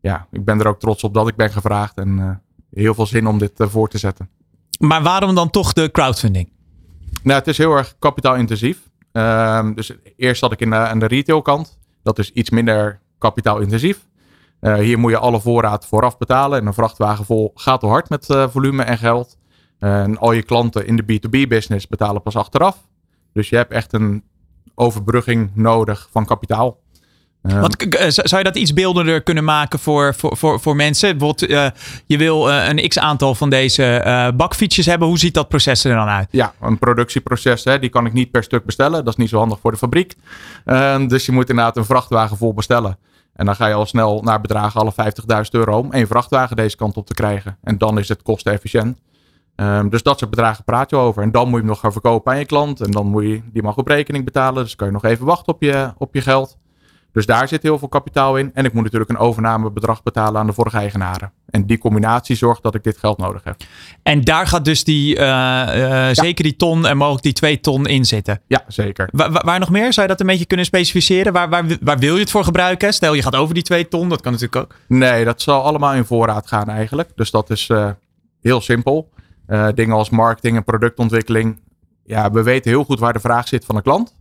ja, 0.00 0.26
ik 0.30 0.44
ben 0.44 0.60
er 0.60 0.66
ook 0.66 0.80
trots 0.80 1.02
op 1.02 1.14
dat 1.14 1.28
ik 1.28 1.36
ben 1.36 1.50
gevraagd. 1.50 1.96
En 1.96 2.42
heel 2.74 2.94
veel 2.94 3.06
zin 3.06 3.26
om 3.26 3.38
dit 3.38 3.52
voor 3.56 3.88
te 3.88 3.98
zetten. 3.98 4.28
Maar 4.78 5.02
waarom 5.02 5.34
dan 5.34 5.50
toch 5.50 5.72
de 5.72 5.90
crowdfunding? 5.90 6.52
Nou, 7.22 7.38
het 7.38 7.48
is 7.48 7.58
heel 7.58 7.76
erg 7.76 7.94
kapitaalintensief. 7.98 8.78
Ehm, 9.12 9.74
dus 9.74 9.92
eerst 10.16 10.40
zat 10.40 10.52
ik 10.52 10.60
in 10.60 10.70
de, 10.70 10.76
aan 10.76 10.98
de 10.98 11.06
retailkant. 11.06 11.78
Dat 12.02 12.18
is 12.18 12.30
iets 12.30 12.50
minder 12.50 13.00
kapitaalintensief. 13.18 14.00
Eh, 14.62 14.74
hier 14.74 14.98
moet 14.98 15.10
je 15.10 15.18
alle 15.18 15.40
voorraad 15.40 15.86
vooraf 15.86 16.18
betalen. 16.18 16.60
En 16.60 16.66
een 16.66 16.74
vrachtwagen 16.74 17.24
vol 17.24 17.52
gaat 17.54 17.82
al 17.82 17.88
hard 17.88 18.08
met 18.08 18.30
eh, 18.30 18.48
volume 18.48 18.82
en 18.82 18.98
geld. 18.98 19.36
en 19.78 20.18
al 20.18 20.32
je 20.32 20.42
klanten 20.42 20.86
in 20.86 20.96
de 20.96 21.02
B2B-business 21.02 21.88
betalen 21.88 22.22
pas 22.22 22.36
achteraf. 22.36 22.76
Dus 23.32 23.48
je 23.48 23.56
hebt 23.56 23.72
echt 23.72 23.92
een 23.92 24.24
overbrugging 24.74 25.50
nodig 25.54 26.08
van 26.10 26.24
kapitaal. 26.26 26.80
Ehm, 27.42 27.60
Want 27.60 27.76
eh, 27.76 28.06
zou 28.08 28.38
je 28.38 28.44
dat 28.44 28.56
iets 28.56 28.72
beeldender 28.72 29.22
kunnen 29.22 29.44
maken 29.44 29.78
voor, 29.78 30.14
voor, 30.14 30.36
voor, 30.36 30.60
voor 30.60 30.76
mensen? 30.76 31.18
Bijvoorbeeld, 31.18 31.50
eh, 31.50 31.66
je 32.06 32.16
wil 32.16 32.50
eh, 32.50 32.68
een 32.68 32.88
x 32.88 32.98
aantal 32.98 33.34
van 33.34 33.50
deze 33.50 33.84
eh, 33.84 34.28
bakfietsjes 34.34 34.86
hebben. 34.86 35.08
Hoe 35.08 35.18
ziet 35.18 35.34
dat 35.34 35.48
proces 35.48 35.84
er 35.84 35.94
dan 35.94 36.08
uit? 36.08 36.28
Ja, 36.30 36.52
een 36.60 36.78
productieproces, 36.78 37.64
hè, 37.64 37.78
die 37.78 37.90
kan 37.90 38.06
ik 38.06 38.12
niet 38.12 38.30
per 38.30 38.42
stuk 38.42 38.64
bestellen. 38.64 39.04
Dat 39.04 39.12
is 39.12 39.18
niet 39.18 39.28
zo 39.28 39.38
handig 39.38 39.58
voor 39.60 39.70
de 39.70 39.76
fabriek. 39.76 40.14
Ehm, 40.64 41.06
dus 41.06 41.26
je 41.26 41.32
moet 41.32 41.48
inderdaad 41.48 41.76
een 41.76 41.84
vrachtwagen 41.84 42.36
vol 42.36 42.54
bestellen. 42.54 42.98
En 43.34 43.46
dan 43.46 43.56
ga 43.56 43.66
je 43.66 43.74
al 43.74 43.86
snel 43.86 44.22
naar 44.22 44.40
bedragen 44.40 44.80
alle 44.80 44.92
50.000 44.92 45.50
euro 45.50 45.78
om 45.78 45.92
één 45.92 46.06
vrachtwagen 46.06 46.56
deze 46.56 46.76
kant 46.76 46.96
op 46.96 47.06
te 47.06 47.14
krijgen. 47.14 47.58
En 47.62 47.78
dan 47.78 47.98
is 47.98 48.08
het 48.08 48.22
kostenefficiënt. 48.22 49.00
Ehm, 49.54 49.88
dus 49.88 50.02
dat 50.02 50.18
soort 50.18 50.30
bedragen 50.30 50.64
praat 50.64 50.90
je 50.90 50.96
over. 50.96 51.22
En 51.22 51.30
dan 51.30 51.44
moet 51.44 51.52
je 51.52 51.58
hem 51.58 51.66
nog 51.66 51.80
gaan 51.80 51.92
verkopen 51.92 52.32
aan 52.32 52.38
je 52.38 52.44
klant. 52.44 52.80
En 52.80 52.90
dan 52.90 53.06
moet 53.06 53.22
je, 53.22 53.42
die 53.52 53.62
mag 53.62 53.76
op 53.76 53.86
rekening 53.86 54.24
betalen. 54.24 54.62
Dus 54.62 54.76
kan 54.76 54.86
je 54.86 54.92
nog 54.92 55.04
even 55.04 55.26
wachten 55.26 55.54
op 55.54 55.62
je, 55.62 55.92
op 55.98 56.14
je 56.14 56.20
geld. 56.20 56.58
Dus 57.12 57.26
daar 57.26 57.48
zit 57.48 57.62
heel 57.62 57.78
veel 57.78 57.88
kapitaal 57.88 58.36
in. 58.36 58.50
En 58.54 58.64
ik 58.64 58.72
moet 58.72 58.82
natuurlijk 58.82 59.10
een 59.10 59.18
overnamebedrag 59.18 60.02
betalen 60.02 60.40
aan 60.40 60.46
de 60.46 60.52
vorige 60.52 60.76
eigenaren. 60.76 61.32
En 61.52 61.66
die 61.66 61.78
combinatie 61.78 62.36
zorgt 62.36 62.62
dat 62.62 62.74
ik 62.74 62.82
dit 62.82 62.98
geld 62.98 63.18
nodig 63.18 63.44
heb. 63.44 63.56
En 64.02 64.20
daar 64.20 64.46
gaat 64.46 64.64
dus 64.64 64.84
die, 64.84 65.16
eh, 65.16 66.08
eh, 66.08 66.14
zeker 66.14 66.44
die 66.44 66.56
ton 66.56 66.86
en 66.86 66.96
mogelijk 66.96 67.22
die 67.22 67.32
twee 67.32 67.60
ton 67.60 67.86
in 67.86 68.04
zitten. 68.04 68.40
Ja, 68.46 68.64
zeker. 68.66 69.08
Wa- 69.12 69.30
wa- 69.30 69.42
waar 69.44 69.58
nog 69.58 69.70
meer? 69.70 69.92
Zou 69.92 70.06
je 70.06 70.12
dat 70.12 70.20
een 70.20 70.26
beetje 70.26 70.46
kunnen 70.46 70.66
specificeren? 70.66 71.32
Waar, 71.32 71.48
waar, 71.48 71.64
waar 71.80 71.98
wil 71.98 72.14
je 72.14 72.20
het 72.20 72.30
voor 72.30 72.44
gebruiken? 72.44 72.92
Stel 72.94 73.14
je 73.14 73.22
gaat 73.22 73.36
over 73.36 73.54
die 73.54 73.62
twee 73.62 73.88
ton, 73.88 74.08
dat 74.08 74.20
kan 74.20 74.32
natuurlijk 74.32 74.62
ook. 74.62 74.76
Nee, 74.88 75.24
dat 75.24 75.42
zal 75.42 75.62
allemaal 75.62 75.94
in 75.94 76.04
voorraad 76.04 76.46
gaan 76.48 76.68
eigenlijk. 76.68 77.10
Dus 77.14 77.30
dat 77.30 77.50
is 77.50 77.68
eh, 77.68 77.90
heel 78.40 78.60
simpel. 78.60 79.10
Dingen 79.74 79.96
als 79.96 80.10
marketing 80.10 80.56
en 80.56 80.64
productontwikkeling. 80.64 81.60
Ja, 82.04 82.30
we 82.30 82.42
weten 82.42 82.70
heel 82.70 82.84
goed 82.84 82.98
waar 82.98 83.12
de 83.12 83.20
vraag 83.20 83.48
zit 83.48 83.64
van 83.64 83.74
de 83.74 83.82
klant. 83.82 84.16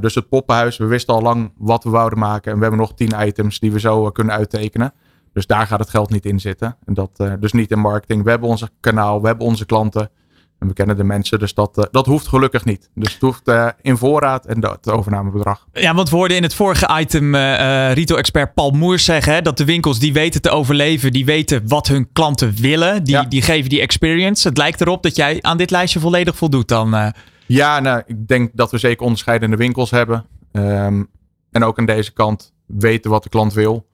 Dus 0.00 0.14
het 0.14 0.28
poppenhuis, 0.28 0.76
we 0.76 0.84
wisten 0.86 1.14
al 1.14 1.22
lang 1.22 1.52
wat 1.58 1.84
we 1.84 1.90
wouden 1.90 2.18
maken. 2.18 2.50
En 2.52 2.56
we 2.56 2.62
hebben 2.62 2.80
nog 2.80 2.94
tien 2.94 3.12
items 3.26 3.58
die 3.58 3.72
we 3.72 3.80
zo 3.80 4.10
kunnen 4.10 4.34
uittekenen. 4.34 4.92
Dus 5.36 5.46
daar 5.46 5.66
gaat 5.66 5.78
het 5.78 5.90
geld 5.90 6.10
niet 6.10 6.26
in 6.26 6.40
zitten. 6.40 6.76
En 6.84 6.94
dat, 6.94 7.10
eh, 7.16 7.32
dus 7.40 7.52
niet 7.52 7.70
in 7.70 7.78
marketing. 7.78 8.24
We 8.24 8.30
hebben 8.30 8.48
onze 8.48 8.68
kanaal, 8.80 9.20
we 9.20 9.26
hebben 9.26 9.46
onze 9.46 9.66
klanten. 9.66 10.10
En 10.58 10.68
we 10.68 10.72
kennen 10.72 10.96
de 10.96 11.04
mensen, 11.04 11.38
dus 11.38 11.54
dat, 11.54 11.78
eh, 11.78 11.84
dat 11.90 12.06
hoeft 12.06 12.26
gelukkig 12.26 12.64
niet. 12.64 12.90
Dus 12.94 13.12
het 13.12 13.22
hoeft 13.22 13.48
uh, 13.48 13.68
in 13.80 13.96
voorraad 13.96 14.46
en 14.46 14.64
het 14.64 14.90
overnamebedrag. 14.90 15.66
Ja, 15.72 15.94
want 15.94 16.10
we 16.10 16.16
hoorden 16.16 16.36
in 16.36 16.42
het 16.42 16.54
vorige 16.54 16.98
item 17.00 17.34
uh, 17.34 17.92
retail-expert 17.92 18.54
Paul 18.54 18.70
Moers 18.70 19.04
zeggen 19.04 19.32
hè, 19.32 19.42
dat 19.42 19.56
de 19.56 19.64
winkels 19.64 19.98
die 19.98 20.12
weten 20.12 20.40
te 20.40 20.50
overleven, 20.50 21.12
die 21.12 21.24
weten 21.24 21.68
wat 21.68 21.86
hun 21.86 22.12
klanten 22.12 22.54
willen, 22.54 23.04
die, 23.04 23.14
ja. 23.14 23.22
die 23.22 23.42
geven 23.42 23.70
die 23.70 23.80
experience. 23.80 24.48
Het 24.48 24.56
lijkt 24.56 24.80
erop 24.80 25.02
dat 25.02 25.16
jij 25.16 25.38
aan 25.42 25.56
dit 25.56 25.70
lijstje 25.70 26.00
volledig 26.00 26.36
voldoet 26.36 26.68
dan. 26.68 27.12
Ja, 27.46 27.80
nou, 27.80 28.02
ik 28.06 28.28
denk 28.28 28.50
dat 28.54 28.70
we 28.70 28.78
zeker 28.78 29.04
onderscheidende 29.04 29.56
winkels 29.56 29.90
hebben. 29.90 30.26
Um, 30.52 31.08
en 31.50 31.64
ook 31.64 31.78
aan 31.78 31.86
deze 31.86 32.12
kant 32.12 32.52
weten 32.66 33.10
wat 33.10 33.22
de 33.22 33.28
klant 33.28 33.52
wil. 33.52 33.86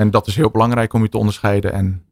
En 0.00 0.10
dat 0.10 0.26
is 0.26 0.36
heel 0.36 0.50
belangrijk 0.50 0.92
om 0.92 1.02
je 1.02 1.08
te 1.08 1.18
onderscheiden 1.18 1.72
en 1.72 2.02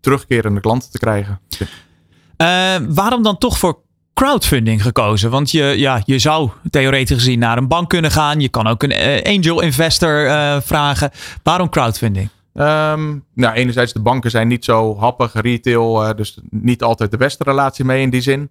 terugkerende 0.00 0.60
klanten 0.60 0.90
te 0.90 0.98
krijgen. 0.98 1.40
Uh, 1.58 2.76
waarom 2.88 3.22
dan 3.22 3.38
toch 3.38 3.58
voor 3.58 3.78
crowdfunding 4.14 4.82
gekozen? 4.82 5.30
Want 5.30 5.50
je, 5.50 5.62
ja, 5.62 6.02
je 6.04 6.18
zou 6.18 6.50
theoretisch 6.70 7.16
gezien 7.16 7.38
naar 7.38 7.58
een 7.58 7.68
bank 7.68 7.88
kunnen 7.88 8.10
gaan. 8.10 8.40
Je 8.40 8.48
kan 8.48 8.66
ook 8.66 8.82
een 8.82 8.90
uh, 8.90 9.36
angel 9.36 9.60
investor 9.60 10.24
uh, 10.24 10.60
vragen. 10.60 11.10
Waarom 11.42 11.68
crowdfunding? 11.68 12.28
Um, 12.54 13.24
nou, 13.34 13.54
enerzijds 13.54 13.92
de 13.92 14.00
banken 14.00 14.30
zijn 14.30 14.48
niet 14.48 14.64
zo 14.64 14.96
happig, 14.98 15.32
retail, 15.32 16.16
dus 16.16 16.40
niet 16.50 16.82
altijd 16.82 17.10
de 17.10 17.16
beste 17.16 17.44
relatie 17.44 17.84
mee 17.84 18.02
in 18.02 18.10
die 18.10 18.20
zin. 18.20 18.50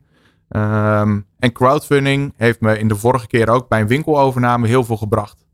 Um, 0.49 1.25
en 1.39 1.51
crowdfunding 1.51 2.33
heeft 2.37 2.61
me 2.61 2.79
in 2.79 2.87
de 2.87 2.95
vorige 2.95 3.27
keer 3.27 3.49
ook 3.49 3.67
bij 3.67 3.81
een 3.81 3.87
winkelovername 3.87 4.67
heel 4.67 4.83
veel 4.83 4.97
gebracht. 4.97 5.45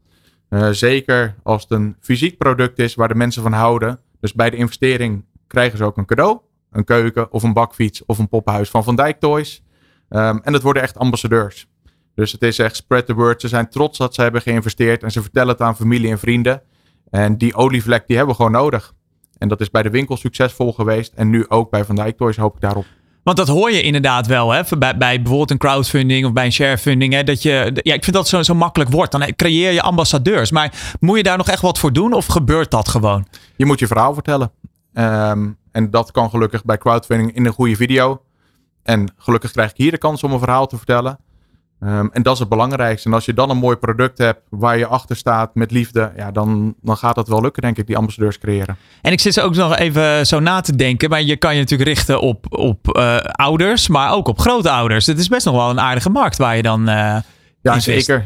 Zeker 0.72 1.36
als 1.44 1.62
het 1.62 1.72
een 1.72 1.96
fysiek 2.00 2.38
product 2.38 2.80
is 2.80 2.96
waar 2.96 3.08
de 3.08 3.16
mensen 3.16 3.42
van 3.42 3.54
houden. 3.54 4.00
Dus 4.20 4.34
bij 4.34 4.50
de 4.50 4.58
investering 4.58 5.26
krijgen 5.48 5.78
ze 5.78 5.84
ook 5.84 5.98
een 5.98 6.06
cadeau 6.06 6.40
een 6.76 6.84
keuken 6.84 7.32
of 7.32 7.44
een 7.44 7.54
bakfiets 7.54 8.06
of 8.06 8.18
een 8.18 8.30
poppenhuis 8.30 8.70
van 8.70 8.84
Van 8.84 8.96
Dijk 8.96 9.20
Toys. 9.20 9.64
Um, 10.10 10.40
en 10.44 10.52
dat 10.52 10.62
worden 10.62 10.84
echt 10.84 10.98
ambassadeurs. 10.98 11.68
Dus 12.16 12.32
het 12.32 12.42
is 12.42 12.60
echt 12.60 12.76
spread 12.76 13.06
the 13.06 13.14
word. 13.14 13.42
Ze 13.42 13.48
zijn 13.48 13.70
trots 13.70 13.98
dat 13.98 14.14
ze 14.14 14.22
hebben 14.22 14.42
geïnvesteerd 14.42 15.04
en 15.04 15.12
ze 15.12 15.22
vertellen 15.22 15.50
het 15.50 15.62
aan 15.62 15.76
familie 15.76 16.10
en 16.10 16.20
vrienden. 16.20 16.62
En 17.10 17.38
die 17.38 17.56
olievlek 17.56 18.08
die 18.08 18.16
hebben 18.18 18.36
we 18.36 18.42
gewoon 18.42 18.62
nodig. 18.62 18.94
En 19.38 19.48
dat 19.48 19.62
is 19.62 19.72
bij 19.72 19.84
de 19.84 19.90
winkel 19.90 20.18
succesvol 20.18 20.74
geweest 20.74 21.14
en 21.14 21.30
nu 21.30 21.46
ook 21.48 21.70
bij 21.70 21.86
Van 21.86 21.96
Dijk 21.96 22.18
Toys 22.18 22.38
hoop 22.38 22.56
ik 22.56 22.62
daarop. 22.62 22.86
Want 23.26 23.38
dat 23.38 23.48
hoor 23.48 23.72
je 23.72 23.82
inderdaad 23.82 24.28
wel, 24.28 24.52
hè? 24.52 24.62
Bij, 24.78 24.98
bij 24.98 25.18
bijvoorbeeld 25.18 25.52
een 25.52 25.58
crowdfunding 25.58 26.26
of 26.26 26.34
bij 26.34 26.46
een 26.46 26.52
sharefunding. 26.52 27.14
Hè? 27.14 27.24
Dat 27.24 27.42
je, 27.42 27.80
ja, 27.84 27.94
ik 27.94 28.04
vind 28.04 28.16
dat 28.16 28.28
zo, 28.28 28.44
zo 28.44 28.56
makkelijk 28.56 28.92
wordt. 28.92 29.12
Dan 29.12 29.36
creëer 29.36 29.72
je 29.72 29.82
ambassadeurs. 29.82 30.52
Maar 30.52 30.96
moet 31.00 31.18
je 31.18 31.24
daar 31.24 31.38
nog 31.38 31.48
echt 31.48 31.62
wat 31.62 31.80
voor 31.80 31.94
doen 31.94 32.14
of 32.14 32.26
gebeurt 32.26 32.72
dat 32.72 32.90
gewoon? 32.90 33.28
Je 33.56 33.66
moet 33.66 33.80
je 33.80 33.88
verhaal 33.88 34.14
vertellen. 34.14 34.52
Um, 34.94 35.58
en 35.72 35.92
dat 35.92 36.12
kan 36.12 36.30
gelukkig 36.30 36.66
bij 36.66 36.78
crowdfunding 36.78 37.36
in 37.36 37.46
een 37.46 37.54
goede 37.54 37.76
video. 37.76 38.22
En 38.84 39.14
gelukkig 39.18 39.52
krijg 39.52 39.70
ik 39.70 39.78
hier 39.78 39.92
de 39.92 39.98
kans 39.98 40.24
om 40.24 40.32
een 40.32 40.40
verhaal 40.40 40.68
te 40.68 40.78
vertellen. 40.78 41.20
Um, 41.86 42.10
en 42.12 42.24
dat 42.24 42.34
is 42.34 42.40
het 42.40 42.50
belangrijkste. 42.50 43.08
En 43.08 43.14
als 43.14 43.26
je 43.26 43.34
dan 43.34 43.50
een 43.50 43.58
mooi 43.58 43.76
product 43.76 44.18
hebt 44.18 44.42
waar 44.50 44.78
je 44.78 44.86
achter 44.86 45.16
staat 45.16 45.56
met 45.56 45.72
liefde, 45.72 46.12
ja, 46.16 46.32
dan, 46.32 46.76
dan 46.82 46.98
gaat 46.98 47.16
dat 47.16 47.28
wel 47.28 47.42
lukken, 47.42 47.62
denk 47.62 47.78
ik, 47.78 47.88
die 47.88 47.98
ambassadeurs 47.98 48.38
creëren. 48.38 48.78
En 49.02 49.12
ik 49.12 49.20
zit 49.20 49.34
ze 49.34 49.42
ook 49.42 49.56
nog 49.56 49.76
even 49.76 50.28
zo 50.28 50.40
na 50.40 50.62
te 50.62 50.76
denken, 50.76 51.10
maar 51.10 51.22
je 51.22 51.38
kan 51.38 51.54
je 51.54 51.60
natuurlijk 51.60 51.90
richten 51.90 52.22
op, 52.22 52.46
op 52.50 52.98
uh, 52.98 53.18
ouders, 53.18 53.88
maar 53.88 54.14
ook 54.14 54.28
op 54.28 54.40
grootouders. 54.40 55.06
Het 55.06 55.20
is 55.20 55.28
best 55.28 55.46
nog 55.46 55.56
wel 55.56 55.70
een 55.70 55.80
aardige 55.80 56.10
markt 56.10 56.38
waar 56.38 56.56
je 56.56 56.62
dan. 56.62 56.90
Uh, 56.90 57.18
ja, 57.62 57.80
zeker 57.80 58.26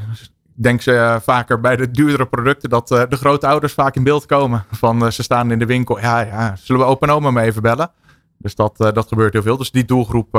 denk 0.53 0.81
ze 0.81 0.91
uh, 0.91 1.15
vaker 1.19 1.59
bij 1.59 1.75
de 1.75 1.91
duurdere 1.91 2.25
producten 2.25 2.69
dat 2.69 2.87
de 2.87 3.17
grootouders 3.17 3.73
vaak 3.73 3.95
in 3.95 4.03
beeld 4.03 4.25
komen. 4.25 4.65
Van 4.71 5.11
ze 5.11 5.23
staan 5.23 5.51
in 5.51 5.59
de 5.59 5.65
winkel. 5.65 5.99
Ja, 5.99 6.19
ja, 6.19 6.55
zullen 6.55 6.81
we 6.81 6.87
opa 6.87 7.07
en 7.07 7.13
oma 7.13 7.31
me 7.31 7.41
even 7.41 7.61
bellen? 7.61 7.91
Dus 8.37 8.55
dat, 8.55 8.75
dat 8.77 9.07
gebeurt 9.07 9.33
heel 9.33 9.41
veel. 9.41 9.57
Dus 9.57 9.71
die 9.71 9.85
doelgroep 9.85 10.33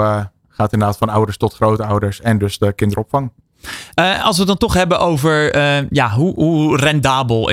gaat 0.60 0.72
inderdaad 0.72 0.98
van 0.98 1.08
ouders 1.08 1.36
tot 1.36 1.54
grootouders 1.54 2.20
en 2.20 2.38
dus 2.38 2.58
de 2.58 2.72
kinderopvang. 2.72 3.32
als 4.22 4.34
we 4.34 4.38
het 4.38 4.46
dan 4.46 4.56
toch 4.56 4.74
hebben 4.74 4.98
over 4.98 5.58
ja, 5.94 6.10
hoe, 6.10 6.34
hoe 6.34 6.76
rendabel 6.76 7.50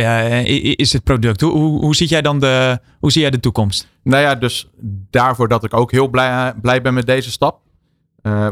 is 0.76 0.94
het 0.94 1.04
product? 1.04 1.42
Hoe, 1.42 1.52
hoe, 1.52 1.80
hoe, 1.80 1.96
ziet 1.96 2.10
jij 2.10 2.22
dan 2.22 2.40
de, 2.40 2.80
hoe 3.00 3.12
zie 3.12 3.22
jij 3.22 3.30
de 3.30 3.40
toekomst? 3.40 3.88
Nou 4.04 4.22
ja, 4.22 4.36
dus 4.36 4.70
daarvoor 5.10 5.48
dat 5.48 5.64
ik 5.64 5.74
ook 5.74 5.92
heel 5.92 6.08
blij, 6.08 6.54
blij 6.62 6.82
ben 6.82 6.94
met 6.94 7.06
deze 7.06 7.32
stap. 7.32 7.60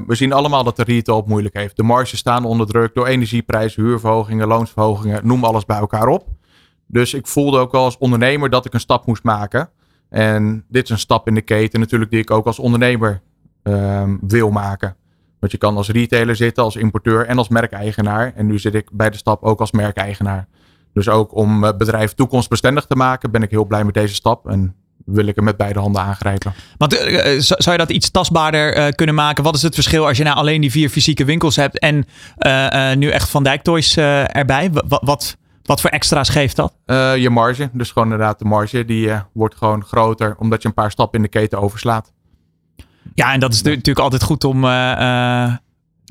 We 0.08 0.16
zien 0.16 0.34
allemaal 0.34 0.64
dat 0.64 0.76
de 0.76 0.84
retail 0.84 1.18
het 1.18 1.28
moeilijk 1.28 1.56
heeft. 1.56 1.78
De 1.78 1.84
marges 1.84 2.20
staan 2.20 2.45
onder 2.45 2.68
druk 2.68 2.93
door 2.93 3.08
energieprijzen, 3.08 3.84
huurverhogingen, 3.84 4.47
loonsverhogingen, 4.47 5.28
noem 5.28 5.43
alles 5.43 5.66
bij 5.66 5.78
elkaar 5.78 6.08
op. 6.08 6.28
Dus 6.88 7.14
ik 7.14 7.28
voelde 7.28 7.58
ook 7.58 7.72
wel 7.72 7.84
als 7.84 7.97
ondernemer 7.97 8.49
dat 8.49 8.66
ik 8.66 8.74
een 8.74 8.80
stap 8.80 9.06
moest 9.06 9.24
maken. 9.24 9.70
En 10.10 10.66
dit 10.68 10.84
is 10.84 10.89
een 10.89 10.99
stap 10.99 11.28
in 11.28 11.34
de 11.34 11.41
keten 11.41 11.80
natuurlijk 11.80 12.12
die 12.12 12.20
ik 12.20 12.32
ook 12.32 12.45
als 12.45 12.60
ondernemer 12.60 13.22
uh, 13.68 14.03
wil 14.22 14.49
maken. 14.49 14.95
Want 15.39 15.51
je 15.51 15.57
kan 15.57 15.78
als 15.78 15.89
retailer 15.89 16.36
zitten, 16.36 16.63
als 16.63 16.76
importeur 16.76 17.26
en 17.26 17.38
als 17.38 17.49
merkeigenaar. 17.49 18.34
En 18.36 18.45
nu 18.45 18.59
zit 18.59 18.76
ik 18.76 18.89
bij 18.91 19.09
de 19.09 19.18
stap 19.18 19.43
ook 19.43 19.59
als 19.59 19.72
merkeigenaar. 19.72 20.47
Dus 20.93 21.09
ook 21.09 21.36
om 21.36 21.63
het 21.63 21.78
bedrijf 21.78 22.13
toekomstbestendig 22.13 22.86
te 22.86 22.95
maken 22.95 23.32
ben 23.32 23.41
ik 23.41 23.49
heel 23.49 23.66
blij 23.66 23.84
met 23.84 23.93
deze 23.93 24.13
stap. 24.13 24.47
En 24.47 24.76
wil 25.05 25.26
ik 25.26 25.36
hem 25.36 25.43
met 25.43 25.57
beide 25.57 25.80
handen 25.80 26.01
aangrijpen. 26.01 26.53
Want 26.78 26.93
uh, 26.93 26.99
zou 27.39 27.72
je 27.72 27.78
dat 27.78 27.89
iets 27.89 28.11
tastbaarder 28.11 28.78
uh, 28.78 28.88
kunnen 28.89 29.16
maken? 29.16 29.43
Wat 29.43 29.55
is 29.55 29.61
het 29.61 29.74
verschil 29.74 30.07
als 30.07 30.18
je 30.18 30.24
nou 30.24 30.36
alleen 30.36 30.61
die 30.61 30.72
vier 30.72 30.89
fysieke 30.89 31.26
winkels 31.26 31.55
hebt 31.55 31.80
en 31.80 32.05
uh, 32.39 32.93
nu 32.93 33.09
echt 33.09 33.30
Van 33.30 33.43
Dijk 33.43 33.61
Toys 33.61 33.97
erbij? 33.97 34.72
Wat, 34.72 35.01
wat, 35.03 35.38
wat 35.63 35.82
voor 35.82 35.89
extra's 35.89 36.30
geeft 36.30 36.55
dat? 36.55 36.74
je 37.20 37.30
marge. 37.30 37.70
Dus 37.74 37.91
gewoon 37.91 38.11
inderdaad 38.11 38.39
de 38.39 38.45
marge. 38.45 38.86
Die 38.86 39.11
wordt 39.34 39.55
gewoon 39.55 39.84
groter 39.84 40.36
omdat 40.39 40.61
je 40.61 40.68
een 40.68 40.74
paar 40.74 40.91
stappen 40.91 41.18
in 41.18 41.24
de 41.26 41.39
keten 41.39 41.59
overslaat. 41.59 42.13
Ja, 43.16 43.34
en 43.34 43.39
dat 43.39 43.53
is 43.53 43.61
natuurlijk 43.61 43.99
altijd 43.99 44.24
goed 44.24 44.43
om 44.43 44.66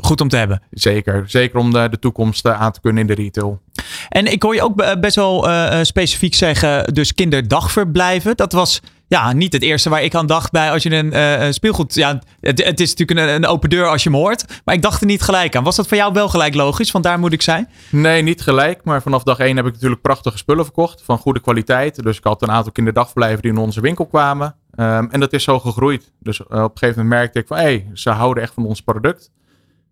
goed 0.03 0.21
om 0.21 0.29
te 0.29 0.37
hebben. 0.37 0.63
Zeker. 0.71 1.25
Zeker 1.27 1.59
om 1.59 1.73
de, 1.73 1.89
de 1.91 1.99
toekomst 1.99 2.47
aan 2.47 2.73
te 2.73 2.81
kunnen 2.81 3.01
in 3.01 3.07
de 3.07 3.23
retail. 3.23 3.61
En 4.09 4.33
ik 4.33 4.43
hoor 4.43 4.55
je 4.55 4.63
ook 4.63 5.01
best 5.01 5.17
wel 5.17 5.49
uh, 5.49 5.79
specifiek 5.83 6.35
zeggen, 6.35 6.95
dus 6.95 7.15
kinderdagverblijven. 7.15 8.37
Dat 8.37 8.53
was 8.53 8.81
ja, 9.07 9.33
niet 9.33 9.53
het 9.53 9.63
eerste 9.63 9.91
waar 9.91 10.03
ik 10.03 10.15
aan 10.15 10.27
dacht 10.27 10.51
bij 10.51 10.71
als 10.71 10.83
je 10.83 10.91
een 10.91 11.13
uh, 11.15 11.51
speelgoed... 11.51 11.95
Ja, 11.95 12.23
het, 12.41 12.65
het, 12.65 12.81
is 12.81 12.95
natuurlijk 12.95 13.29
een, 13.29 13.35
een, 13.35 13.47
open 13.47 13.71
deur 13.71 13.87
als 13.87 14.03
je 14.03 14.11
hem 14.11 14.19
hoort. 14.19 14.45
Maar 14.65 14.75
ik 14.75 14.83
dacht 14.83 15.01
er 15.01 15.07
niet 15.07 15.23
gelijk 15.23 15.57
aan. 15.57 15.65
Was 15.65 15.77
dat 15.77 15.89
voor 15.89 15.97
jou 15.97 16.13
wel 16.13 16.29
gelijk 16.29 16.55
logisch? 16.55 16.91
Want 16.91 17.05
daar 17.05 17.19
moet 17.19 17.33
ik 17.33 17.43
zijn. 17.43 17.69
Nee, 17.91 18.23
niet 18.23 18.41
gelijk. 18.41 18.81
Maar 18.85 19.03
vanaf 19.03 19.23
dag 19.23 19.39
één 19.39 19.57
heb 19.57 19.67
ik 19.67 19.73
natuurlijk 19.73 20.03
prachtige 20.03 20.39
spullen 20.39 20.65
verkocht. 20.65 21.03
Van 21.05 21.19
goede 21.19 21.41
kwaliteit. 21.41 22.03
Dus 22.03 22.17
ik 22.17 22.25
had 22.25 22.43
een 22.43 22.51
aantal 22.51 22.73
kinderdagverblijven 22.73 23.43
die 23.43 23.51
in 23.51 23.59
onze 23.59 23.81
winkel 23.81 24.07
kwamen. 24.07 24.55
Um, 24.77 25.11
en 25.11 25.21
dat 25.21 25.33
is 25.33 25.45
zo 25.45 25.59
gegroeid. 25.59 26.13
Dus 26.19 26.43
op 26.43 26.51
een 26.51 26.59
gegeven 26.59 27.03
moment 27.03 27.09
merkte 27.09 27.39
ik 27.39 27.47
van... 27.47 27.57
Hé, 27.57 27.63
hey, 27.63 27.91
ze 27.93 28.11
houden 28.11 28.43
echt 28.43 28.55
van 28.55 28.67
ons 28.67 28.83
product. 28.83 29.33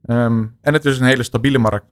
Um, 0.07 0.57
en 0.61 0.72
het 0.72 0.85
is 0.85 0.99
een 0.99 1.07
hele 1.07 1.22
stabiele 1.22 1.59
markt. 1.59 1.87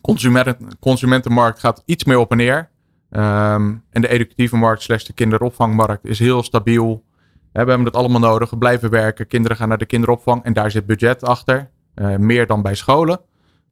Consumenten, 0.00 0.78
consumentenmarkt 0.80 1.58
gaat 1.58 1.82
iets 1.84 2.04
meer 2.04 2.18
op 2.18 2.30
en 2.30 2.36
neer. 2.36 2.70
Um, 3.10 3.84
en 3.90 4.00
de 4.00 4.08
educatieve 4.08 4.56
markt 4.56 4.82
slash 4.82 5.04
de 5.04 5.12
kinderopvangmarkt 5.12 6.04
is 6.04 6.18
heel 6.18 6.42
stabiel. 6.42 7.04
We 7.52 7.58
hebben 7.58 7.84
het 7.84 7.96
allemaal 7.96 8.20
nodig. 8.20 8.50
We 8.50 8.58
blijven 8.58 8.90
werken. 8.90 9.26
Kinderen 9.26 9.56
gaan 9.56 9.68
naar 9.68 9.78
de 9.78 9.86
kinderopvang 9.86 10.44
en 10.44 10.52
daar 10.52 10.70
zit 10.70 10.86
budget 10.86 11.24
achter. 11.24 11.70
Uh, 11.94 12.16
meer 12.16 12.46
dan 12.46 12.62
bij 12.62 12.74
scholen. 12.74 13.20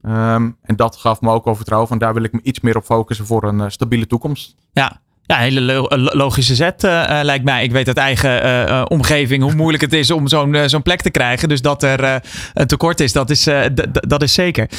En 0.02 0.76
dat 0.76 0.96
gaf 0.96 1.20
me 1.20 1.30
ook 1.30 1.46
al 1.46 1.54
vertrouwen 1.54 1.88
van 1.88 1.98
daar 1.98 2.14
wil 2.14 2.22
ik 2.22 2.32
me 2.32 2.40
iets 2.42 2.60
meer 2.60 2.76
op 2.76 2.84
focussen 2.84 3.26
voor 3.26 3.44
een 3.44 3.58
uh, 3.58 3.68
stabiele 3.68 4.06
toekomst. 4.06 4.54
Ja, 4.72 5.00
ja, 5.26 5.36
hele 5.36 5.86
logische 6.12 6.54
zet 6.54 6.84
uh, 6.84 7.18
lijkt 7.22 7.44
mij. 7.44 7.64
Ik 7.64 7.72
weet 7.72 7.86
uit 7.86 7.96
eigen 7.96 8.46
uh, 8.46 8.82
omgeving 8.88 9.42
hoe 9.42 9.54
moeilijk 9.54 9.82
het 9.82 9.92
is 9.92 10.10
om 10.10 10.28
zo'n 10.28 10.56
zo'n 10.66 10.82
plek 10.82 11.00
te 11.00 11.10
krijgen. 11.10 11.48
Dus 11.48 11.62
dat 11.62 11.82
er 11.82 12.22
een 12.54 12.66
tekort 12.66 13.00
is, 13.00 13.12
dat 13.12 13.30
is, 13.30 13.48
dat 13.90 14.22
is 14.22 14.34
zeker. 14.34 14.70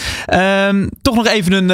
Um, 0.67 0.89
toch 1.01 1.15
nog 1.15 1.27
even 1.27 1.51
een, 1.53 1.69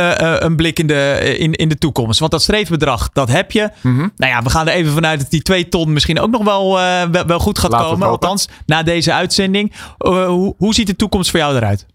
een 0.45 0.55
blik 0.55 0.79
in 0.79 0.87
de, 0.87 1.35
in, 1.37 1.53
in 1.53 1.69
de 1.69 1.77
toekomst. 1.77 2.19
Want 2.19 2.31
dat 2.31 2.41
streefbedrag, 2.41 3.09
dat 3.09 3.29
heb 3.29 3.51
je. 3.51 3.69
Mm 3.81 3.97
-hmm. 3.97 4.11
Nou 4.15 4.31
ja, 4.31 4.41
we 4.41 4.49
gaan 4.49 4.67
er 4.67 4.73
even 4.73 4.93
vanuit 4.93 5.19
dat 5.19 5.29
die 5.29 5.41
twee 5.41 5.69
ton 5.69 5.93
misschien 5.93 6.19
ook 6.19 6.31
nog 6.31 6.43
wel, 6.43 6.73
wel, 7.11 7.25
wel, 7.25 7.39
goed 7.39 7.59
gaat 7.59 7.75
komen. 7.75 8.07
Althans, 8.07 8.49
na 8.65 8.83
deze 8.83 9.13
uitzending. 9.13 9.73
hoe, 9.97 10.55
hoe 10.57 10.73
ziet 10.73 10.87
de 10.87 10.95
toekomst 10.95 11.29
voor 11.29 11.39
jou 11.39 11.55
eruit? 11.55 11.85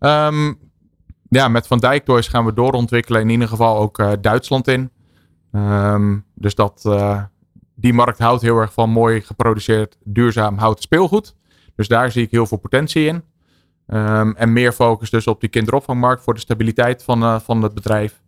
Um, 0.00 0.58
ja, 1.28 1.48
met 1.48 1.66
Van 1.66 1.78
Dijk 1.78 2.04
Toys 2.04 2.28
gaan 2.28 2.44
we 2.44 2.54
doorontwikkelen. 2.54 3.20
In 3.20 3.30
ieder 3.30 3.48
geval 3.48 3.76
ook 3.76 4.22
Duitsland 4.22 4.68
in. 4.68 4.90
Um, 5.52 6.24
dus 6.34 6.54
dat, 6.54 6.82
uh, 6.86 7.22
die 7.74 7.92
markt 7.92 8.18
houdt 8.18 8.42
heel 8.42 8.58
erg 8.58 8.72
van 8.72 8.90
mooi 8.90 9.20
geproduceerd, 9.20 9.96
duurzaam 10.04 10.58
houten 10.58 10.82
speelgoed. 10.82 11.36
Dus 11.74 11.88
daar 11.88 12.10
zie 12.10 12.22
ik 12.22 12.30
heel 12.30 12.46
veel 12.46 12.58
potentie 12.58 13.06
in. 13.06 13.22
Um, 13.86 14.34
en 14.36 14.52
meer 14.52 14.72
focus 14.72 15.10
dus 15.10 15.26
op 15.26 15.40
die 15.40 15.48
kinderopvangmarkt 15.48 16.22
voor 16.22 16.34
de 16.34 16.40
stabiliteit 16.40 17.02
van, 17.02 17.22
uh, 17.22 17.40
van 17.40 17.62
het 17.62 17.74
bedrijf. 17.74 18.22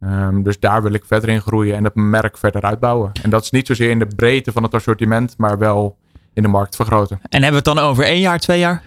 Um, 0.00 0.42
dus 0.42 0.60
daar 0.60 0.82
wil 0.82 0.92
ik 0.92 1.04
verder 1.04 1.28
in 1.28 1.40
groeien 1.40 1.76
en 1.76 1.84
het 1.84 1.94
merk 1.94 2.38
verder 2.38 2.62
uitbouwen. 2.62 3.10
En 3.22 3.30
dat 3.30 3.42
is 3.42 3.50
niet 3.50 3.66
zozeer 3.66 3.90
in 3.90 3.98
de 3.98 4.06
breedte 4.16 4.52
van 4.52 4.62
het 4.62 4.74
assortiment, 4.74 5.34
maar 5.38 5.58
wel 5.58 5.98
in 6.32 6.42
de 6.42 6.48
markt 6.48 6.76
vergroten. 6.76 7.18
En 7.22 7.42
hebben 7.42 7.62
we 7.62 7.70
het 7.70 7.76
dan 7.76 7.78
over 7.78 8.04
één 8.04 8.20
jaar, 8.20 8.38
twee 8.38 8.58
jaar? 8.58 8.82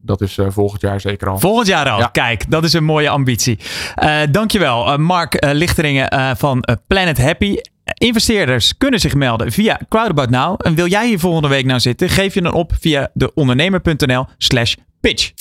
Dat 0.00 0.20
is 0.20 0.36
uh, 0.36 0.46
volgend 0.50 0.80
jaar 0.80 1.00
zeker 1.00 1.28
al. 1.28 1.38
Volgend 1.38 1.66
jaar 1.66 1.90
al. 1.90 1.98
Ja. 1.98 2.06
Kijk, 2.06 2.50
dat 2.50 2.64
is 2.64 2.72
een 2.72 2.84
mooie 2.84 3.08
ambitie. 3.08 3.58
Uh, 4.02 4.20
dankjewel, 4.30 4.92
uh, 4.92 4.96
Mark 4.96 5.44
Lichteringen 5.52 6.36
van 6.36 6.64
Planet 6.86 7.18
Happy. 7.18 7.56
Investeerders 7.94 8.76
kunnen 8.78 9.00
zich 9.00 9.14
melden 9.14 9.52
via 9.52 9.80
Crowdabout 9.88 10.30
Now. 10.30 10.60
En 10.66 10.74
wil 10.74 10.86
jij 10.86 11.06
hier 11.06 11.18
volgende 11.18 11.48
week 11.48 11.64
nou 11.64 11.80
zitten? 11.80 12.08
Geef 12.08 12.34
je 12.34 12.42
dan 12.42 12.52
op 12.52 12.72
via 12.80 13.10
deondernemer.nl 13.14 14.26
slash 14.38 14.74
Pitch. 15.00 15.32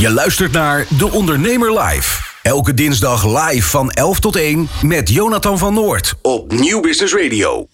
Je 0.00 0.10
luistert 0.10 0.52
naar 0.52 0.86
De 0.98 1.10
Ondernemer 1.12 1.80
Live. 1.80 2.32
Elke 2.42 2.74
dinsdag 2.74 3.24
live 3.24 3.68
van 3.68 3.90
11 3.90 4.20
tot 4.20 4.36
1 4.36 4.68
met 4.82 5.08
Jonathan 5.08 5.58
van 5.58 5.74
Noord 5.74 6.14
op 6.22 6.52
Nieuw 6.52 6.80
Business 6.80 7.14
Radio. 7.14 7.66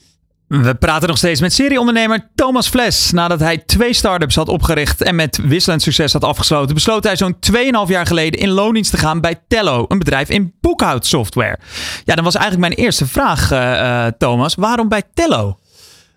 We 0.50 0.74
praten 0.74 1.08
nog 1.08 1.16
steeds 1.16 1.40
met 1.40 1.52
serieondernemer 1.52 2.28
Thomas 2.34 2.68
Fles. 2.68 3.10
Nadat 3.10 3.40
hij 3.40 3.58
twee 3.58 3.92
start-ups 3.92 4.34
had 4.34 4.48
opgericht 4.48 5.02
en 5.02 5.14
met 5.14 5.38
wisselend 5.42 5.82
succes 5.82 6.12
had 6.12 6.24
afgesloten, 6.24 6.74
besloot 6.74 7.04
hij 7.04 7.16
zo'n 7.16 7.36
2,5 7.52 7.60
jaar 7.86 8.06
geleden 8.06 8.40
in 8.40 8.48
loondienst 8.48 8.90
te 8.90 8.96
gaan 8.96 9.20
bij 9.20 9.40
Tello, 9.48 9.84
een 9.88 9.98
bedrijf 9.98 10.28
in 10.28 10.54
boekhoudsoftware. 10.60 11.58
Ja, 12.04 12.14
dan 12.14 12.24
was 12.24 12.34
eigenlijk 12.34 12.66
mijn 12.68 12.84
eerste 12.84 13.06
vraag, 13.06 13.52
uh, 13.52 13.58
uh, 13.58 14.06
Thomas. 14.18 14.54
Waarom 14.54 14.88
bij 14.88 15.02
Tello? 15.14 15.58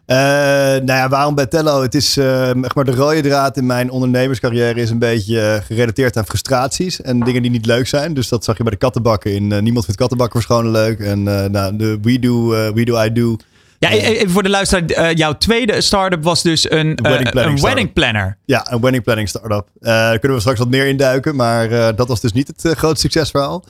Uh, 0.07 0.17
nou 0.17 0.85
ja, 0.85 1.09
waarom 1.09 1.35
bij 1.35 1.45
Tello? 1.45 1.81
Het 1.81 1.95
is, 1.95 2.15
maar 2.15 2.85
de 2.85 2.95
rode 2.95 3.21
draad 3.21 3.57
in 3.57 3.65
mijn 3.65 3.89
ondernemerscarrière 3.89 4.81
is 4.81 4.89
een 4.89 4.99
beetje 4.99 5.61
gerelateerd 5.65 6.17
aan 6.17 6.25
frustraties 6.25 7.01
en 7.01 7.19
dingen 7.19 7.41
die 7.41 7.51
niet 7.51 7.65
leuk 7.65 7.87
zijn. 7.87 8.13
Dus 8.13 8.27
dat 8.27 8.43
zag 8.43 8.57
je 8.57 8.63
bij 8.63 8.71
de 8.71 8.77
kattenbakken 8.77 9.33
in. 9.33 9.47
niemand 9.47 9.85
vindt 9.85 9.99
kattenbakken 9.99 10.41
schoon 10.41 10.71
leuk. 10.71 10.99
En 10.99 11.23
nou, 11.23 11.75
de 11.75 11.97
We 12.01 12.19
Do, 12.19 12.47
We 12.73 12.83
Do, 12.83 13.03
I 13.03 13.13
Do. 13.13 13.37
Ja, 13.83 13.89
even 13.89 14.29
voor 14.29 14.43
de 14.43 14.49
luisteraar. 14.49 14.83
Uh, 14.89 15.13
jouw 15.13 15.37
tweede 15.37 15.81
start-up 15.81 16.23
was 16.23 16.41
dus 16.41 16.71
een, 16.71 16.87
uh, 16.87 16.95
wedding, 16.95 17.29
planning, 17.29 17.57
een 17.57 17.65
wedding 17.65 17.93
planner. 17.93 18.37
Ja, 18.45 18.71
een 18.71 18.81
wedding 18.81 19.03
planning 19.03 19.29
start-up. 19.29 19.67
Uh, 19.79 19.89
daar 19.89 20.19
kunnen 20.19 20.37
we 20.37 20.39
straks 20.39 20.59
wat 20.59 20.69
meer 20.69 20.87
induiken. 20.87 21.35
Maar 21.35 21.95
dat 21.95 22.07
was 22.07 22.21
dus 22.21 22.33
niet 22.33 22.47
het 22.47 22.77
grote 22.77 22.99
succesverhaal. 22.99 23.63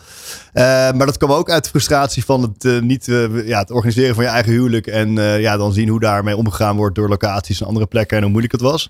maar 0.54 1.06
dat 1.06 1.18
kwam 1.18 1.32
ook 1.32 1.50
uit 1.50 1.64
de 1.64 1.70
frustratie 1.70 2.26
van 2.26 2.42
het, 2.42 2.82
niet, 2.82 3.06
ja, 3.46 3.60
het 3.60 3.72
organiseren 3.72 4.16
van 4.16 4.24
je 4.24 4.30
eigen 4.30 4.52
huwelijk. 4.52 4.88
En 4.88 5.14
ja, 5.40 5.58
dan 5.58 5.74
zien 5.74 5.88
hoe 5.88 6.00
daarmee 6.00 6.38
omgegaan 6.38 6.76
wordt 6.76 6.96
door 6.96 7.10
locaties 7.10 7.62
en 7.62 7.68
andere 7.68 7.86
plekken. 7.86 8.18
En 8.18 8.24
hoe 8.24 8.32
moeilijk 8.32 8.54
het 8.54 8.62
was. 8.62 8.90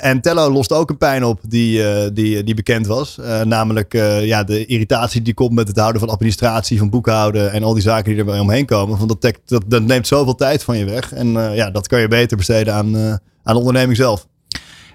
en 0.00 0.20
Tello 0.20 0.50
lost 0.50 0.72
ook 0.72 0.90
een 0.90 0.98
pijn 0.98 1.24
op 1.24 1.40
die, 1.48 2.12
die, 2.12 2.44
die 2.44 2.54
bekend 2.54 2.86
was. 2.86 3.18
namelijk 3.44 3.92
ja, 4.20 4.44
de 4.44 4.66
irritatie 4.66 5.22
die 5.22 5.34
komt 5.34 5.52
met 5.52 5.68
het 5.68 5.78
houden 5.78 6.00
van 6.00 6.10
administratie, 6.10 6.78
van 6.78 6.90
boekhouden. 6.90 7.52
En 7.52 7.62
al 7.62 7.74
die 7.74 7.82
zaken 7.82 8.14
die 8.14 8.24
er 8.24 8.40
omheen 8.40 8.66
komen. 8.66 8.98
Want 8.98 9.20
dat, 9.20 9.34
dat, 9.46 9.62
dat 9.66 9.82
neemt 9.82 10.05
zoveel 10.06 10.34
tijd 10.34 10.64
van 10.64 10.78
je 10.78 10.84
weg. 10.84 11.12
En 11.12 11.26
uh, 11.26 11.56
ja, 11.56 11.70
dat 11.70 11.86
kan 11.86 12.00
je 12.00 12.08
beter 12.08 12.36
besteden 12.36 12.74
aan, 12.74 12.96
uh, 12.96 13.10
aan 13.42 13.54
de 13.54 13.58
onderneming 13.58 13.96
zelf. 13.96 14.26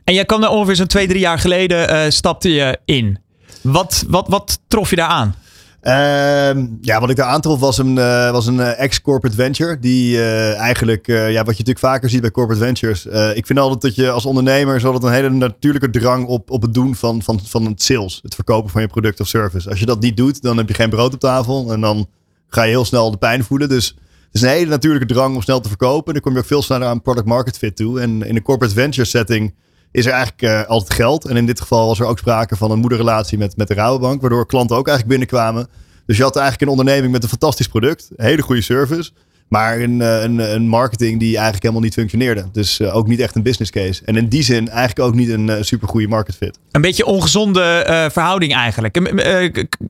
En 0.03 0.13
jij 0.13 0.25
kwam 0.25 0.43
er 0.43 0.49
ongeveer 0.49 0.75
zo'n 0.75 0.87
twee, 0.87 1.07
drie 1.07 1.19
jaar 1.19 1.39
geleden 1.39 1.93
uh, 1.93 2.09
stapte 2.09 2.49
je 2.49 2.79
in. 2.85 3.19
Wat, 3.61 4.03
wat, 4.07 4.27
wat 4.27 4.59
trof 4.67 4.89
je 4.89 4.95
daar 4.95 5.07
aan? 5.07 5.35
Uh, 5.83 6.63
ja, 6.81 6.99
wat 6.99 7.09
ik 7.09 7.15
daar 7.15 7.27
aantrof 7.27 7.59
was 7.59 7.77
een, 7.77 7.95
uh, 7.95 8.31
was 8.31 8.45
een 8.47 8.59
ex-corporate 8.59 9.35
venture. 9.35 9.79
Die 9.79 10.23
eigenlijk, 10.53 11.07
ja, 11.07 11.23
wat 11.23 11.33
je 11.33 11.41
natuurlijk 11.43 11.79
vaker 11.79 12.09
ziet 12.09 12.21
bij 12.21 12.31
corporate 12.31 12.63
ventures. 12.63 13.05
ik 13.35 13.45
vind 13.45 13.59
altijd 13.59 13.81
dat 13.81 13.95
je 13.95 14.09
als 14.09 14.25
ondernemer 14.25 14.79
zo 14.79 14.93
een 14.93 15.11
hele 15.11 15.29
natuurlijke 15.29 15.89
drang 15.89 16.27
op, 16.27 16.51
op 16.51 16.61
het 16.61 16.73
doen 16.73 16.95
van, 16.95 17.21
van, 17.21 17.39
van 17.43 17.65
het 17.65 17.83
sales. 17.83 18.19
Het 18.23 18.35
verkopen 18.35 18.69
van 18.69 18.81
je 18.81 18.87
product 18.87 19.19
of 19.19 19.27
service. 19.27 19.69
Als 19.69 19.79
je 19.79 19.85
dat 19.85 20.01
niet 20.01 20.17
doet, 20.17 20.41
dan 20.41 20.57
heb 20.57 20.67
je 20.67 20.73
geen 20.73 20.89
brood 20.89 21.13
op 21.13 21.19
tafel. 21.19 21.71
En 21.71 21.81
dan 21.81 22.07
ga 22.47 22.63
je 22.63 22.69
heel 22.69 22.85
snel 22.85 23.11
de 23.11 23.17
pijn 23.17 23.43
voelen. 23.43 23.69
Dus 23.69 23.95
is 24.31 24.41
een 24.41 24.49
hele 24.49 24.69
natuurlijke 24.69 25.13
drang 25.13 25.35
om 25.35 25.41
snel 25.41 25.59
te 25.59 25.67
verkopen. 25.67 26.13
Dan 26.13 26.21
kom 26.21 26.33
je 26.33 26.39
ook 26.39 26.45
veel 26.45 26.61
sneller 26.61 26.87
aan 26.87 27.01
product 27.01 27.27
market 27.27 27.57
fit 27.57 27.75
toe. 27.75 27.99
En 27.99 28.23
in 28.23 28.35
de 28.35 28.41
corporate 28.41 28.75
venture 28.75 29.07
setting 29.07 29.53
is 29.91 30.05
er 30.05 30.11
eigenlijk 30.11 30.41
uh, 30.41 30.69
altijd 30.69 30.93
geld. 30.93 31.25
En 31.25 31.37
in 31.37 31.45
dit 31.45 31.61
geval 31.61 31.87
was 31.87 31.99
er 31.99 32.05
ook 32.05 32.19
sprake 32.19 32.55
van 32.55 32.71
een 32.71 32.79
moederrelatie 32.79 33.37
met, 33.37 33.57
met 33.57 33.67
de 33.67 33.73
Rabobank. 33.73 34.21
Waardoor 34.21 34.45
klanten 34.45 34.75
ook 34.75 34.87
eigenlijk 34.87 35.19
binnenkwamen. 35.19 35.67
Dus 36.05 36.17
je 36.17 36.23
had 36.23 36.35
eigenlijk 36.35 36.65
een 36.65 36.77
onderneming 36.77 37.11
met 37.11 37.23
een 37.23 37.29
fantastisch 37.29 37.67
product. 37.67 38.09
Een 38.15 38.25
hele 38.25 38.41
goede 38.41 38.61
service. 38.61 39.11
Maar 39.51 39.79
een, 39.79 40.01
eh, 40.01 40.21
een, 40.21 40.53
een, 40.53 40.67
marketing 40.67 41.19
die 41.19 41.33
eigenlijk 41.33 41.61
helemaal 41.61 41.83
niet 41.83 41.93
functioneerde. 41.93 42.45
Dus 42.51 42.79
uh, 42.79 42.95
ook 42.95 43.07
niet 43.07 43.19
echt 43.19 43.35
een 43.35 43.43
business 43.43 43.71
case. 43.71 44.01
En 44.05 44.15
in 44.15 44.27
die 44.27 44.43
zin 44.43 44.69
eigenlijk 44.69 45.07
ook 45.07 45.15
niet 45.15 45.29
een 45.29 45.47
uh, 45.47 45.55
supergoeie 45.59 46.07
market 46.07 46.35
fit. 46.35 46.59
Een 46.71 46.81
beetje 46.81 47.05
ongezonde 47.05 48.09
verhouding 48.11 48.53
eigenlijk. 48.53 48.99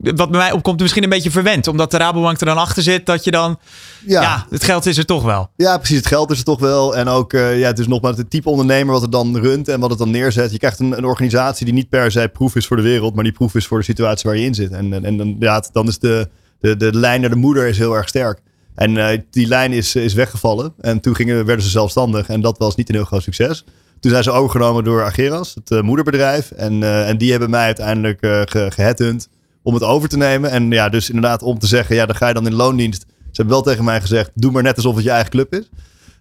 wat 0.00 0.30
bij 0.30 0.40
mij 0.40 0.52
opkomt 0.52 0.80
misschien 0.80 1.02
een 1.02 1.08
beetje 1.08 1.30
verwend. 1.30 1.66
Omdat 1.66 1.90
de 1.90 1.96
Rabobank 1.96 2.40
er 2.40 2.46
dan 2.46 2.56
achter 2.56 2.82
zit. 2.82 3.06
Dat 3.06 3.24
je 3.24 3.30
dan... 3.30 3.58
Ja. 4.06 4.22
ja 4.22 4.46
het 4.50 4.64
geld 4.64 4.86
is 4.86 4.98
er 4.98 5.06
toch 5.06 5.22
wel. 5.22 5.50
Ja, 5.56 5.76
precies. 5.78 5.96
Het 5.96 6.06
geld 6.06 6.30
is 6.30 6.38
er 6.38 6.44
toch 6.44 6.60
wel. 6.60 6.96
En 6.96 7.08
ook, 7.08 7.32
ja, 7.32 7.66
het 7.66 7.78
is 7.78 7.86
nogmaals 7.86 8.16
het 8.16 8.30
type 8.30 8.48
ondernemer 8.48 8.92
wat 8.92 9.02
het 9.02 9.12
dan 9.12 9.38
runt. 9.38 9.68
En 9.68 9.80
wat 9.80 9.90
het 9.90 9.98
dan 9.98 10.10
neerzet. 10.10 10.52
Je 10.52 10.58
krijgt 10.58 10.80
een, 10.80 10.96
een 10.96 11.04
organisatie 11.04 11.64
die 11.64 11.74
niet 11.74 11.88
per 11.88 12.10
se 12.10 12.30
proef 12.32 12.56
is 12.56 12.66
voor 12.66 12.76
de 12.76 12.82
wereld. 12.82 13.14
Maar 13.14 13.24
die 13.24 13.32
proef 13.32 13.54
is 13.54 13.66
voor 13.66 13.78
de 13.78 13.84
situatie 13.84 14.30
waar 14.30 14.38
je 14.38 14.46
in 14.46 14.54
zit. 14.54 14.70
En, 14.70 14.92
en, 14.92 15.20
en 15.20 15.36
ja, 15.38 15.64
dan 15.72 15.88
is 15.88 15.98
de, 15.98 16.28
de, 16.60 16.76
de 16.76 16.94
lijn 16.94 17.20
naar 17.20 17.30
de 17.30 17.36
moeder 17.36 17.66
is 17.66 17.78
heel 17.78 17.94
erg 17.94 18.08
sterk. 18.08 18.40
En 18.74 18.96
uh, 18.96 19.08
die 19.30 19.46
lijn 19.46 19.72
is, 19.72 19.94
is 19.94 20.14
weggevallen. 20.14 20.74
En 20.80 21.00
toen 21.00 21.14
gingen, 21.14 21.44
werden 21.44 21.64
ze 21.64 21.70
zelfstandig. 21.70 22.28
En 22.28 22.40
dat 22.40 22.58
was 22.58 22.74
niet 22.74 22.88
een 22.88 22.94
heel 22.94 23.04
groot 23.04 23.22
succes. 23.22 23.64
Toen 24.00 24.10
zijn 24.10 24.22
ze 24.22 24.30
overgenomen 24.30 24.84
door 24.84 25.04
Ageras, 25.04 25.54
het 25.54 25.70
uh, 25.70 25.80
moederbedrijf. 25.80 26.50
En, 26.50 26.82
en 27.06 27.18
die 27.18 27.30
hebben 27.30 27.50
mij 27.50 27.64
uiteindelijk 27.64 28.18
ge 28.20 29.28
om 29.62 29.74
het 29.74 29.82
over 29.82 30.08
te 30.08 30.16
nemen. 30.16 30.50
En 30.50 30.70
ja, 30.70 30.88
dus 30.88 31.08
inderdaad 31.08 31.42
om 31.42 31.58
te 31.58 31.66
zeggen, 31.66 31.96
ja, 31.96 32.06
dan 32.06 32.16
ga 32.16 32.28
je 32.28 32.34
dan 32.34 32.46
in 32.46 32.54
loondienst. 32.54 33.00
Ze 33.08 33.28
hebben 33.32 33.54
wel 33.54 33.62
tegen 33.62 33.84
mij 33.84 34.00
gezegd, 34.00 34.30
doe 34.34 34.50
maar 34.50 34.62
net 34.62 34.76
alsof 34.76 34.94
het 34.94 35.04
je 35.04 35.10
eigen 35.10 35.30
club 35.30 35.54
is. 35.54 35.70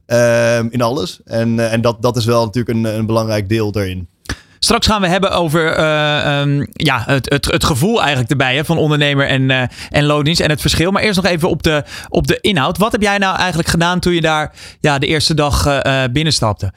Ehm, 0.06 0.68
in 0.70 0.82
alles. 0.82 1.20
En, 1.26 1.72
en 1.72 1.82
dat, 1.82 2.02
dat 2.02 2.18
is 2.18 2.26
wel 2.26 2.46
natuurlijk 2.46 2.78
een, 2.78 2.98
een 2.98 3.06
belangrijk 3.06 3.50
deel 3.50 3.72
daarin. 3.72 4.08
Straks 4.64 4.88
gaan 4.88 5.02
we 5.02 5.08
hebben 5.08 5.32
over 5.32 5.80
uh, 5.80 6.40
um, 6.40 6.68
ja, 6.74 7.04
het, 7.06 7.30
het, 7.30 7.46
het 7.46 7.64
gevoel 7.64 8.00
eigenlijk 8.00 8.30
erbij 8.30 8.56
hè, 8.56 8.66
van 8.66 8.78
ondernemer 8.78 9.28
en, 9.28 9.50
uh, 9.50 9.64
en 9.90 10.04
loondienst 10.04 10.42
en 10.42 10.50
het 10.50 10.62
verschil. 10.62 10.92
Maar 10.92 11.04
eerst 11.04 11.22
nog 11.22 11.32
even 11.32 11.50
op 11.50 11.64
de, 11.64 11.84
op 12.10 12.28
de 12.28 12.38
inhoud. 12.42 12.78
Wat 12.78 12.92
heb 12.92 13.02
jij 13.02 13.18
nou 13.18 13.38
eigenlijk 13.38 13.70
gedaan 13.70 14.00
toen 14.00 14.14
je 14.14 14.22
daar 14.22 14.54
ja, 14.80 15.00
de 15.00 15.06
eerste 15.08 15.34
dag 15.34 15.68
uh, 15.68 16.04
binnenstapte? 16.12 16.74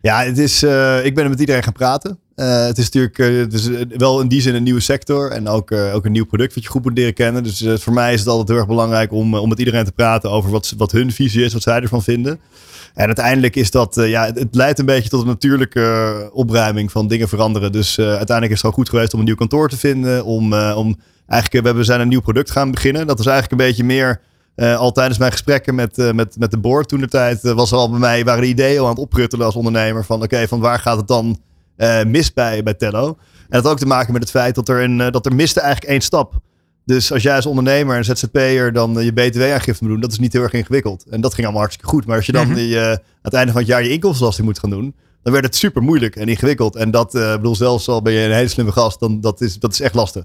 Ja, 0.00 0.22
het 0.22 0.38
is, 0.38 0.62
ik 1.02 1.14
ben 1.14 1.28
met 1.28 1.40
iedereen 1.40 1.62
gaan 1.62 1.72
praten. 1.72 2.18
Het 2.44 2.78
is 2.78 2.90
natuurlijk 2.90 3.16
het 3.16 3.52
is 3.52 3.68
wel 3.96 4.20
in 4.20 4.28
die 4.28 4.40
zin 4.40 4.54
een 4.54 4.62
nieuwe 4.62 4.80
sector 4.80 5.30
en 5.30 5.48
ook, 5.48 5.72
ook 5.72 6.04
een 6.04 6.12
nieuw 6.12 6.26
product 6.26 6.54
wat 6.54 6.62
je 6.62 6.70
goed 6.70 6.84
moet 6.84 6.98
leren 6.98 7.14
kennen. 7.14 7.42
Dus 7.42 7.66
voor 7.74 7.92
mij 7.92 8.12
is 8.12 8.18
het 8.18 8.28
altijd 8.28 8.48
heel 8.48 8.56
erg 8.56 8.66
belangrijk 8.66 9.12
om, 9.12 9.34
om 9.34 9.48
met 9.48 9.58
iedereen 9.58 9.84
te 9.84 9.92
praten 9.92 10.30
over 10.30 10.50
wat, 10.50 10.74
wat 10.76 10.92
hun 10.92 11.12
visie 11.12 11.44
is, 11.44 11.52
wat 11.52 11.62
zij 11.62 11.80
ervan 11.80 12.02
vinden. 12.02 12.40
En 12.94 13.06
uiteindelijk 13.06 13.56
is 13.56 13.70
dat, 13.70 13.94
ja, 13.94 14.24
het, 14.24 14.48
leidt 14.50 14.78
een 14.78 14.86
beetje 14.86 15.08
tot 15.08 15.20
een 15.20 15.26
natuurlijke 15.26 16.30
opruiming 16.32 16.92
van 16.92 17.08
dingen 17.08 17.28
veranderen. 17.28 17.72
Dus 17.72 17.98
uiteindelijk 17.98 18.44
is 18.44 18.50
het 18.50 18.60
gewoon 18.60 18.74
goed 18.74 18.88
geweest 18.88 19.12
om 19.12 19.18
een 19.18 19.24
nieuw 19.24 19.34
kantoor 19.34 19.68
te 19.68 19.78
vinden. 19.78 20.24
Om, 20.24 20.54
om 20.54 20.96
eigenlijk, 21.26 21.76
we, 21.76 21.84
zijn 21.84 22.00
een 22.00 22.08
nieuw 22.08 22.20
product 22.20 22.50
gaan 22.50 22.70
beginnen. 22.70 23.06
Dat 23.06 23.18
was 23.18 23.26
eigenlijk 23.26 23.60
een 23.60 23.68
beetje 23.68 23.84
meer 23.84 24.20
al 24.56 24.92
tijdens 24.92 25.18
mijn 25.18 25.32
gesprekken 25.32 25.74
met, 25.74 26.12
met, 26.14 26.36
met 26.38 26.50
de 26.50 26.58
board 26.58 26.88
toen 26.88 27.00
de 27.00 27.08
tijd. 27.08 27.42
was 27.42 27.72
al 27.72 27.90
bij 27.90 27.98
mij, 27.98 28.24
waren 28.24 28.42
de 28.42 28.48
ideeën 28.48 28.78
al 28.78 28.84
aan 28.84 28.90
het 28.90 29.00
opruttelen 29.00 29.46
als 29.46 29.56
ondernemer. 29.56 30.04
Van 30.04 30.22
oké, 30.22 30.48
van 30.48 30.60
waar 30.60 30.78
gaat 30.78 30.96
het 30.96 31.08
dan 31.08 31.38
mis 32.06 32.32
bij, 32.32 32.62
bij 32.62 32.74
Tello? 32.74 33.06
En 33.06 33.46
dat 33.48 33.62
had 33.62 33.72
ook 33.72 33.78
te 33.78 33.86
maken 33.86 34.12
met 34.12 34.22
het 34.22 34.30
feit 34.30 34.54
dat 34.54 34.68
er, 34.68 34.82
een, 34.82 34.96
dat 34.96 35.26
er 35.26 35.34
miste 35.34 35.60
eigenlijk 35.60 35.90
één 35.90 36.00
stap. 36.00 36.40
Dus 36.88 37.12
als 37.12 37.22
jij 37.22 37.36
als 37.36 37.46
ondernemer 37.46 37.96
en 37.96 38.04
ZZP'er 38.04 38.72
dan 38.72 39.04
je 39.04 39.12
BTW-aangifte 39.12 39.84
moet 39.84 39.92
doen, 39.92 40.00
dat 40.00 40.12
is 40.12 40.18
niet 40.18 40.32
heel 40.32 40.42
erg 40.42 40.52
ingewikkeld. 40.52 41.04
En 41.10 41.20
dat 41.20 41.34
ging 41.34 41.42
allemaal 41.42 41.62
hartstikke 41.62 41.90
goed. 41.90 42.06
Maar 42.06 42.16
als 42.16 42.26
je 42.26 42.32
dan 42.32 42.46
mm 42.46 42.52
-hmm. 42.52 42.58
die, 42.58 42.74
uh, 42.74 42.90
aan 42.90 42.98
het 43.22 43.34
einde 43.34 43.52
van 43.52 43.60
het 43.60 43.70
jaar 43.70 43.82
je 43.82 43.88
inkomstenbelasting 43.88 44.46
moet 44.46 44.58
gaan 44.58 44.70
doen, 44.70 44.94
dan 45.22 45.32
werd 45.32 45.44
het 45.44 45.56
super 45.56 45.82
moeilijk 45.82 46.16
en 46.16 46.28
ingewikkeld. 46.28 46.76
En 46.76 46.90
dat, 46.90 47.14
uh, 47.14 47.32
bedoel, 47.32 47.56
zelfs 47.56 47.88
al 47.88 48.02
ben 48.02 48.12
je 48.12 48.20
een 48.20 48.32
hele 48.32 48.48
slimme 48.48 48.72
gast, 48.72 49.00
dan 49.00 49.20
dat 49.20 49.40
is, 49.40 49.58
dat 49.58 49.72
is 49.72 49.80
echt 49.80 49.94
lastig. 49.94 50.24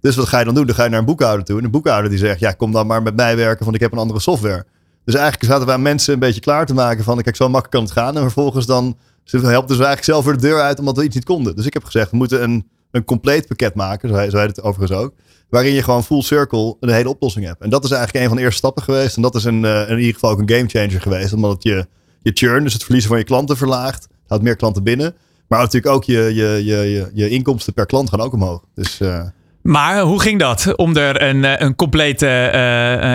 Dus 0.00 0.16
wat 0.16 0.28
ga 0.28 0.38
je 0.38 0.44
dan 0.44 0.54
doen? 0.54 0.66
Dan 0.66 0.74
ga 0.74 0.84
je 0.84 0.90
naar 0.90 0.98
een 0.98 1.04
boekhouder 1.04 1.44
toe. 1.44 1.58
En 1.58 1.64
een 1.64 1.70
boekhouder 1.70 2.10
die 2.10 2.18
zegt, 2.18 2.40
ja, 2.40 2.52
kom 2.52 2.72
dan 2.72 2.86
maar 2.86 3.02
met 3.02 3.16
mij 3.16 3.36
werken, 3.36 3.64
want 3.64 3.76
ik 3.76 3.82
heb 3.82 3.92
een 3.92 3.98
andere 3.98 4.20
software. 4.20 4.64
Dus 5.04 5.14
eigenlijk 5.14 5.52
zaten 5.52 5.66
wij 5.66 5.78
mensen 5.78 6.14
een 6.14 6.18
beetje 6.18 6.40
klaar 6.40 6.66
te 6.66 6.74
maken 6.74 7.04
van, 7.04 7.22
kijk, 7.22 7.36
zo 7.36 7.48
makkelijk 7.48 7.70
kan 7.70 7.82
het 7.82 7.92
gaan. 7.92 8.16
En 8.16 8.22
vervolgens 8.22 8.66
dan 8.66 8.96
helpt 9.24 9.68
dus 9.68 9.76
eigenlijk 9.76 10.04
zelf 10.04 10.24
voor 10.24 10.32
de 10.32 10.40
deur 10.40 10.60
uit, 10.60 10.78
omdat 10.78 10.96
we 10.96 11.04
iets 11.04 11.14
niet 11.14 11.24
konden. 11.24 11.56
Dus 11.56 11.66
ik 11.66 11.72
heb 11.72 11.84
gezegd, 11.84 12.10
we 12.10 12.16
moeten 12.16 12.42
een, 12.42 12.68
een 12.90 13.04
compleet 13.04 13.46
pakket 13.46 13.74
maken, 13.74 14.08
zo 14.08 14.38
heet 14.38 14.56
het 14.56 14.62
overigens 14.62 14.98
ook 14.98 15.12
waarin 15.54 15.72
je 15.72 15.82
gewoon 15.82 16.04
full 16.04 16.22
circle 16.22 16.76
een 16.80 16.88
hele 16.88 17.08
oplossing 17.08 17.46
hebt. 17.46 17.62
En 17.62 17.70
dat 17.70 17.84
is 17.84 17.90
eigenlijk 17.90 18.22
een 18.22 18.28
van 18.28 18.36
de 18.36 18.42
eerste 18.42 18.58
stappen 18.58 18.82
geweest. 18.82 19.16
En 19.16 19.22
dat 19.22 19.34
is 19.34 19.44
een, 19.44 19.64
in 19.64 19.98
ieder 19.98 20.14
geval 20.14 20.30
ook 20.30 20.38
een 20.38 20.50
game 20.50 20.68
changer 20.68 21.00
geweest. 21.00 21.32
Omdat 21.32 21.62
je, 21.62 21.86
je 22.22 22.30
churn, 22.34 22.64
dus 22.64 22.72
het 22.72 22.82
verliezen 22.82 23.10
van 23.10 23.18
je 23.18 23.24
klanten 23.24 23.56
verlaagt. 23.56 24.08
Houdt 24.26 24.44
meer 24.44 24.56
klanten 24.56 24.82
binnen. 24.82 25.14
Maar 25.48 25.58
natuurlijk 25.58 25.94
ook 25.94 26.04
je, 26.04 26.34
je, 26.34 26.64
je, 26.64 26.76
je, 26.76 27.10
je 27.12 27.28
inkomsten 27.28 27.72
per 27.72 27.86
klant 27.86 28.10
gaan 28.10 28.20
ook 28.20 28.32
omhoog. 28.32 28.64
Dus... 28.74 29.00
Uh, 29.00 29.22
maar 29.62 30.00
hoe 30.00 30.20
ging 30.20 30.40
dat 30.40 30.76
om 30.76 30.96
er 30.96 31.22
een, 31.22 31.62
een, 31.64 31.74
complete, 31.74 32.26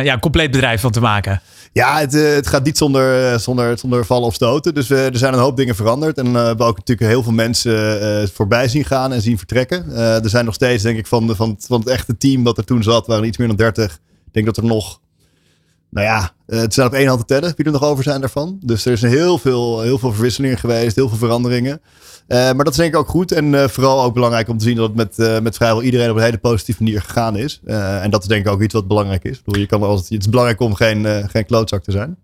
ja, 0.04 0.18
compleet 0.20 0.52
bedrijf 0.52 0.82
van 0.82 0.92
te 0.92 1.00
maken? 1.00 1.42
Ja, 1.74 2.00
het, 2.00 2.12
het 2.14 2.48
gaat 2.48 2.64
niet 2.64 2.78
zonder, 2.78 3.40
zonder, 3.40 3.78
zonder 3.78 4.06
vallen 4.06 4.28
of 4.28 4.34
stoten. 4.34 4.74
Dus 4.74 4.90
er 4.90 5.18
zijn 5.18 5.34
een 5.34 5.40
hoop 5.40 5.58
dingen 5.58 5.76
veranderd. 5.76 6.18
En 6.18 6.34
we 6.34 6.40
hebben 6.40 6.66
ook 6.66 6.78
natuurlijk 6.78 7.12
heel 7.12 7.24
veel 7.24 7.32
mensen 7.32 8.30
voorbij 8.30 8.68
zien 8.68 8.86
gaan 8.86 9.14
en 9.14 9.22
zien 9.22 9.38
vertrekken. 9.38 9.92
Er 9.96 10.30
zijn 10.30 10.46
nog 10.46 10.54
steeds, 10.54 10.84
denk 10.84 10.98
ik, 10.98 11.08
van, 11.08 11.36
van, 11.36 11.56
van 11.60 11.80
het 11.80 11.90
echte 11.90 12.18
team 12.18 12.44
dat 12.44 12.58
er 12.58 12.66
toen 12.66 12.84
zat, 12.84 13.08
waren 13.08 13.28
iets 13.28 13.38
meer 13.38 13.48
dan 13.48 13.56
30. 13.56 13.94
Ik 14.26 14.34
denk 14.34 14.46
dat 14.46 14.58
er 14.58 14.66
nog, 14.66 15.00
nou 15.90 16.06
ja, 16.06 16.32
het 16.46 16.74
zijn 16.74 16.88
op 16.88 16.94
één 16.94 17.08
hand 17.08 17.20
te 17.20 17.26
tellen 17.26 17.54
wie 17.56 17.66
er 17.66 17.72
nog 17.72 17.84
over 17.84 18.04
zijn 18.04 18.20
daarvan. 18.20 18.60
Dus 18.64 18.86
er 18.86 18.92
is 18.92 19.02
heel 19.02 19.38
veel, 19.38 19.82
heel 19.82 19.98
veel 19.98 20.14
verwisselingen 20.14 20.58
geweest, 20.58 20.96
heel 20.96 21.10
veel 21.10 21.18
veranderingen. 21.18 21.82
Uh, 22.28 22.38
maar 22.38 22.64
dat 22.64 22.70
is 22.70 22.76
denk 22.76 22.94
ik 22.94 23.00
ook 23.00 23.08
goed. 23.08 23.32
En 23.32 23.54
uh, 23.54 23.68
vooral 23.68 24.04
ook 24.04 24.14
belangrijk 24.14 24.48
om 24.48 24.58
te 24.58 24.64
zien 24.64 24.76
dat 24.76 24.88
het 24.88 25.18
met, 25.18 25.44
met 25.44 25.56
vrijwel 25.56 25.84
iedereen 25.84 26.10
op 26.10 26.16
een 26.16 26.24
hele 26.24 26.38
positieve 26.38 26.84
manier 26.84 27.02
gegaan 27.02 27.36
is. 27.36 27.62
en 27.66 28.10
dat 28.10 28.22
is 28.22 28.28
denk 28.28 28.46
ik 28.46 28.52
ook 28.52 28.62
iets 28.62 28.74
wat 28.74 28.88
belangrijk 28.88 29.24
is. 29.24 29.38
Ik 29.38 29.44
bedoel, 29.44 29.62
je 29.62 29.68
kan 29.68 29.84
altijd, 29.84 30.10
het 30.10 30.22
is 30.22 30.30
belangrijk 30.30 30.60
om 30.60 30.74
geen, 30.76 31.30
geen 31.30 31.46
klootzak 31.46 31.84
te 31.84 31.92
zijn. 31.92 32.18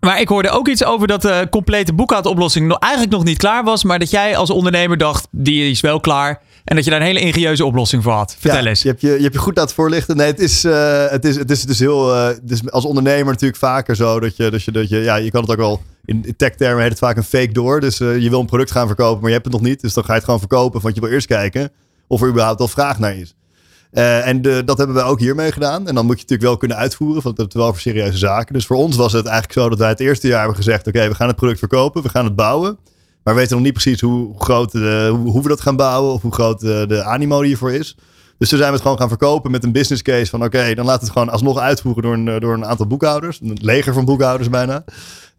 Maar 0.00 0.20
ik 0.20 0.28
hoorde 0.28 0.50
ook 0.50 0.68
iets 0.68 0.84
over 0.84 1.06
dat 1.06 1.22
de 1.22 1.46
complete 1.50 1.92
boekhoudoplossing 1.92 2.78
eigenlijk 2.78 3.12
nog 3.12 3.24
niet 3.24 3.38
klaar 3.38 3.64
was. 3.64 3.84
Maar 3.84 3.98
dat 3.98 4.10
jij 4.10 4.36
als 4.36 4.50
ondernemer 4.50 4.96
dacht, 4.96 5.28
die 5.30 5.70
is 5.70 5.80
wel 5.80 6.00
klaar. 6.00 6.42
En 6.66 6.76
dat 6.76 6.84
je 6.84 6.90
daar 6.90 7.00
een 7.00 7.06
hele 7.06 7.20
ingenieuze 7.20 7.64
oplossing 7.64 8.02
voor 8.02 8.12
had. 8.12 8.36
Vertel 8.38 8.62
Ja, 8.62 8.66
eens. 8.66 8.82
Je 8.82 8.88
hebt 8.88 9.00
je, 9.00 9.08
je 9.08 9.22
hebt 9.22 9.32
je 9.32 9.38
goed 9.38 9.56
laten 9.56 9.74
voorlichten. 9.74 10.16
Nee, 10.16 10.26
het 10.26 10.40
is, 10.40 10.64
eh, 10.64 11.06
het 11.08 11.24
is, 11.24 11.36
het 11.36 11.50
is, 11.50 11.60
het 11.60 11.70
is 11.70 11.78
heel. 11.78 12.14
het 12.14 12.50
is 12.50 12.70
als 12.70 12.84
ondernemer 12.84 13.32
natuurlijk 13.32 13.58
vaker 13.58 13.96
zo 13.96 14.20
dat 14.20 14.36
je, 14.36 14.50
dat 14.50 14.62
je, 14.62 14.72
dat 14.72 14.88
je 14.88 14.96
ja, 14.98 15.16
je 15.16 15.30
kan 15.30 15.40
het 15.40 15.50
ook 15.50 15.56
wel. 15.56 15.82
In 16.04 16.34
tech-termen 16.36 16.80
heet 16.80 16.90
het 16.90 16.98
vaak 16.98 17.16
een 17.16 17.24
fake 17.24 17.52
door. 17.52 17.80
Dus 17.80 18.00
eh, 18.00 18.18
je 18.18 18.30
wil 18.30 18.40
een 18.40 18.46
product 18.46 18.70
gaan 18.70 18.86
verkopen, 18.86 19.18
maar 19.18 19.28
je 19.28 19.34
hebt 19.34 19.44
het 19.44 19.54
nog 19.54 19.64
niet. 19.64 19.80
Dus 19.80 19.94
dan 19.94 20.04
ga 20.04 20.10
je 20.10 20.16
het 20.16 20.24
gewoon 20.24 20.40
verkopen, 20.40 20.80
want 20.80 20.94
je 20.94 21.00
wil 21.00 21.10
eerst 21.10 21.26
kijken 21.26 21.70
of 22.06 22.22
er 22.22 22.28
überhaupt 22.28 22.60
al 22.60 22.68
vraag 22.68 22.98
naar 22.98 23.16
is. 23.16 23.34
En 23.92 24.42
de, 24.42 24.62
dat 24.64 24.78
hebben 24.78 24.96
wij 24.96 25.04
ook 25.04 25.20
hiermee 25.20 25.52
gedaan. 25.52 25.88
En 25.88 25.94
dan 25.94 26.06
moet 26.06 26.14
je 26.16 26.22
natuurlijk 26.22 26.48
wel 26.48 26.56
kunnen 26.56 26.76
uitvoeren, 26.76 27.22
want 27.22 27.36
dat 27.36 27.48
is 27.48 27.54
wel 27.54 27.72
voor 27.72 27.80
serieuze 27.80 28.18
zaken. 28.18 28.54
Dus 28.54 28.66
voor 28.66 28.76
ons 28.76 28.96
was 28.96 29.12
het 29.12 29.26
eigenlijk 29.26 29.58
zo 29.58 29.68
dat 29.68 29.78
wij 29.78 29.88
het 29.88 30.00
eerste 30.00 30.26
jaar 30.28 30.38
hebben 30.38 30.56
gezegd: 30.56 30.86
oké, 30.86 31.08
we 31.08 31.14
gaan 31.14 31.28
het 31.28 31.36
product 31.36 31.58
verkopen, 31.58 32.02
we 32.02 32.08
gaan 32.08 32.24
het 32.24 32.36
bouwen. 32.36 32.78
Maar 33.26 33.34
we 33.34 33.40
weten 33.40 33.56
nog 33.56 33.64
niet 33.64 33.74
precies 33.74 34.00
hoe 34.00 34.34
groot, 34.38 34.72
de, 34.72 35.16
hoe, 35.24 35.42
we 35.42 35.48
dat 35.48 35.60
gaan 35.60 35.76
bouwen 35.76 36.12
of 36.12 36.22
hoe 36.22 36.32
groot 36.32 36.60
de, 36.60 36.84
de 36.88 37.02
animo 37.02 37.42
hiervoor 37.42 37.72
is. 37.72 37.96
Dus 38.38 38.48
toen 38.48 38.58
zijn 38.58 38.70
we 38.70 38.74
het 38.74 38.82
gewoon 38.82 38.98
gaan 38.98 39.08
verkopen 39.08 39.50
met 39.50 39.64
een 39.64 39.72
business 39.72 40.02
case 40.02 40.30
van 40.30 40.44
oké, 40.44 40.74
dan 40.74 40.84
laten 40.84 41.00
we 41.00 41.06
het 41.06 41.10
gewoon 41.10 41.28
alsnog 41.28 41.58
uitvoeren 41.58 42.02
door 42.02 42.12
een, 42.12 42.28
eh, 42.28 42.40
door 42.40 42.54
een 42.54 42.64
aantal 42.64 42.86
boekhouders. 42.86 43.40
Een 43.42 43.58
leger 43.60 43.92
van 43.92 44.04
boekhouders 44.04 44.50
bijna. 44.50 44.84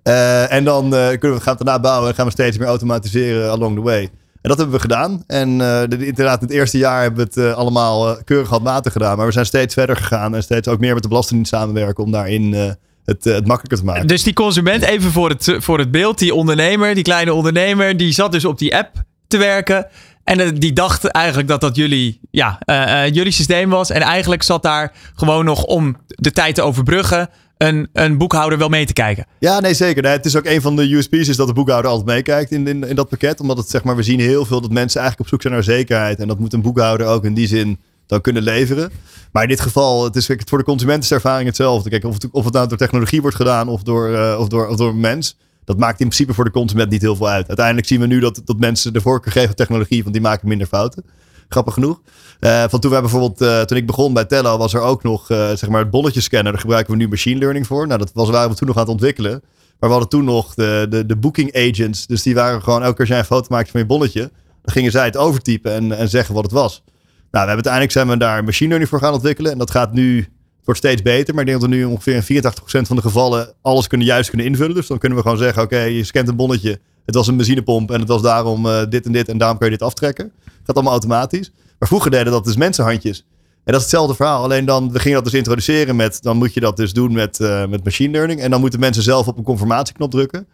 Eh, 0.04 0.52
en 0.52 0.64
dan 0.64 0.96
eh, 0.96 1.08
kunnen 1.08 1.38
we, 1.38 1.44
gaan 1.44 1.58
we 1.58 1.64
daarna 1.64 1.82
bouwen 1.82 2.10
en 2.10 2.16
gaan 2.16 2.26
we 2.26 2.32
steeds 2.32 2.58
meer 2.58 2.68
automatiseren 2.68 3.50
along 3.50 3.76
the 3.76 3.82
way. 3.82 4.10
En 4.48 4.50
dat 4.50 4.58
hebben 4.58 4.76
we 4.76 4.82
gedaan. 4.82 5.24
En 5.28 5.50
eh, 5.50 5.82
de, 5.88 6.06
inderdaad, 6.06 6.42
in 6.42 6.48
het 6.48 6.56
eerste 6.56 6.78
jaar 6.78 7.02
hebben 7.02 7.20
we 7.20 7.26
het 7.26 7.52
eh, 7.52 7.58
allemaal 7.58 8.10
eh, 8.10 8.24
keurig 8.24 8.50
handmatig 8.50 8.92
gedaan. 8.92 9.18
Maar 9.18 9.26
we 9.26 9.32
zijn 9.32 9.46
steeds 9.46 9.74
verder 9.74 9.96
gegaan 9.96 10.36
en 10.36 10.44
steeds 10.44 10.68
ook 10.68 10.80
meer 10.80 10.94
met 10.94 11.04
de 11.04 11.10
Belastingdienst 11.10 11.54
samenwerken 11.54 12.04
om 12.04 12.12
daarin 12.12 12.54
eh, 12.54 12.72
het, 13.08 13.26
eh, 13.26 13.34
het 13.34 13.48
makkelijker 13.48 13.78
te 13.78 13.86
maken. 13.86 14.08
Dus 14.08 14.24
die 14.24 14.34
consument, 14.34 14.84
even 14.84 15.12
voor 15.12 15.30
het, 15.30 15.56
voor 15.58 15.80
het 15.80 15.92
beeld, 15.92 16.20
die 16.20 16.34
ondernemer, 16.34 16.94
die 16.94 17.04
kleine 17.04 17.34
ondernemer, 17.34 17.98
die 17.98 18.12
zat 18.12 18.32
dus 18.32 18.46
op 18.46 18.58
die 18.58 18.76
app 18.76 18.92
te 19.28 19.38
werken. 19.38 19.88
En 20.24 20.40
eh, 20.40 20.50
die 20.54 20.74
dacht 20.74 21.06
eigenlijk 21.06 21.48
dat 21.48 21.62
dat 21.62 21.76
jullie, 21.76 22.20
ja, 22.32 22.60
eh, 22.60 23.14
jullie 23.14 23.32
systeem 23.32 23.70
was. 23.70 23.90
En 23.90 24.02
eigenlijk 24.02 24.44
zat 24.44 24.64
daar 24.64 24.92
gewoon 25.16 25.46
nog 25.46 25.64
om 25.64 25.98
de 26.08 26.32
tijd 26.32 26.56
te 26.56 26.62
overbruggen 26.62 27.30
een, 27.58 27.90
een 27.94 28.18
boekhouder 28.18 28.58
wel 28.58 28.70
mee 28.70 28.86
te 28.86 28.94
kijken. 28.94 29.26
Ja, 29.40 29.60
nee, 29.60 29.74
zeker. 29.74 30.04
Nee, 30.04 30.12
het 30.12 30.26
is 30.26 30.36
ook 30.36 30.46
een 30.46 30.62
van 30.62 30.76
de 30.76 30.94
USP's 30.94 31.28
is 31.28 31.36
dat 31.36 31.48
de 31.48 31.54
boekhouder 31.54 31.92
altijd 31.92 32.08
meekijkt 32.08 32.52
in, 32.52 32.68
in, 32.68 32.84
in 32.84 32.96
dat 32.96 33.10
pakket. 33.10 33.40
Omdat 33.40 33.58
het, 33.58 33.70
zeg 33.70 33.84
maar, 33.84 33.96
we 33.96 34.04
zien 34.04 34.20
heel 34.20 34.46
veel 34.46 34.62
dat 34.62 34.72
mensen 34.72 35.02
eigenlijk 35.02 35.20
op 35.20 35.28
zoek 35.28 35.42
zijn 35.42 35.54
naar 35.54 35.64
zekerheid. 35.64 36.20
En 36.20 36.28
dat 36.28 36.40
moet 36.40 36.54
een 36.54 36.62
boekhouder 36.62 37.08
ook 37.08 37.26
in 37.26 37.34
die 37.34 37.48
zin 37.48 37.80
dan 38.08 38.22
kunnen 38.22 38.44
leveren. 38.44 38.92
Maar 39.32 39.44
in 39.44 39.50
dit 39.50 39.62
geval, 39.62 40.04
het 40.04 40.16
is 40.16 40.30
voor 40.46 40.58
de 40.58 40.64
consument 40.64 41.04
is 41.04 41.10
de 41.10 41.16
ervaring 41.16 41.48
hetzelfde. 41.48 41.90
Kijk, 41.90 42.04
of 42.04 42.14
het, 42.14 42.28
of 42.32 42.46
het 42.46 42.54
nou 42.54 42.68
door 42.68 42.78
technologie 42.78 43.22
wordt 43.22 43.36
gedaan 43.36 43.68
of 43.68 43.84
door, 43.84 44.14
eh, 44.14 44.40
of, 44.40 44.48
door, 44.48 44.68
of 44.68 44.76
door 44.76 44.96
mens. 44.96 45.38
Dat 45.66 45.78
maakt 45.78 46.00
in 46.00 46.06
principe 46.06 46.34
voor 46.34 46.44
de 46.44 46.52
consument 46.52 46.90
niet 46.90 47.02
heel 47.02 47.16
veel 47.16 47.30
uit. 47.30 47.48
Uiteindelijk 47.48 47.88
zien 47.88 48.00
we 48.00 48.08
nu 48.08 48.20
dat, 48.20 48.42
dat 48.46 48.60
mensen 48.60 48.94
de 48.94 49.02
voorkeur 49.02 49.32
geven 49.32 49.50
aan 49.50 49.56
technologie, 49.56 50.02
want 50.02 50.14
die 50.14 50.24
maken 50.24 50.48
minder 50.48 50.68
fouten. 50.68 51.06
Grappig 51.50 51.74
genoeg. 51.74 52.02
Eh, 52.40 52.64
van 52.70 52.80
toen 52.80 52.92
wij 52.92 53.02
bijvoorbeeld, 53.02 53.42
eh, 53.42 53.62
toen 53.62 53.78
ik 53.78 53.86
begon 53.86 54.14
bij 54.14 54.26
Tello, 54.26 54.58
was 54.58 54.74
er 54.74 54.82
ook 54.82 55.04
nog 55.04 55.26
zeg 55.28 55.68
maar 55.68 55.82
het 55.82 55.90
bonnetje 55.90 56.22
scanner. 56.22 56.52
Daar 56.52 56.62
gebruiken 56.62 56.92
we 56.92 57.00
nu 57.00 57.08
machine 57.08 57.40
learning 57.40 57.68
voor. 57.68 57.88
Nou, 57.88 58.00
dat 58.00 58.12
was, 58.14 58.30
waren 58.30 58.50
we 58.50 58.56
toen 58.56 58.68
nog 58.68 58.76
aan 58.76 58.84
het 58.84 58.92
ontwikkelen. 58.92 59.42
Maar 59.80 59.90
we 59.90 59.96
hadden 59.96 60.10
toen 60.10 60.24
nog 60.24 60.54
de, 60.54 60.86
de, 60.90 61.06
de 61.06 61.16
booking 61.16 61.56
agents. 61.56 62.08
Dus 62.08 62.24
die 62.24 62.36
waren 62.36 62.64
gewoon, 62.64 62.84
elke 62.84 62.92
keer 62.92 63.00
als 63.00 63.10
jij 63.10 63.20
een 63.20 63.26
foto 63.26 63.48
maakte 63.50 63.72
van 63.72 63.80
je 63.80 63.86
bonnetje, 63.86 64.32
dan 64.62 64.74
gingen 64.74 64.92
zij 64.92 65.06
het 65.06 65.18
overtypen 65.18 65.72
en, 65.72 65.98
en 65.98 66.10
zeggen 66.10 66.36
wat 66.36 66.44
het 66.44 66.54
was. 66.54 66.84
Nou, 67.32 67.46
we 67.46 67.52
hebben 67.54 67.72
uiteindelijk 67.72 67.92
zijn 67.92 68.08
we 68.08 68.18
daar 68.18 68.44
machine 68.44 68.68
learning 68.68 68.90
voor 68.90 69.00
gaan 69.00 69.14
ontwikkelen. 69.14 69.52
En 69.52 69.58
dat 69.58 69.72
gaat 69.72 69.94
nu, 69.94 70.18
het 70.18 70.66
wordt 70.66 70.80
steeds 70.80 71.02
beter. 71.02 71.34
Maar 71.34 71.44
ik 71.44 71.50
denk 71.50 71.62
dat 71.62 71.70
we 71.70 71.76
nu 71.76 71.84
ongeveer 71.86 72.16
in 72.16 72.44
84% 72.44 72.88
van 72.88 72.96
de 72.96 73.02
gevallen 73.02 73.54
alles 73.62 73.88
kunnen 73.88 74.08
juist 74.08 74.30
kunnen 74.30 74.48
invullen. 74.48 74.76
Dus 74.76 74.88
dan 74.88 74.98
kunnen 74.98 75.18
we 75.18 75.24
gewoon 75.24 75.38
zeggen, 75.38 75.64
oké, 75.64 75.80
je 75.80 76.04
scant 76.04 76.28
een 76.28 76.36
bonnetje. 76.36 76.80
Het 77.06 77.16
was 77.16 77.28
een 77.28 77.38
benzinepomp 77.38 77.92
en 77.92 78.00
het 78.00 78.10
was 78.10 78.22
daarom 78.22 78.66
eh, 78.66 78.82
dit 78.90 79.06
en 79.06 79.12
dit 79.12 79.30
en 79.30 79.38
daarom 79.38 79.58
kun 79.58 79.66
je 79.66 79.78
dit 79.78 79.88
aftrekken. 79.88 80.32
Gaat 80.64 80.76
allemaal 80.76 80.92
automatisch. 80.92 81.52
Maar 81.80 81.88
vroeger 81.88 82.12
deden 82.12 82.32
dat 82.32 82.46
dus 82.46 82.56
mensenhandjes. 82.56 83.26
En 83.64 83.74
dat 83.74 83.76
is 83.76 83.82
hetzelfde 83.82 84.16
verhaal. 84.16 84.44
Alleen 84.44 84.66
dan, 84.66 84.92
we 84.92 85.00
gingen 85.00 85.16
dat 85.16 85.24
dus 85.24 85.34
introduceren 85.34 85.96
met, 85.96 86.22
dan 86.22 86.38
moet 86.38 86.54
je 86.54 86.60
dat 86.60 86.78
dus 86.78 86.94
doen 86.94 87.14
met, 87.14 87.40
eh, 87.40 87.66
met 87.66 87.84
machine 87.84 88.12
learning. 88.12 88.42
En 88.42 88.52
dan 88.52 88.60
moeten 88.60 88.80
mensen 88.80 89.04
zelf 89.04 89.28
op 89.28 89.38
een 89.38 89.44
confirmatieknop 89.44 90.12
drukken. 90.12 90.48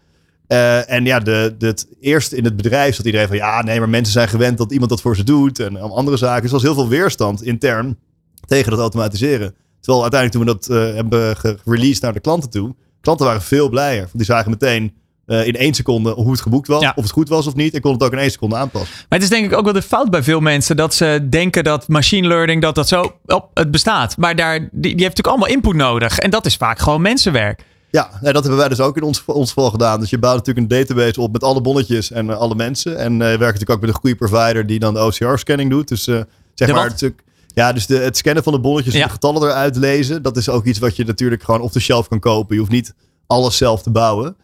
Eh, 0.53 0.89
en 0.89 1.05
ja, 1.05 1.19
de, 1.19 1.55
de, 1.57 1.67
het, 1.67 1.87
eerst 2.01 2.31
in 2.31 2.43
het 2.43 2.55
bedrijf 2.55 2.95
zat 2.95 3.05
iedereen 3.05 3.27
van 3.27 3.37
ja, 3.37 3.63
nee, 3.63 3.79
maar 3.79 3.89
mensen 3.89 4.13
zijn 4.13 4.27
gewend 4.27 4.57
dat 4.57 4.71
iemand 4.71 4.89
dat 4.89 5.01
voor 5.01 5.15
ze 5.15 5.23
doet. 5.23 5.59
En 5.59 5.83
om 5.83 5.91
andere 5.91 6.17
zaken. 6.17 6.41
Dus 6.41 6.49
er 6.51 6.55
was 6.55 6.65
heel 6.65 6.73
veel 6.73 6.87
weerstand 6.87 7.43
intern 7.43 7.99
tegen 8.45 8.71
dat 8.71 8.79
automatiseren. 8.79 9.55
Terwijl 9.79 10.01
uiteindelijk 10.01 10.31
toen 10.31 10.55
we 10.55 10.67
dat 10.67 10.77
eh, 10.89 10.95
hebben 10.95 11.37
gereleased 11.37 12.01
naar 12.01 12.13
de 12.13 12.19
klanten 12.19 12.49
toe, 12.49 12.75
klanten 13.01 13.25
waren 13.25 13.41
veel 13.41 13.69
blijer. 13.69 13.99
Want 13.99 14.11
die 14.13 14.25
zagen 14.25 14.49
meteen 14.49 14.93
eh, 15.25 15.47
in 15.47 15.55
één 15.55 15.73
seconde 15.73 16.11
hoe 16.11 16.31
het 16.31 16.41
geboekt 16.41 16.67
was, 16.67 16.81
Ja. 16.81 16.93
of 16.95 17.03
het 17.03 17.11
goed 17.11 17.29
was 17.29 17.47
of 17.47 17.55
niet. 17.55 17.73
En 17.73 17.81
kon 17.81 17.93
het 17.93 18.03
ook 18.03 18.11
in 18.11 18.17
één 18.17 18.31
seconde 18.31 18.55
aanpassen. 18.55 18.95
Maar 19.09 19.19
het 19.19 19.21
is 19.21 19.29
denk 19.29 19.45
ik 19.45 19.57
ook 19.57 19.63
wel 19.63 19.73
de 19.73 19.81
fout 19.81 20.09
bij 20.09 20.23
veel 20.23 20.39
mensen 20.39 20.75
dat 20.75 20.93
ze 20.93 21.27
denken 21.29 21.63
dat 21.63 21.87
machine 21.87 22.27
learning, 22.27 22.61
dat 22.61 22.75
dat 22.75 22.87
zo, 22.87 23.19
op, 23.25 23.49
het 23.53 23.71
bestaat. 23.71 24.17
Maar 24.17 24.35
daar, 24.35 24.59
die, 24.59 24.69
die 24.71 24.89
heeft 24.89 24.99
natuurlijk 24.99 25.27
allemaal 25.27 25.47
input 25.47 25.75
nodig. 25.75 26.19
En 26.19 26.29
dat 26.29 26.45
is 26.45 26.55
vaak 26.55 26.79
gewoon 26.79 27.01
mensenwerk. 27.01 27.63
Ja, 27.95 28.09
nee, 28.21 28.33
dat 28.33 28.41
hebben 28.41 28.59
wij 28.59 28.69
dus 28.69 28.79
ook 28.79 28.97
in 28.97 29.03
ons, 29.03 29.25
ons 29.25 29.47
geval 29.51 29.69
gedaan. 29.69 29.99
Dus 29.99 30.09
je 30.09 30.17
bouwt 30.17 30.37
natuurlijk 30.45 30.71
een 30.71 30.77
database 30.79 31.21
op 31.21 31.31
met 31.31 31.43
alle 31.43 31.61
bonnetjes 31.61 32.11
en 32.11 32.29
eh, 32.29 32.37
alle 32.37 32.55
mensen. 32.55 32.97
En 32.97 33.13
je 33.13 33.19
werkt 33.19 33.39
natuurlijk 33.39 33.69
ook 33.69 33.79
met 33.81 33.89
een 33.89 33.95
goede 33.95 34.15
provider 34.15 34.65
die 34.67 34.79
dan 34.79 34.93
de 34.93 34.99
OCR-scanning 34.99 35.69
doet. 35.69 35.87
Dus 35.87 36.07
eh, 36.07 36.21
zeg 36.53 36.67
De 36.67 36.73
maar, 36.73 36.89
natuurlijk, 36.89 37.23
ja, 37.53 37.73
dus 37.73 37.85
de, 37.85 37.97
het 37.97 38.17
scannen 38.17 38.43
van 38.43 38.53
de 38.53 38.59
bonnetjes 38.59 38.93
en 38.93 38.99
Ja. 38.99 39.05
de 39.05 39.11
getallen 39.11 39.41
eruit 39.41 39.75
lezen. 39.75 40.21
Dat 40.21 40.37
is 40.37 40.49
ook 40.49 40.65
iets 40.65 40.79
wat 40.79 40.95
je 40.95 41.05
natuurlijk 41.05 41.43
gewoon 41.43 41.61
op 41.61 41.71
de 41.71 41.79
shelf 41.79 42.07
kan 42.07 42.19
kopen. 42.19 42.53
Je 42.53 42.59
hoeft 42.61 42.71
niet 42.73 42.93
alles 43.27 43.57
zelf 43.57 43.81
te 43.83 43.89
bouwen. 43.89 44.35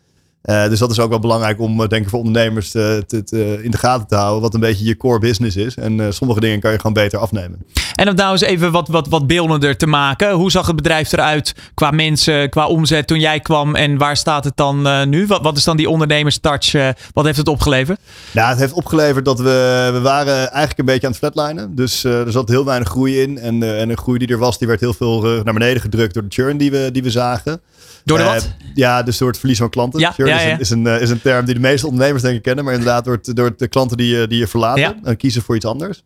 Eh, 0.41 0.67
dus 0.67 0.79
dat 0.79 0.91
is 0.91 0.99
ook 0.99 1.09
wel 1.09 1.19
belangrijk 1.19 1.59
om, 1.59 1.81
eh, 1.81 1.87
denk 1.87 2.03
ik, 2.03 2.09
voor 2.09 2.19
ondernemers 2.19 2.71
te, 2.71 3.03
te- 3.07 3.23
te- 3.23 3.59
in 3.63 3.71
de 3.71 3.77
gaten 3.77 4.07
te 4.07 4.15
houden. 4.15 4.41
Wat 4.41 4.53
een 4.53 4.59
beetje 4.59 4.85
je 4.85 4.97
core 4.97 5.19
business 5.19 5.55
is. 5.55 5.75
En 5.75 5.99
eh, 5.99 6.05
sommige 6.09 6.39
dingen 6.39 6.59
kan 6.59 6.71
je 6.71 6.77
gewoon 6.77 6.93
beter 6.93 7.19
afnemen. 7.19 7.65
En 7.95 8.09
om 8.09 8.15
nou 8.15 8.31
eens 8.31 8.41
even 8.41 8.71
wat, 8.71 8.87
wat, 8.87 9.07
wat 9.07 9.27
beeldender 9.27 9.77
te 9.77 9.87
maken. 9.87 10.31
Hoe 10.31 10.51
zag 10.51 10.67
het 10.67 10.75
bedrijf 10.75 11.11
eruit 11.11 11.55
qua 11.73 11.91
mensen, 11.91 12.49
qua 12.49 12.67
omzet 12.67 13.07
toen 13.07 13.19
jij 13.19 13.39
kwam? 13.39 13.75
En 13.75 13.97
waar 13.97 14.17
staat 14.17 14.43
het 14.43 14.57
dan 14.57 15.09
nu? 15.09 15.27
Wat, 15.27 15.41
wat 15.41 15.57
is 15.57 15.63
dan 15.63 15.77
die 15.77 15.89
ondernemerstouch? 15.89 16.71
wat 17.13 17.25
heeft 17.25 17.37
het 17.37 17.47
opgeleverd? 17.47 17.99
Nou, 18.31 18.49
het 18.49 18.59
heeft 18.59 18.73
opgeleverd 18.73 19.25
dat 19.25 19.39
we, 19.39 19.89
we 19.93 19.99
waren 20.01 20.35
eigenlijk 20.35 20.79
een 20.79 20.85
beetje 20.85 21.07
aan 21.07 21.13
het 21.13 21.19
flatlinen. 21.19 21.75
Dus 21.75 22.03
er 22.03 22.31
zat 22.31 22.49
heel 22.49 22.65
weinig 22.65 22.87
groei 22.87 23.21
in. 23.21 23.37
En, 23.37 23.77
en 23.79 23.87
de 23.87 23.97
groei 23.97 24.17
die 24.17 24.27
er 24.27 24.37
was, 24.37 24.57
die 24.57 24.67
werd 24.67 24.79
heel 24.79 24.93
veel 24.93 25.21
naar 25.21 25.53
beneden 25.53 25.81
gedrukt 25.81 26.13
door 26.13 26.23
de 26.23 26.29
churn 26.33 26.57
die 26.57 26.71
we, 26.71 26.89
die 26.91 27.03
we 27.03 27.09
zagen. 27.09 27.61
Door 28.09 28.17
de 28.17 28.23
Eh, 28.23 28.33
wat? 28.33 28.49
ja, 28.73 29.03
dus 29.03 29.17
door 29.17 29.27
het 29.27 29.39
verlies 29.39 29.57
van 29.57 29.69
klanten. 29.69 29.99
Ja, 29.99 30.13
ja, 30.17 30.39
is, 30.39 30.43
een, 30.51 30.59
is, 30.59 30.69
een, 30.69 30.87
eh, 30.87 31.01
is 31.01 31.09
een 31.09 31.21
term 31.21 31.45
die 31.45 31.53
de 31.53 31.59
meeste 31.59 31.85
ondernemers 31.87 32.23
denk 32.23 32.35
ik 32.35 32.41
kennen. 32.41 32.63
Maar 32.65 32.73
inderdaad 32.73 33.05
door, 33.05 33.13
het, 33.23 33.35
door 33.35 33.53
de 33.57 33.67
klanten 33.67 33.97
die 33.97 34.15
je, 34.17 34.27
die 34.27 34.39
je 34.39 34.47
verlaten. 34.47 34.81
En 35.03 35.17
kiezen 35.17 35.41
voor 35.41 35.55
iets 35.55 35.65
anders. 35.65 36.03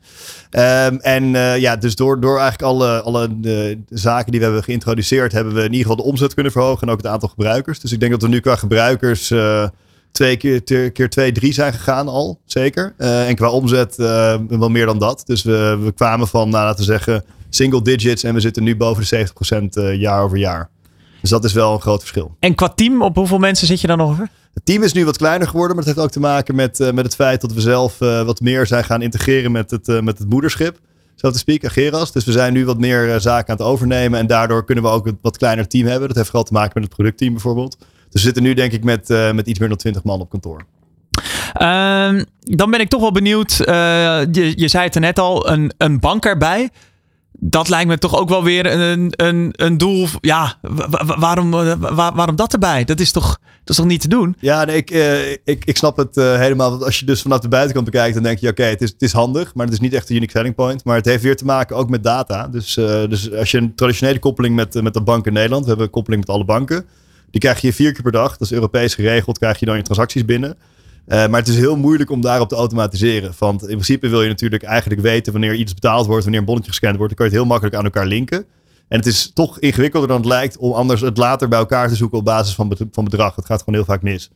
Ehm, 0.49 0.95
en 0.95 1.35
eh, 1.35 1.57
ja, 1.57 1.75
dus 1.75 1.95
door, 1.95 2.19
door 2.19 2.39
eigenlijk 2.39 2.61
alle, 2.61 3.01
alle 3.01 3.39
de, 3.39 3.79
zaken 3.89 4.31
die 4.31 4.39
we 4.39 4.45
hebben 4.45 4.63
geïntroduceerd... 4.63 5.31
hebben 5.31 5.53
we 5.53 5.59
in 5.59 5.71
ieder 5.71 5.81
geval 5.81 5.95
de 5.95 6.03
omzet 6.03 6.33
kunnen 6.33 6.51
verhogen. 6.51 6.87
En 6.87 6.93
ook 6.93 7.01
het 7.01 7.11
aantal 7.11 7.29
gebruikers. 7.29 7.79
Dus 7.79 7.91
ik 7.91 7.99
denk 7.99 8.11
dat 8.11 8.21
we 8.21 8.27
nu 8.27 8.39
qua 8.39 8.55
gebruikers... 8.55 9.31
eh, 9.31 9.67
twee 10.11 10.37
keer, 10.37 10.63
te- 10.63 10.89
keer 10.93 11.09
twee, 11.09 11.31
drie 11.31 11.53
zijn 11.53 11.73
gegaan 11.73 12.07
al, 12.07 12.39
zeker. 12.45 12.93
Eh, 12.97 13.27
en 13.27 13.35
qua 13.35 13.49
omzet 13.49 13.99
eh, 13.99 14.35
wel 14.49 14.69
meer 14.69 14.85
dan 14.85 14.99
dat. 14.99 15.23
Dus 15.25 15.43
we, 15.43 15.77
we 15.83 15.91
kwamen 15.91 16.27
van, 16.27 16.49
nou, 16.49 16.63
laten 16.65 16.79
we 16.85 16.91
zeggen, 16.91 17.23
single 17.49 17.81
digits. 17.81 18.23
En 18.23 18.33
we 18.33 18.39
zitten 18.39 18.63
nu 18.63 18.75
boven 18.77 19.03
de 19.09 19.27
70% 19.53 19.63
eh, 19.83 19.99
jaar 19.99 20.23
over 20.23 20.37
jaar. 20.37 20.69
Dus 21.23 21.31
dat 21.31 21.43
is 21.43 21.53
wel 21.53 21.73
een 21.73 21.81
groot 21.81 21.99
verschil. 21.99 22.35
En 22.39 22.55
qua 22.55 22.67
team, 22.67 23.01
op 23.01 23.15
hoeveel 23.15 23.37
mensen 23.37 23.67
zit 23.67 23.81
je 23.81 23.87
dan 23.87 24.01
ongeveer? 24.01 24.29
Het 24.53 24.65
team 24.65 24.83
is 24.83 24.93
nu 24.93 25.05
wat 25.05 25.17
kleiner 25.17 25.47
geworden, 25.47 25.75
maar 25.75 25.85
dat 25.85 25.93
heeft 25.93 26.07
ook 26.07 26.13
te 26.13 26.19
maken 26.19 26.55
met, 26.55 26.79
eh, 26.79 26.91
met 26.91 27.05
het 27.05 27.15
feit 27.15 27.41
dat 27.41 27.53
we 27.53 27.61
zelf 27.61 28.01
eh, 28.01 28.23
wat 28.23 28.41
meer 28.41 28.67
zijn 28.67 28.83
gaan 28.83 29.01
integreren 29.01 29.51
met 29.51 29.71
het, 29.71 29.87
eh, 29.87 29.99
met 29.99 30.17
het 30.17 30.29
moederschip. 30.29 30.79
Zo 31.15 31.31
te 31.31 31.37
speak, 31.37 31.65
Ageras. 31.65 32.11
Dus 32.11 32.25
we 32.25 32.31
zijn 32.31 32.53
nu 32.53 32.65
wat 32.65 32.79
meer 32.79 33.21
zaken 33.21 33.49
aan 33.49 33.57
het 33.57 33.65
overnemen. 33.65 34.19
En 34.19 34.27
daardoor 34.27 34.65
kunnen 34.65 34.83
we 34.83 34.89
ook 34.89 35.07
een 35.07 35.17
wat 35.21 35.37
kleiner 35.37 35.67
team 35.67 35.87
hebben. 35.87 36.07
Dat 36.07 36.17
heeft 36.17 36.29
vooral 36.29 36.47
te 36.47 36.53
maken 36.53 36.71
met 36.73 36.83
het 36.83 36.93
productteam 36.93 37.31
bijvoorbeeld. 37.31 37.77
Dus 37.79 37.87
we 38.09 38.19
zitten 38.19 38.43
nu 38.43 38.53
denk 38.53 38.71
ik 38.71 38.83
met, 38.83 39.07
met 39.33 39.47
iets 39.47 39.59
meer 39.59 39.69
dan 39.69 39.77
20 39.77 40.03
man 40.03 40.19
op 40.19 40.29
kantoor. 40.29 40.65
Ehm, 41.53 42.23
dan 42.39 42.71
ben 42.71 42.79
ik 42.79 42.89
toch 42.89 43.01
wel 43.01 43.11
benieuwd. 43.11 43.55
je, 43.57 44.53
je 44.55 44.67
zei 44.67 44.85
het 44.85 44.95
er 44.95 45.01
net 45.01 45.19
al, 45.19 45.49
een, 45.49 45.73
een 45.77 45.99
bank 45.99 46.25
erbij. 46.25 46.69
Dat 47.39 47.69
lijkt 47.69 47.87
me 47.87 47.97
toch 47.97 48.17
ook 48.17 48.29
wel 48.29 48.43
weer 48.43 48.65
een, 48.65 49.07
een, 49.15 49.49
een 49.51 49.77
doel. 49.77 50.07
Ja, 50.21 50.57
wa- 50.61 50.89
wa- 50.89 51.19
waarom, 51.19 51.53
eh, 51.53 51.73
wa- 51.79 52.13
waarom 52.15 52.35
dat 52.35 52.53
erbij? 52.53 52.83
Dat 52.83 52.99
is 52.99 53.11
toch, 53.11 53.27
dat 53.43 53.69
is 53.69 53.75
toch 53.75 53.85
niet 53.85 54.01
te 54.01 54.07
doen? 54.07 54.35
Ja, 54.39 54.63
nee, 54.65 54.75
ik, 54.77 54.91
eh, 54.91 55.31
ik, 55.31 55.65
ik 55.65 55.77
snap 55.77 55.97
het 55.97 56.17
eh, 56.17 56.37
helemaal. 56.37 56.69
Want 56.69 56.83
als 56.83 56.99
je 56.99 57.05
dus 57.05 57.21
vanaf 57.21 57.39
de 57.39 57.47
buitenkant 57.47 57.85
bekijkt, 57.85 58.13
dan 58.13 58.23
denk 58.23 58.39
je: 58.39 58.49
oké, 58.49 58.63
het, 58.63 58.81
is, 58.81 58.89
het 58.89 59.01
is 59.01 59.11
handig, 59.13 59.53
maar 59.53 59.65
het 59.65 59.73
is 59.73 59.79
niet 59.81 59.93
echt 59.93 60.09
een 60.09 60.15
unique 60.15 60.37
selling 60.37 60.55
point. 60.55 60.83
Maar 60.83 60.95
het 60.95 61.05
heeft 61.05 61.23
weer 61.23 61.35
te 61.35 61.45
maken 61.45 61.75
ook 61.75 61.89
met 61.89 62.03
data. 62.03 62.47
Dus, 62.47 62.73
dus 63.09 63.33
als 63.33 63.51
je 63.51 63.57
een 63.57 63.75
traditionele 63.75 64.19
koppeling 64.19 64.55
met, 64.55 64.81
met 64.81 64.93
de 64.93 65.01
bank 65.01 65.25
in 65.25 65.33
Nederland, 65.33 65.61
we 65.63 65.67
hebben 65.67 65.85
een 65.85 65.91
koppeling 65.93 66.25
met 66.25 66.35
alle 66.35 66.45
banken, 66.45 66.85
die 67.31 67.41
krijg 67.41 67.61
je 67.61 67.73
vier 67.73 67.91
keer 67.93 68.01
per 68.03 68.11
dag. 68.11 68.31
Dat 68.31 68.41
is 68.41 68.51
Europees 68.53 68.95
geregeld, 68.95 69.37
krijg 69.37 69.59
je 69.59 69.65
dan 69.65 69.75
je 69.77 69.81
transacties 69.81 70.25
binnen. 70.25 70.57
Eh, 71.05 71.27
maar 71.27 71.39
het 71.39 71.47
is 71.47 71.57
heel 71.57 71.75
moeilijk 71.75 72.09
om 72.09 72.21
daarop 72.21 72.49
te 72.49 72.55
automatiseren. 72.55 73.31
Want 73.39 73.61
in 73.61 73.67
principe 73.67 74.09
wil 74.09 74.21
je 74.21 74.27
natuurlijk 74.27 74.63
eigenlijk 74.63 75.01
weten 75.01 75.31
wanneer 75.31 75.53
iets 75.53 75.73
betaald 75.73 76.05
wordt, 76.05 76.23
wanneer 76.23 76.39
een 76.39 76.45
bonnetje 76.45 76.71
gescand 76.71 76.97
wordt. 76.97 77.17
Dan 77.17 77.17
kan 77.17 77.25
je 77.25 77.31
het 77.31 77.41
heel 77.41 77.51
makkelijk 77.51 77.77
aan 77.77 77.83
elkaar 77.83 78.05
linken. 78.05 78.45
En 78.87 78.97
het 78.97 79.05
is 79.05 79.31
toch 79.33 79.59
ingewikkelder 79.59 80.09
dan 80.09 80.17
het 80.17 80.27
lijkt 80.27 80.57
om 80.57 80.71
anders 80.71 81.01
het 81.01 81.17
later 81.17 81.47
bij 81.47 81.59
elkaar 81.59 81.87
te 81.87 81.95
zoeken 81.95 82.17
op 82.17 82.25
basis 82.25 82.55
van, 82.55 82.77
van 82.91 83.03
bedrag. 83.03 83.35
Het 83.35 83.45
gaat 83.45 83.59
gewoon 83.59 83.75
heel 83.75 83.85
vaak 83.85 84.01
mis. 84.01 84.29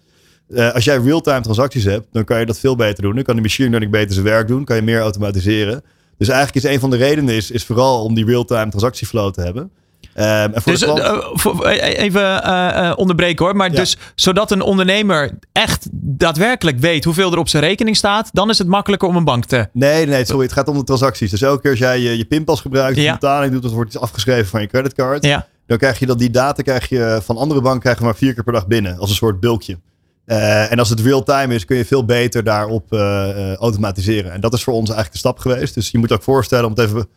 Uh, 0.49 0.73
als 0.73 0.83
jij 0.83 0.97
real-time 0.97 1.41
transacties 1.41 1.83
hebt, 1.83 2.07
dan 2.11 2.23
kan 2.23 2.39
je 2.39 2.45
dat 2.45 2.59
veel 2.59 2.75
beter 2.75 3.03
doen. 3.03 3.15
Dan 3.15 3.23
kan 3.23 3.35
de 3.35 3.41
machine 3.41 3.69
learning 3.69 3.91
beter 3.91 4.13
zijn 4.13 4.25
werk 4.25 4.47
doen. 4.47 4.63
Kan 4.63 4.75
je 4.75 4.81
meer 4.81 4.99
automatiseren. 4.99 5.83
Dus 6.17 6.27
eigenlijk 6.27 6.65
is 6.65 6.71
een 6.71 6.79
van 6.79 6.89
de 6.89 6.97
redenen 6.97 7.35
is, 7.35 7.51
is 7.51 7.65
vooral 7.65 8.03
om 8.03 8.13
die 8.13 8.25
real-time 8.25 8.69
transactieflow 8.69 9.33
te 9.33 9.41
hebben. 9.41 9.71
Um, 10.19 10.53
dus 10.65 10.83
uh, 10.83 11.97
even 11.97 12.21
uh, 12.21 12.93
onderbreken 12.95 13.45
hoor. 13.45 13.55
Maar 13.55 13.71
dus 13.71 13.97
zodat 14.15 14.51
een 14.51 14.61
ondernemer 14.61 15.31
echt 15.51 15.87
daadwerkelijk 15.91 16.79
weet 16.79 17.03
hoeveel 17.03 17.31
er 17.31 17.37
op 17.37 17.49
zijn 17.49 17.63
rekening 17.63 17.95
staat, 17.95 18.29
dan 18.33 18.49
is 18.49 18.57
het 18.57 18.67
makkelijker 18.67 19.07
om 19.07 19.15
een 19.15 19.23
bank 19.23 19.45
te. 19.45 19.69
Nee, 19.73 20.05
nee, 20.05 20.25
sorry. 20.25 20.43
Het 20.43 20.53
gaat 20.53 20.67
om 20.67 20.77
de 20.77 20.83
transacties. 20.83 21.31
Dus 21.31 21.41
elke 21.41 21.61
keer 21.61 21.71
als 21.71 21.79
jij 21.79 21.99
je, 21.99 22.17
je 22.17 22.25
pinpas 22.25 22.61
gebruikt, 22.61 22.97
ja. 22.97 23.13
betaling 23.13 23.51
doet, 23.51 23.61
dat 23.61 23.71
wordt 23.71 23.93
iets 23.93 24.01
afgeschreven 24.01 24.47
van 24.47 24.61
je 24.61 24.67
creditcard. 24.67 25.25
Ja. 25.25 25.47
Dan 25.67 25.77
krijg 25.77 25.99
je 25.99 26.05
dat 26.05 26.19
die 26.19 26.29
data 26.29 26.61
krijg 26.61 26.89
je 26.89 27.19
van 27.23 27.37
andere 27.37 27.61
banken 27.61 27.81
krijg 27.81 27.97
je 27.97 28.03
maar 28.03 28.15
vier 28.15 28.33
keer 28.33 28.43
per 28.43 28.53
dag 28.53 28.67
binnen. 28.67 28.97
Als 28.97 29.09
een 29.09 29.15
soort 29.15 29.39
bulkje. 29.39 29.77
Uh, 30.27 30.71
en 30.71 30.79
als 30.79 30.89
het 30.89 30.99
real-time 30.99 31.53
is, 31.53 31.65
kun 31.65 31.77
je 31.77 31.85
veel 31.85 32.05
beter 32.05 32.43
daarop 32.43 32.93
uh, 32.93 33.53
automatiseren. 33.53 34.31
En 34.31 34.41
dat 34.41 34.53
is 34.53 34.63
voor 34.63 34.73
ons 34.73 34.89
eigenlijk 34.89 35.11
de 35.11 35.17
stap 35.17 35.39
geweest. 35.39 35.73
Dus 35.73 35.89
je 35.89 35.97
moet 35.97 36.11
ook 36.11 36.23
voorstellen 36.23 36.65
om 36.65 36.71
het 36.71 36.79
even 36.79 37.07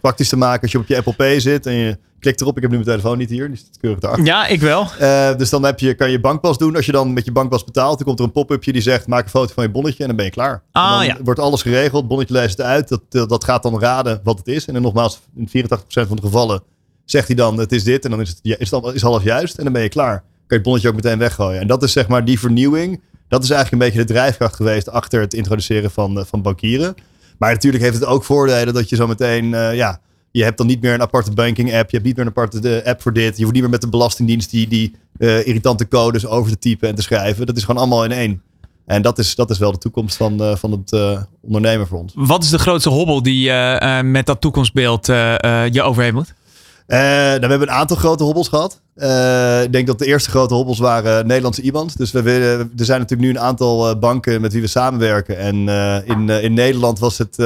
praktisch 0.00 0.28
te 0.28 0.36
maken. 0.36 0.62
Als 0.62 0.72
je 0.72 0.78
op 0.78 0.86
je 0.86 0.96
Apple 0.96 1.14
Pay 1.14 1.40
zit 1.40 1.66
en 1.66 1.72
je 1.72 1.98
klikt 2.20 2.40
erop. 2.40 2.56
Ik 2.56 2.62
heb 2.62 2.70
nu 2.70 2.76
mijn 2.76 2.90
telefoon 2.90 3.18
niet 3.18 3.30
hier, 3.30 3.48
die 3.48 3.56
zit 3.56 3.78
keurig 3.80 4.00
daar. 4.00 4.22
Ja, 4.22 4.46
ik 4.46 4.60
wel. 4.60 4.86
Uh, 5.00 5.36
dus 5.36 5.50
dan 5.50 5.64
heb 5.64 5.78
je, 5.78 5.94
kan 5.94 6.10
je 6.10 6.20
bankpas 6.20 6.58
doen. 6.58 6.76
Als 6.76 6.86
je 6.86 6.92
dan 6.92 7.12
met 7.12 7.24
je 7.24 7.32
bankpas 7.32 7.64
betaalt, 7.64 7.98
dan 7.98 8.06
komt 8.06 8.18
er 8.18 8.24
een 8.24 8.32
pop-upje 8.32 8.72
die 8.72 8.82
zegt: 8.82 9.06
maak 9.06 9.24
een 9.24 9.30
foto 9.30 9.52
van 9.54 9.64
je 9.64 9.70
bonnetje 9.70 10.00
en 10.00 10.06
dan 10.06 10.16
ben 10.16 10.24
je 10.24 10.30
klaar. 10.30 10.62
Ah, 10.72 10.98
dan 10.98 11.06
ja. 11.06 11.16
wordt 11.24 11.40
alles 11.40 11.62
geregeld. 11.62 12.08
Bonnetje 12.08 12.34
leest 12.34 12.56
het 12.56 12.66
uit. 12.66 12.88
Dat, 12.88 13.28
dat 13.28 13.44
gaat 13.44 13.62
dan 13.62 13.80
raden 13.80 14.20
wat 14.24 14.38
het 14.38 14.48
is. 14.48 14.66
En 14.66 14.72
dan 14.72 14.82
nogmaals, 14.82 15.20
in 15.34 15.48
84% 15.48 15.68
van 15.88 16.16
de 16.16 16.22
gevallen 16.22 16.62
zegt 17.04 17.26
hij 17.26 17.36
dan: 17.36 17.58
het 17.58 17.72
is 17.72 17.84
dit. 17.84 18.04
En 18.04 18.10
dan 18.10 18.20
is 18.20 18.28
het 18.28 18.38
is, 18.42 18.70
het, 18.70 18.94
is 18.94 19.04
alles 19.04 19.22
juist. 19.22 19.58
En 19.58 19.64
dan 19.64 19.72
ben 19.72 19.82
je 19.82 19.88
klaar. 19.88 20.24
Je 20.48 20.54
het 20.54 20.62
bonnetje 20.62 20.88
ook 20.88 20.94
meteen 20.94 21.18
weggooien. 21.18 21.60
En 21.60 21.66
dat 21.66 21.82
is 21.82 21.92
zeg 21.92 22.08
maar 22.08 22.24
die 22.24 22.38
vernieuwing. 22.38 23.00
Dat 23.28 23.42
is 23.42 23.50
eigenlijk 23.50 23.82
een 23.82 23.88
beetje 23.88 24.06
de 24.06 24.12
drijfkracht 24.12 24.56
geweest 24.56 24.90
achter 24.90 25.20
het 25.20 25.34
introduceren 25.34 25.90
van, 25.90 26.24
van 26.26 26.42
bankieren. 26.42 26.94
Maar 27.38 27.52
natuurlijk 27.52 27.82
heeft 27.82 27.94
het 27.94 28.04
ook 28.04 28.24
voordelen 28.24 28.74
dat 28.74 28.88
je 28.88 28.96
zo 28.96 29.06
meteen, 29.06 29.44
uh, 29.44 29.74
ja, 29.74 30.00
je 30.30 30.44
hebt 30.44 30.58
dan 30.58 30.66
niet 30.66 30.80
meer 30.80 30.94
een 30.94 31.02
aparte 31.02 31.30
banking 31.30 31.74
app. 31.74 31.90
Je 31.90 31.96
hebt 31.96 32.06
niet 32.06 32.16
meer 32.16 32.26
een 32.26 32.32
aparte 32.36 32.84
app 32.84 33.02
voor 33.02 33.12
dit. 33.12 33.36
Je 33.36 33.42
hoeft 33.42 33.54
niet 33.54 33.62
meer 33.62 33.72
met 33.72 33.80
de 33.80 33.88
Belastingdienst 33.88 34.50
die, 34.50 34.68
die 34.68 34.94
irritante 35.18 35.88
codes 35.88 36.26
over 36.26 36.50
te 36.50 36.58
typen 36.58 36.88
en 36.88 36.94
te 36.94 37.02
schrijven. 37.02 37.46
Dat 37.46 37.56
is 37.56 37.64
gewoon 37.64 37.80
allemaal 37.80 38.04
in 38.04 38.12
één. 38.12 38.42
En 38.86 39.02
dat 39.02 39.18
is, 39.18 39.34
dat 39.34 39.50
is 39.50 39.58
wel 39.58 39.72
de 39.72 39.78
toekomst 39.78 40.16
van, 40.16 40.58
van 40.58 40.70
het 40.70 40.92
uh, 40.92 41.82
voor 41.82 41.98
ons. 41.98 42.12
Wat 42.16 42.42
is 42.42 42.50
de 42.50 42.58
grootste 42.58 42.88
hobbel 42.88 43.22
die 43.22 43.52
met 44.02 44.26
dat 44.26 44.40
toekomstbeeld 44.40 45.06
je 45.06 45.80
overheen 45.82 46.14
moet? 46.14 46.34
Nou, 46.96 47.40
we 47.40 47.46
hebben 47.46 47.68
een 47.68 47.70
aantal 47.70 47.96
grote 47.96 48.24
hobbels 48.24 48.48
gehad. 48.48 48.80
ik 49.64 49.72
denk 49.72 49.86
dat 49.86 49.98
de 49.98 50.06
eerste 50.06 50.30
grote 50.30 50.54
hobbels 50.54 50.78
waren 50.78 51.26
Nederlandse 51.26 51.62
IBAN's. 51.62 51.94
Dus 51.94 52.10
we, 52.10 52.66
er 52.76 52.84
zijn 52.84 53.00
natuurlijk 53.00 53.28
nu 53.28 53.34
een 53.34 53.44
aantal 53.44 53.98
banken 53.98 54.40
met 54.40 54.52
wie 54.52 54.62
we 54.62 54.68
samenwerken. 54.68 55.38
En 55.38 55.68
in, 56.04 56.28
in 56.28 56.54
Nederland 56.54 56.98
was 56.98 57.18
het 57.18 57.36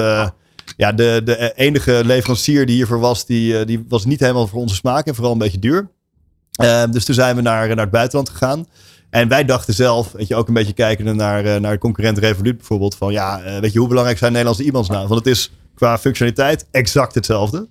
ja, 0.76 0.93
de, 0.93 1.20
de 1.24 1.53
enige 1.55 2.03
leverancier 2.05 2.66
die 2.66 2.74
hiervoor 2.74 3.01
was, 3.01 3.26
die, 3.26 3.59
eh, 3.59 3.66
die 3.66 3.84
was 3.88 4.05
niet 4.05 4.20
helemaal 4.20 4.47
voor 4.47 4.61
onze 4.61 4.74
smaak 4.74 5.07
en 5.07 5.14
vooral 5.14 5.32
een 5.32 5.38
beetje 5.38 5.59
duur. 5.59 5.88
Uh, 6.62 6.82
dus 6.90 7.05
toen 7.05 7.14
zijn 7.14 7.36
we 7.36 7.43
naar, 7.43 7.68
naar 7.68 7.76
het 7.76 7.90
buitenland 7.90 8.28
gegaan. 8.28 8.66
En 9.11 9.28
wij 9.28 9.45
dachten 9.45 9.74
zelf, 9.74 10.12
weet 10.12 10.28
je, 10.28 10.34
ook 10.34 10.49
een 10.49 10.55
beetje 10.55 10.72
kijken 10.72 11.16
naar, 11.16 11.45
uh, 11.45 11.57
naar 11.57 11.78
concurrent 11.78 12.18
Revolut 12.18 12.57
bijvoorbeeld. 12.57 12.95
Van 12.95 13.12
ja, 13.12 13.45
uh, 13.45 13.59
weet 13.59 13.72
je, 13.72 13.78
hoe 13.78 13.88
belangrijk 13.88 14.18
zijn 14.18 14.32
Nederlandse 14.32 14.64
IBAN's 14.64 14.88
nou? 14.88 15.09
Want 15.09 15.24
het 15.24 15.34
is 15.34 15.53
qua 15.74 15.99
functionaliteit 15.99 16.66
exact 16.70 17.14
hetzelfde. 17.14 17.68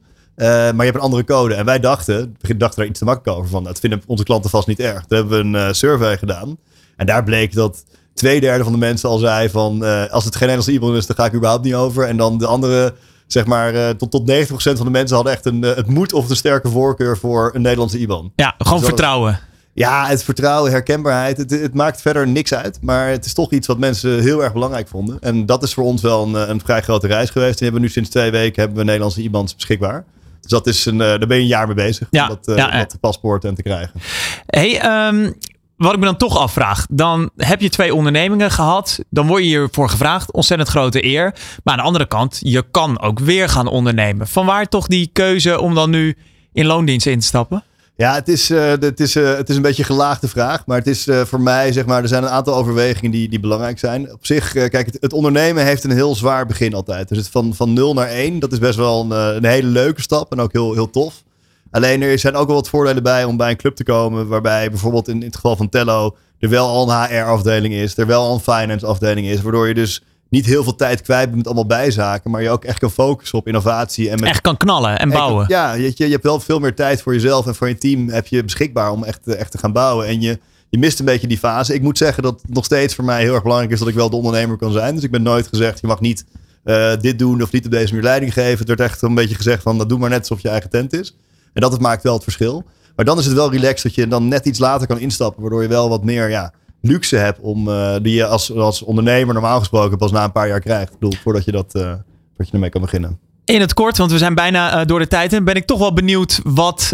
Maar 0.48 0.76
je 0.76 0.84
hebt 0.84 0.96
een 0.96 1.02
andere 1.02 1.24
code. 1.24 1.54
En 1.54 1.66
wij 1.66 1.80
dachten, 1.80 2.38
dachten 2.58 2.80
daar 2.80 2.90
iets 2.90 3.00
te 3.00 3.06
makkelijk 3.06 3.38
over 3.38 3.50
van. 3.50 3.64
Dat 3.64 3.80
vinden 3.80 4.02
onze 4.06 4.24
klanten 4.24 4.50
vast 4.50 4.68
niet 4.68 4.80
erg. 4.80 5.06
Toen 5.06 5.18
hebben 5.18 5.52
we 5.52 5.60
een 5.60 5.76
survey 5.76 6.18
gedaan. 6.18 6.58
En 6.96 7.06
daar 7.06 7.24
bleek 7.24 7.54
dat 7.54 7.84
twee 8.14 8.40
derde 8.40 8.64
van 8.64 8.72
de 8.72 8.80
mensen 8.80 9.10
al 9.10 9.18
zei 9.18 9.50
van 9.50 9.84
uh, 9.84 10.06
als 10.10 10.26
het 10.26 10.36
geen 10.36 10.48
Nederlandse 10.48 10.72
e-mail 10.72 10.96
is, 10.96 11.06
dan 11.06 11.16
ga 11.16 11.26
ik 11.26 11.34
überhaupt 11.34 11.64
niet 11.64 11.74
over. 11.74 12.08
En 12.08 12.18
dan 12.18 12.38
de 12.38 12.46
andere, 12.46 12.94
zeg 13.28 13.46
maar, 13.46 13.96
tot, 13.96 14.12
tot 14.12 14.32
90% 14.32 14.34
van 14.54 14.86
de 14.86 14.90
mensen 14.90 15.16
hadden 15.16 15.34
echt 15.34 15.46
een, 15.46 15.62
het 15.62 15.88
moed 15.88 16.14
of 16.14 16.28
de 16.28 16.36
sterke 16.36 16.70
voorkeur 16.70 17.18
voor 17.18 17.52
een 17.54 17.62
Nederlandse 17.62 18.00
IBAN. 18.00 18.32
Ja, 18.36 18.56
gewoon 18.58 18.80
dus 18.80 18.88
vertrouwen. 18.88 19.40
ja, 19.74 20.08
het 20.08 20.24
vertrouwen, 20.24 20.72
herkenbaarheid. 20.72 21.38
Het, 21.38 21.52
het, 21.52 21.74
maakt 21.74 22.02
verder 22.02 22.28
niks 22.28 22.54
uit. 22.54 22.78
Maar 22.82 23.10
het 23.10 23.26
is 23.26 23.34
toch 23.34 23.52
iets 23.52 23.68
wat 23.68 23.78
mensen 23.78 24.22
heel 24.22 24.44
erg 24.44 24.54
belangrijk 24.54 24.88
vonden. 24.88 25.18
En 25.20 25.46
dat 25.46 25.64
is 25.64 25.74
voor 25.74 25.84
ons 25.84 26.02
wel 26.02 26.24
een, 26.24 26.50
een 26.50 26.60
vrij 26.60 26.82
grote 26.82 27.08
reis 27.08 27.30
geweest. 27.30 27.58
En 27.58 27.64
hebben 27.64 27.82
we 27.82 27.88
nu 27.88 27.94
sinds 27.94 28.10
twee 28.10 28.32
weken 28.32 28.62
hebben 28.62 28.80
we 28.80 28.84
Nederlandse 28.84 29.22
IBAN's 29.22 29.56
beschikbaar. 29.56 30.06
Dus 30.42 30.52
dat 30.52 30.68
is 30.68 30.86
een, 30.86 30.98
daar 30.98 31.28
ben 31.28 31.38
je 31.38 31.44
een 31.44 31.48
jaar 31.48 31.66
mee 31.66 31.76
bezig. 31.76 32.08
Ja, 32.12 32.30
om 32.30 32.38
dat, 32.42 32.58
ja, 32.58 32.78
dat 32.78 32.98
paspoort 33.00 33.42
te 33.42 33.64
krijgen. 33.64 34.02
Hey, 34.46 35.08
um, 35.08 35.36
wat 35.82 35.94
ik 35.94 36.00
me 36.00 36.06
dan 36.06 36.18
toch 36.18 36.38
afvraag, 36.38 36.86
dan 36.90 37.30
heb 37.38 37.62
je 37.62 37.70
twee 37.70 37.96
ondernemingen 37.96 38.52
gehad. 38.52 39.00
Dan 39.10 39.28
word 39.28 39.44
je 39.44 39.48
hiervoor 39.48 39.90
gevraagd. 39.90 40.32
Ontzettend 40.32 40.70
grote 40.70 41.06
eer. 41.06 41.36
Maar 41.64 41.74
aan 41.74 41.80
de 41.80 41.86
andere 41.86 42.08
kant, 42.08 42.40
je 42.42 42.66
kan 42.72 43.00
ook 43.00 43.20
weer 43.20 43.50
gaan 43.50 43.68
ondernemen. 43.68 44.28
Vanwaar 44.28 44.68
toch 44.68 44.88
die 44.88 45.10
keuze 45.14 45.60
om 45.60 45.76
dan 45.76 45.90
nu 45.90 46.18
in 46.54 46.66
loondienst 46.66 47.06
in 47.06 47.20
te 47.20 47.26
stappen? 47.26 47.64
Ja, 48.02 48.14
het 48.14 48.28
is, 48.28 48.52
uh, 48.52 48.70
het, 48.70 49.00
is, 49.00 49.16
uh, 49.16 49.36
het 49.36 49.50
is 49.50 49.56
een 49.56 49.62
beetje 49.62 49.82
een 49.82 49.88
gelaagde 49.88 50.28
vraag. 50.28 50.66
Maar 50.66 50.78
het 50.78 50.88
is 50.88 51.08
uh, 51.08 51.22
voor 51.22 51.42
mij, 51.42 51.72
zeg 51.72 51.86
maar, 51.86 52.02
er 52.02 52.08
zijn 52.08 52.24
een 52.24 52.30
aantal 52.30 52.56
overwegingen 52.56 53.12
die, 53.12 53.30
die 53.30 53.40
belangrijk 53.40 53.80
zijn. 53.80 54.14
Op 54.14 54.26
zich, 54.26 54.52
kijk, 54.52 54.86
het, 54.86 54.98
het, 55.00 55.14
ondernemen 55.14 55.66
heeft 55.66 55.84
een 55.84 55.92
heel 55.92 56.16
zwaar 56.16 56.46
begin 56.46 56.74
altijd. 56.74 57.08
Dus 57.08 57.18
het 57.18 57.28
van, 57.28 57.56
van 57.56 57.74
0 57.74 57.94
naar 57.94 58.08
1, 58.08 58.40
dat 58.40 58.52
is 58.52 58.60
best 58.60 58.78
wel 58.78 59.02
een, 59.02 59.36
een 59.36 59.46
hele 59.46 59.68
leuke 59.68 60.02
stap 60.02 60.32
en 60.32 60.40
ook 60.40 60.52
heel, 60.52 60.74
heel 60.74 60.90
tof. 60.90 61.24
Alleen 61.72 62.02
er 62.02 62.20
zijn 62.20 62.36
ook 62.36 62.48
wel 62.48 62.56
wat 62.56 62.70
voordelen 62.70 63.04
bij 63.04 63.24
om 63.24 63.38
bij 63.38 63.50
een 63.50 63.58
club 63.58 63.76
te 63.76 63.84
komen. 63.84 64.28
Waarbij 64.28 64.70
bijvoorbeeld 64.70 65.08
in, 65.08 65.22
het 65.22 65.36
geval 65.36 65.56
van 65.56 65.70
Tello 65.70 66.16
er 66.40 66.50
wel 66.50 66.68
al 66.68 66.92
een 66.92 67.06
HR-afdeling 67.06 67.74
is. 67.74 67.98
Er 67.98 68.08
wel 68.08 68.24
al 68.24 68.34
een 68.34 68.40
finance-afdeling 68.40 69.28
is. 69.28 69.42
Waardoor 69.42 69.68
je 69.68 69.74
dus 69.74 70.04
niet 70.32 70.46
heel 70.46 70.64
veel 70.64 70.76
tijd 70.76 71.02
kwijt 71.02 71.26
bent 71.26 71.36
met 71.36 71.46
allemaal 71.46 71.66
bijzaken. 71.66 72.32
Maar 72.32 72.42
je 72.42 72.50
ook 72.50 72.66
echt 72.66 72.80
kan 72.80 72.92
focussen 72.92 73.38
op 73.38 73.48
innovatie. 73.48 74.10
En 74.10 74.20
met, 74.20 74.30
echt 74.30 74.42
kan 74.42 74.58
knallen 74.58 75.00
en 75.00 75.10
bouwen. 75.10 75.46
ja, 75.48 75.74
je, 75.74 75.94
je 75.96 76.06
hebt 76.06 76.24
wel 76.24 76.40
veel 76.40 76.60
meer 76.60 76.76
tijd 76.76 77.02
voor 77.02 77.14
jezelf 77.14 77.48
en 77.48 77.56
voor 77.56 77.68
je 77.68 77.78
team 77.78 78.10
heb 78.10 78.28
je 78.28 78.44
beschikbaar 78.44 78.92
om 78.92 79.04
echt, 79.04 79.28
echt 79.28 79.52
te 79.52 79.58
gaan 79.58 79.72
bouwen. 79.72 80.08
En 80.08 80.22
je, 80.22 80.40
je 80.70 80.78
mist 80.78 81.00
een 81.00 81.06
beetje 81.06 81.28
die 81.28 81.38
fase. 81.38 81.74
Ik 81.74 81.82
moet 81.82 81.98
zeggen 81.98 82.24
dat 82.24 82.42
het 82.42 82.54
nog 82.54 82.66
steeds 82.66 82.96
voor 82.96 83.04
mij 83.04 83.22
heel 83.22 83.34
erg 83.34 83.44
belangrijk 83.44 83.74
is 83.74 83.80
dat 83.80 83.88
ik 83.88 83.96
wel 83.96 84.10
de 84.10 84.16
ondernemer 84.16 84.58
kan 84.58 84.72
zijn. 84.72 84.96
Dus 84.96 85.04
ik 85.04 85.12
ben 85.12 85.24
nooit 85.24 85.48
gezegd, 85.48 85.82
je 85.82 85.88
mag 85.88 86.00
niet 86.00 86.26
uh, 86.66 86.92
dit 87.00 87.20
doen 87.20 87.42
of 87.42 87.52
niet 87.52 87.66
op 87.66 87.72
deze 87.72 87.88
manier 87.88 88.04
leiding 88.04 88.34
geven. 88.34 88.58
Het 88.58 88.68
werd 88.68 88.80
echt 88.80 89.02
een 89.02 89.16
beetje 89.16 89.36
gezegd 89.36 89.64
van, 89.64 89.78
dat 89.78 89.90
doe 89.90 90.00
maar 90.00 90.10
net 90.10 90.20
alsof 90.20 90.42
je 90.42 90.50
eigen 90.50 90.70
tent 90.70 90.94
is. 90.94 91.16
En 91.54 91.62
dat 91.62 91.80
maakt 91.80 92.04
wel 92.04 92.14
het 92.14 92.24
verschil. 92.24 92.64
Maar 92.96 93.06
dan 93.06 93.18
is 93.18 93.26
het 93.26 93.34
wel 93.34 93.52
relaxed 93.52 93.84
dat 93.84 93.96
je 93.96 94.08
dan 94.08 94.28
net 94.28 94.46
iets 94.46 94.60
later 94.60 94.88
kan 94.88 95.00
instappen. 95.00 95.42
Waardoor 95.42 95.62
je 95.62 95.68
wel 95.68 95.90
wat 95.90 96.04
meer 96.04 96.30
ja, 96.30 96.54
luxe 96.82 97.16
hebt. 97.16 97.40
Om, 97.40 97.68
uh, 97.68 97.96
die 98.02 98.16
je 98.16 98.26
als, 98.26 98.56
als 98.56 98.82
ondernemer 98.82 99.34
normaal 99.34 99.60
gesproken 99.60 99.98
pas 99.98 100.12
na 100.12 100.24
een 100.24 100.32
paar 100.32 100.48
jaar 100.48 100.60
krijgt. 100.60 100.94
Ik 100.94 101.00
bedoel, 101.00 101.20
voordat 101.24 101.46
je, 101.46 101.52
dat, 101.52 101.76
uh, 101.76 101.82
voordat 101.82 102.48
je 102.48 102.54
ermee 102.54 102.70
kan 102.70 102.82
beginnen. 102.82 103.20
In 103.46 103.62
het 103.62 103.74
kort, 103.74 103.98
want 103.98 104.12
we 104.12 104.18
zijn 104.18 104.36
bijna 104.36 104.80
uh, 104.80 104.86
door 104.86 105.00
de 105.00 105.08
tijd 105.08 105.34
en 105.34 105.44
ben 105.44 105.56
ik 105.56 105.66
toch 105.66 105.80
wel 105.80 105.94
benieuwd. 105.94 106.40
Wat, 106.44 106.94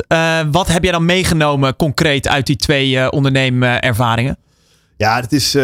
wat 0.51 0.67
heb 0.67 0.83
jij 0.83 0.91
dan 0.91 1.05
meegenomen 1.05 1.75
concreet 1.75 2.27
uit 2.27 2.45
die 2.45 2.55
twee 2.55 3.11
ondernemervaringen? 3.11 4.37
Ja, 4.97 5.21
het 5.21 5.31
is, 5.31 5.55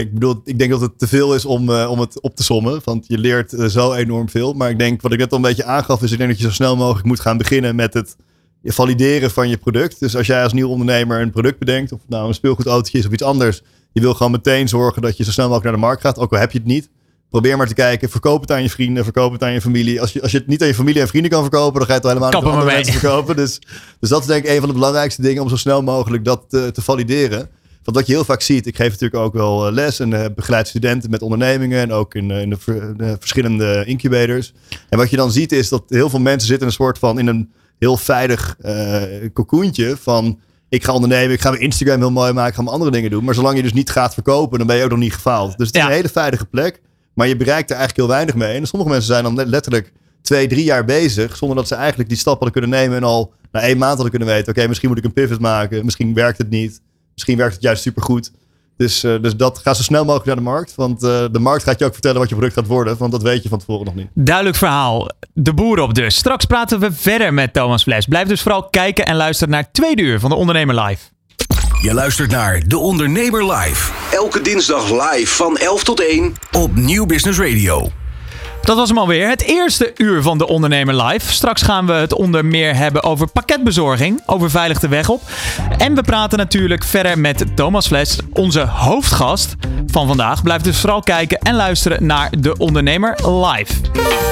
ik 0.00 0.12
bedoel, 0.12 0.40
ik 0.44 0.58
denk 0.58 0.70
dat 0.70 0.80
het 0.80 0.98
te 0.98 1.08
veel 1.08 1.34
is 1.34 1.44
om, 1.44 1.70
om 1.70 2.00
het 2.00 2.20
op 2.20 2.36
te 2.36 2.42
sommen. 2.42 2.80
Want 2.84 3.04
je 3.08 3.18
leert 3.18 3.54
zo 3.66 3.92
enorm 3.92 4.28
veel. 4.28 4.52
Maar 4.52 4.70
ik 4.70 4.78
denk, 4.78 5.02
wat 5.02 5.12
ik 5.12 5.18
net 5.18 5.30
al 5.30 5.36
een 5.36 5.42
beetje 5.42 5.64
aangaf, 5.64 6.02
is 6.02 6.12
ik 6.12 6.18
denk 6.18 6.30
dat 6.30 6.38
je 6.38 6.44
zo 6.46 6.52
snel 6.52 6.76
mogelijk 6.76 7.06
moet 7.06 7.20
gaan 7.20 7.36
beginnen 7.36 7.74
met 7.74 7.94
het 7.94 8.16
je 8.62 8.72
valideren 8.72 9.30
van 9.30 9.48
je 9.48 9.56
product. 9.56 10.00
Dus 10.00 10.16
als 10.16 10.26
jij 10.26 10.42
als 10.42 10.52
nieuw 10.52 10.68
ondernemer 10.68 11.20
een 11.20 11.30
product 11.30 11.58
bedenkt, 11.58 11.92
of 11.92 12.00
nou 12.08 12.28
een 12.28 12.34
speelgoedautootje 12.34 12.98
is 12.98 13.06
of 13.06 13.12
iets 13.12 13.22
anders, 13.22 13.62
je 13.92 14.00
wil 14.00 14.14
gewoon 14.14 14.32
meteen 14.32 14.68
zorgen 14.68 15.02
dat 15.02 15.16
je 15.16 15.24
zo 15.24 15.30
snel 15.30 15.48
mogelijk 15.48 15.70
naar 15.70 15.80
de 15.80 15.86
markt 15.86 16.02
gaat, 16.02 16.18
ook 16.18 16.32
al 16.32 16.38
heb 16.38 16.52
je 16.52 16.58
het 16.58 16.66
niet. 16.66 16.90
Probeer 17.30 17.56
maar 17.56 17.66
te 17.66 17.74
kijken, 17.74 18.10
verkoop 18.10 18.40
het 18.40 18.50
aan 18.50 18.62
je 18.62 18.70
vrienden, 18.70 19.04
verkoop 19.04 19.32
het 19.32 19.42
aan 19.42 19.52
je 19.52 19.60
familie. 19.60 20.00
Als 20.00 20.12
je, 20.12 20.22
als 20.22 20.30
je 20.30 20.38
het 20.38 20.46
niet 20.46 20.62
aan 20.62 20.68
je 20.68 20.74
familie 20.74 21.00
en 21.00 21.08
vrienden 21.08 21.30
kan 21.30 21.40
verkopen, 21.40 21.78
dan 21.78 21.86
ga 21.86 21.94
je 21.94 21.98
het 21.98 22.08
helemaal 22.08 22.30
niet 22.30 22.38
aan 22.38 22.50
andere 22.50 22.72
mensen 22.74 22.94
verkopen. 22.94 23.36
Dus, 23.36 23.60
dus 24.00 24.08
dat 24.08 24.20
is 24.20 24.26
denk 24.26 24.44
ik 24.44 24.50
een 24.50 24.58
van 24.58 24.68
de 24.68 24.74
belangrijkste 24.74 25.22
dingen 25.22 25.42
om 25.42 25.48
zo 25.48 25.56
snel 25.56 25.82
mogelijk 25.82 26.24
dat 26.24 26.44
te, 26.48 26.70
te 26.72 26.82
valideren. 26.82 27.50
Want 27.82 27.96
wat 27.96 28.06
je 28.06 28.12
heel 28.12 28.24
vaak 28.24 28.42
ziet, 28.42 28.66
ik 28.66 28.76
geef 28.76 28.90
natuurlijk 28.90 29.22
ook 29.22 29.32
wel 29.32 29.66
eh, 29.66 29.72
les 29.72 30.00
en 30.00 30.10
uh, 30.10 30.24
begeleid 30.34 30.68
studenten 30.68 31.10
met 31.10 31.22
ondernemingen 31.22 31.80
en 31.80 31.92
ook 31.92 32.14
in, 32.14 32.30
in 32.30 32.50
de, 32.50 32.92
de, 32.96 33.16
verschillende 33.18 33.84
incubators. 33.86 34.52
En 34.88 34.98
wat 34.98 35.10
je 35.10 35.16
dan 35.16 35.32
ziet 35.32 35.52
is 35.52 35.68
dat 35.68 35.84
heel 35.88 36.10
veel 36.10 36.20
mensen 36.20 36.48
zitten 36.48 36.66
in 36.66 36.72
een 36.72 36.84
soort 36.84 36.98
van 36.98 37.18
in 37.18 37.26
een 37.26 37.52
heel 37.82 37.96
veilig 37.96 38.56
uh, 38.64 39.02
cocoentje 39.32 39.96
van 39.96 40.40
ik 40.68 40.84
ga 40.84 40.92
ondernemen, 40.92 41.32
ik 41.32 41.40
ga 41.40 41.50
mijn 41.50 41.62
Instagram 41.62 41.98
heel 41.98 42.10
mooi 42.10 42.32
maken, 42.32 42.50
ik 42.50 42.54
ga 42.54 42.62
mijn 42.62 42.74
andere 42.74 42.90
dingen 42.90 43.10
doen. 43.10 43.24
Maar 43.24 43.34
zolang 43.34 43.56
je 43.56 43.62
dus 43.62 43.72
niet 43.72 43.90
gaat 43.90 44.14
verkopen, 44.14 44.58
dan 44.58 44.66
ben 44.66 44.76
je 44.76 44.84
ook 44.84 44.90
nog 44.90 44.98
niet 44.98 45.14
gefaald. 45.14 45.58
Dus 45.58 45.66
het 45.66 45.76
is 45.76 45.82
een 45.82 45.90
hele 45.90 46.08
veilige 46.08 46.44
plek, 46.44 46.80
maar 47.14 47.28
je 47.28 47.36
bereikt 47.36 47.70
er 47.70 47.76
eigenlijk 47.76 48.06
heel 48.06 48.16
weinig 48.16 48.34
mee. 48.34 48.56
En 48.56 48.66
sommige 48.66 48.90
mensen 48.90 49.12
zijn 49.12 49.24
dan 49.24 49.48
letterlijk 49.48 49.92
twee, 50.22 50.46
drie 50.46 50.64
jaar 50.64 50.84
bezig, 50.84 51.36
zonder 51.36 51.56
dat 51.56 51.68
ze 51.68 51.74
eigenlijk 51.74 52.08
die 52.08 52.18
stap 52.18 52.34
hadden 52.34 52.52
kunnen 52.52 52.70
nemen 52.70 52.96
en 52.96 53.04
al 53.04 53.32
na 53.52 53.60
één 53.60 53.78
maand 53.78 53.92
hadden 53.94 54.10
kunnen 54.10 54.28
weten, 54.28 54.48
oké, 54.48 54.68
misschien 54.68 54.88
moet 54.88 54.98
ik 54.98 55.04
een 55.04 55.12
pivot 55.12 55.40
maken, 55.40 55.84
misschien 55.84 56.14
werkt 56.14 56.38
het 56.38 56.50
niet, 56.50 56.80
misschien 57.14 57.36
werkt 57.36 57.54
het 57.54 57.62
juist 57.62 57.82
supergoed. 57.82 58.32
Dus, 58.76 59.04
uh, 59.04 59.14
dus 59.20 59.36
dat 59.36 59.58
gaat 59.58 59.76
zo 59.76 59.82
snel 59.82 60.02
mogelijk 60.04 60.26
naar 60.26 60.36
de 60.36 60.42
markt. 60.42 60.74
Want 60.74 61.02
uh, 61.02 61.24
de 61.32 61.38
markt 61.38 61.62
gaat 61.62 61.78
je 61.78 61.84
ook 61.84 61.92
vertellen 61.92 62.18
wat 62.18 62.28
je 62.28 62.34
product 62.34 62.56
gaat 62.56 62.66
worden. 62.66 62.96
Want 62.98 63.12
dat 63.12 63.22
weet 63.22 63.42
je 63.42 63.48
van 63.48 63.58
tevoren 63.58 63.84
nog 63.84 63.94
niet. 63.94 64.08
Duidelijk 64.14 64.56
verhaal. 64.56 65.10
De 65.32 65.54
boer 65.54 65.80
op 65.80 65.94
dus. 65.94 66.16
Straks 66.16 66.44
praten 66.44 66.80
we 66.80 66.92
verder 66.92 67.34
met 67.34 67.52
Thomas 67.52 67.82
Fles. 67.82 68.06
Blijf 68.06 68.28
dus 68.28 68.42
vooral 68.42 68.68
kijken 68.68 69.06
en 69.06 69.16
luisteren 69.16 69.52
naar 69.52 69.62
het 69.62 69.72
tweede 69.72 70.02
uur 70.02 70.20
van 70.20 70.30
de 70.30 70.36
Ondernemer 70.36 70.80
Live. 70.80 71.04
Je 71.82 71.94
luistert 71.94 72.30
naar 72.30 72.62
De 72.66 72.78
Ondernemer 72.78 73.52
Live. 73.52 73.92
Elke 74.12 74.40
dinsdag 74.40 74.90
live 74.90 75.34
van 75.34 75.56
11 75.56 75.84
tot 75.84 76.00
1 76.00 76.34
op 76.52 76.74
Nieuw 76.74 77.06
Business 77.06 77.38
Radio. 77.38 78.01
Dat 78.62 78.76
was 78.76 78.88
hem 78.88 78.98
alweer. 78.98 79.28
Het 79.28 79.42
eerste 79.42 79.92
uur 79.96 80.22
van 80.22 80.38
de 80.38 80.46
Ondernemer 80.46 81.02
Live. 81.02 81.32
Straks 81.32 81.62
gaan 81.62 81.86
we 81.86 81.92
het 81.92 82.14
onder 82.14 82.44
meer 82.44 82.76
hebben 82.76 83.02
over 83.02 83.26
pakketbezorging, 83.26 84.22
over 84.26 84.50
Veilig 84.50 84.78
de 84.78 84.88
Weg 84.88 85.08
op. 85.08 85.22
En 85.78 85.94
we 85.94 86.02
praten 86.02 86.38
natuurlijk 86.38 86.84
verder 86.84 87.18
met 87.18 87.44
Thomas 87.54 87.86
Fles, 87.86 88.18
onze 88.32 88.60
hoofdgast 88.60 89.54
van 89.86 90.06
vandaag. 90.06 90.42
Blijf 90.42 90.62
dus 90.62 90.78
vooral 90.78 91.00
kijken 91.00 91.38
en 91.38 91.54
luisteren 91.54 92.06
naar 92.06 92.30
de 92.38 92.56
Ondernemer 92.56 93.30
Live. 93.30 93.74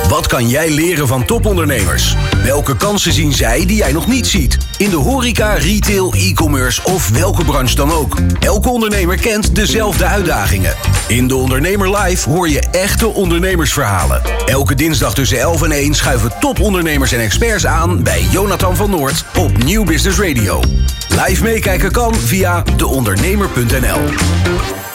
Wat 0.08 0.26
kan 0.26 0.48
jij 0.48 0.70
leren 0.70 1.06
van 1.06 1.24
topondernemers? 1.24 2.16
Welke 2.44 2.76
kansen 2.76 3.12
zien 3.12 3.32
zij 3.32 3.66
die 3.66 3.76
jij 3.76 3.92
nog 3.92 4.06
niet 4.06 4.26
ziet? 4.26 4.58
In 4.78 4.90
de 4.90 4.96
horeca, 4.96 5.52
retail, 5.52 6.12
e-commerce 6.12 6.80
of 6.84 7.08
welke 7.08 7.44
branche 7.44 7.74
dan 7.74 7.92
ook. 7.92 8.16
Elke 8.40 8.68
ondernemer 8.68 9.16
kent 9.16 9.54
dezelfde 9.54 10.04
uitdagingen. 10.04 10.74
In 11.08 11.28
de 11.28 11.36
Ondernemer 11.36 11.98
Live 11.98 12.30
hoor 12.30 12.48
je 12.48 12.60
echte 12.70 13.08
ondernemersverhalen. 13.08 14.19
Elke 14.46 14.74
dinsdag 14.74 15.14
tussen 15.14 15.38
11 15.38 15.62
en 15.62 15.70
1 15.70 15.94
schuiven 15.94 16.32
topondernemers 16.40 17.12
en 17.12 17.20
experts 17.20 17.66
aan 17.66 18.02
bij 18.02 18.26
Jonathan 18.30 18.76
van 18.76 18.90
Noord 18.90 19.24
op 19.38 19.64
Nieuw 19.64 19.84
Business 19.84 20.18
Radio. 20.18 20.60
Live 21.26 21.42
meekijken 21.42 21.92
kan 21.92 22.14
via 22.14 22.62
deondernemer.nl. 22.76 24.89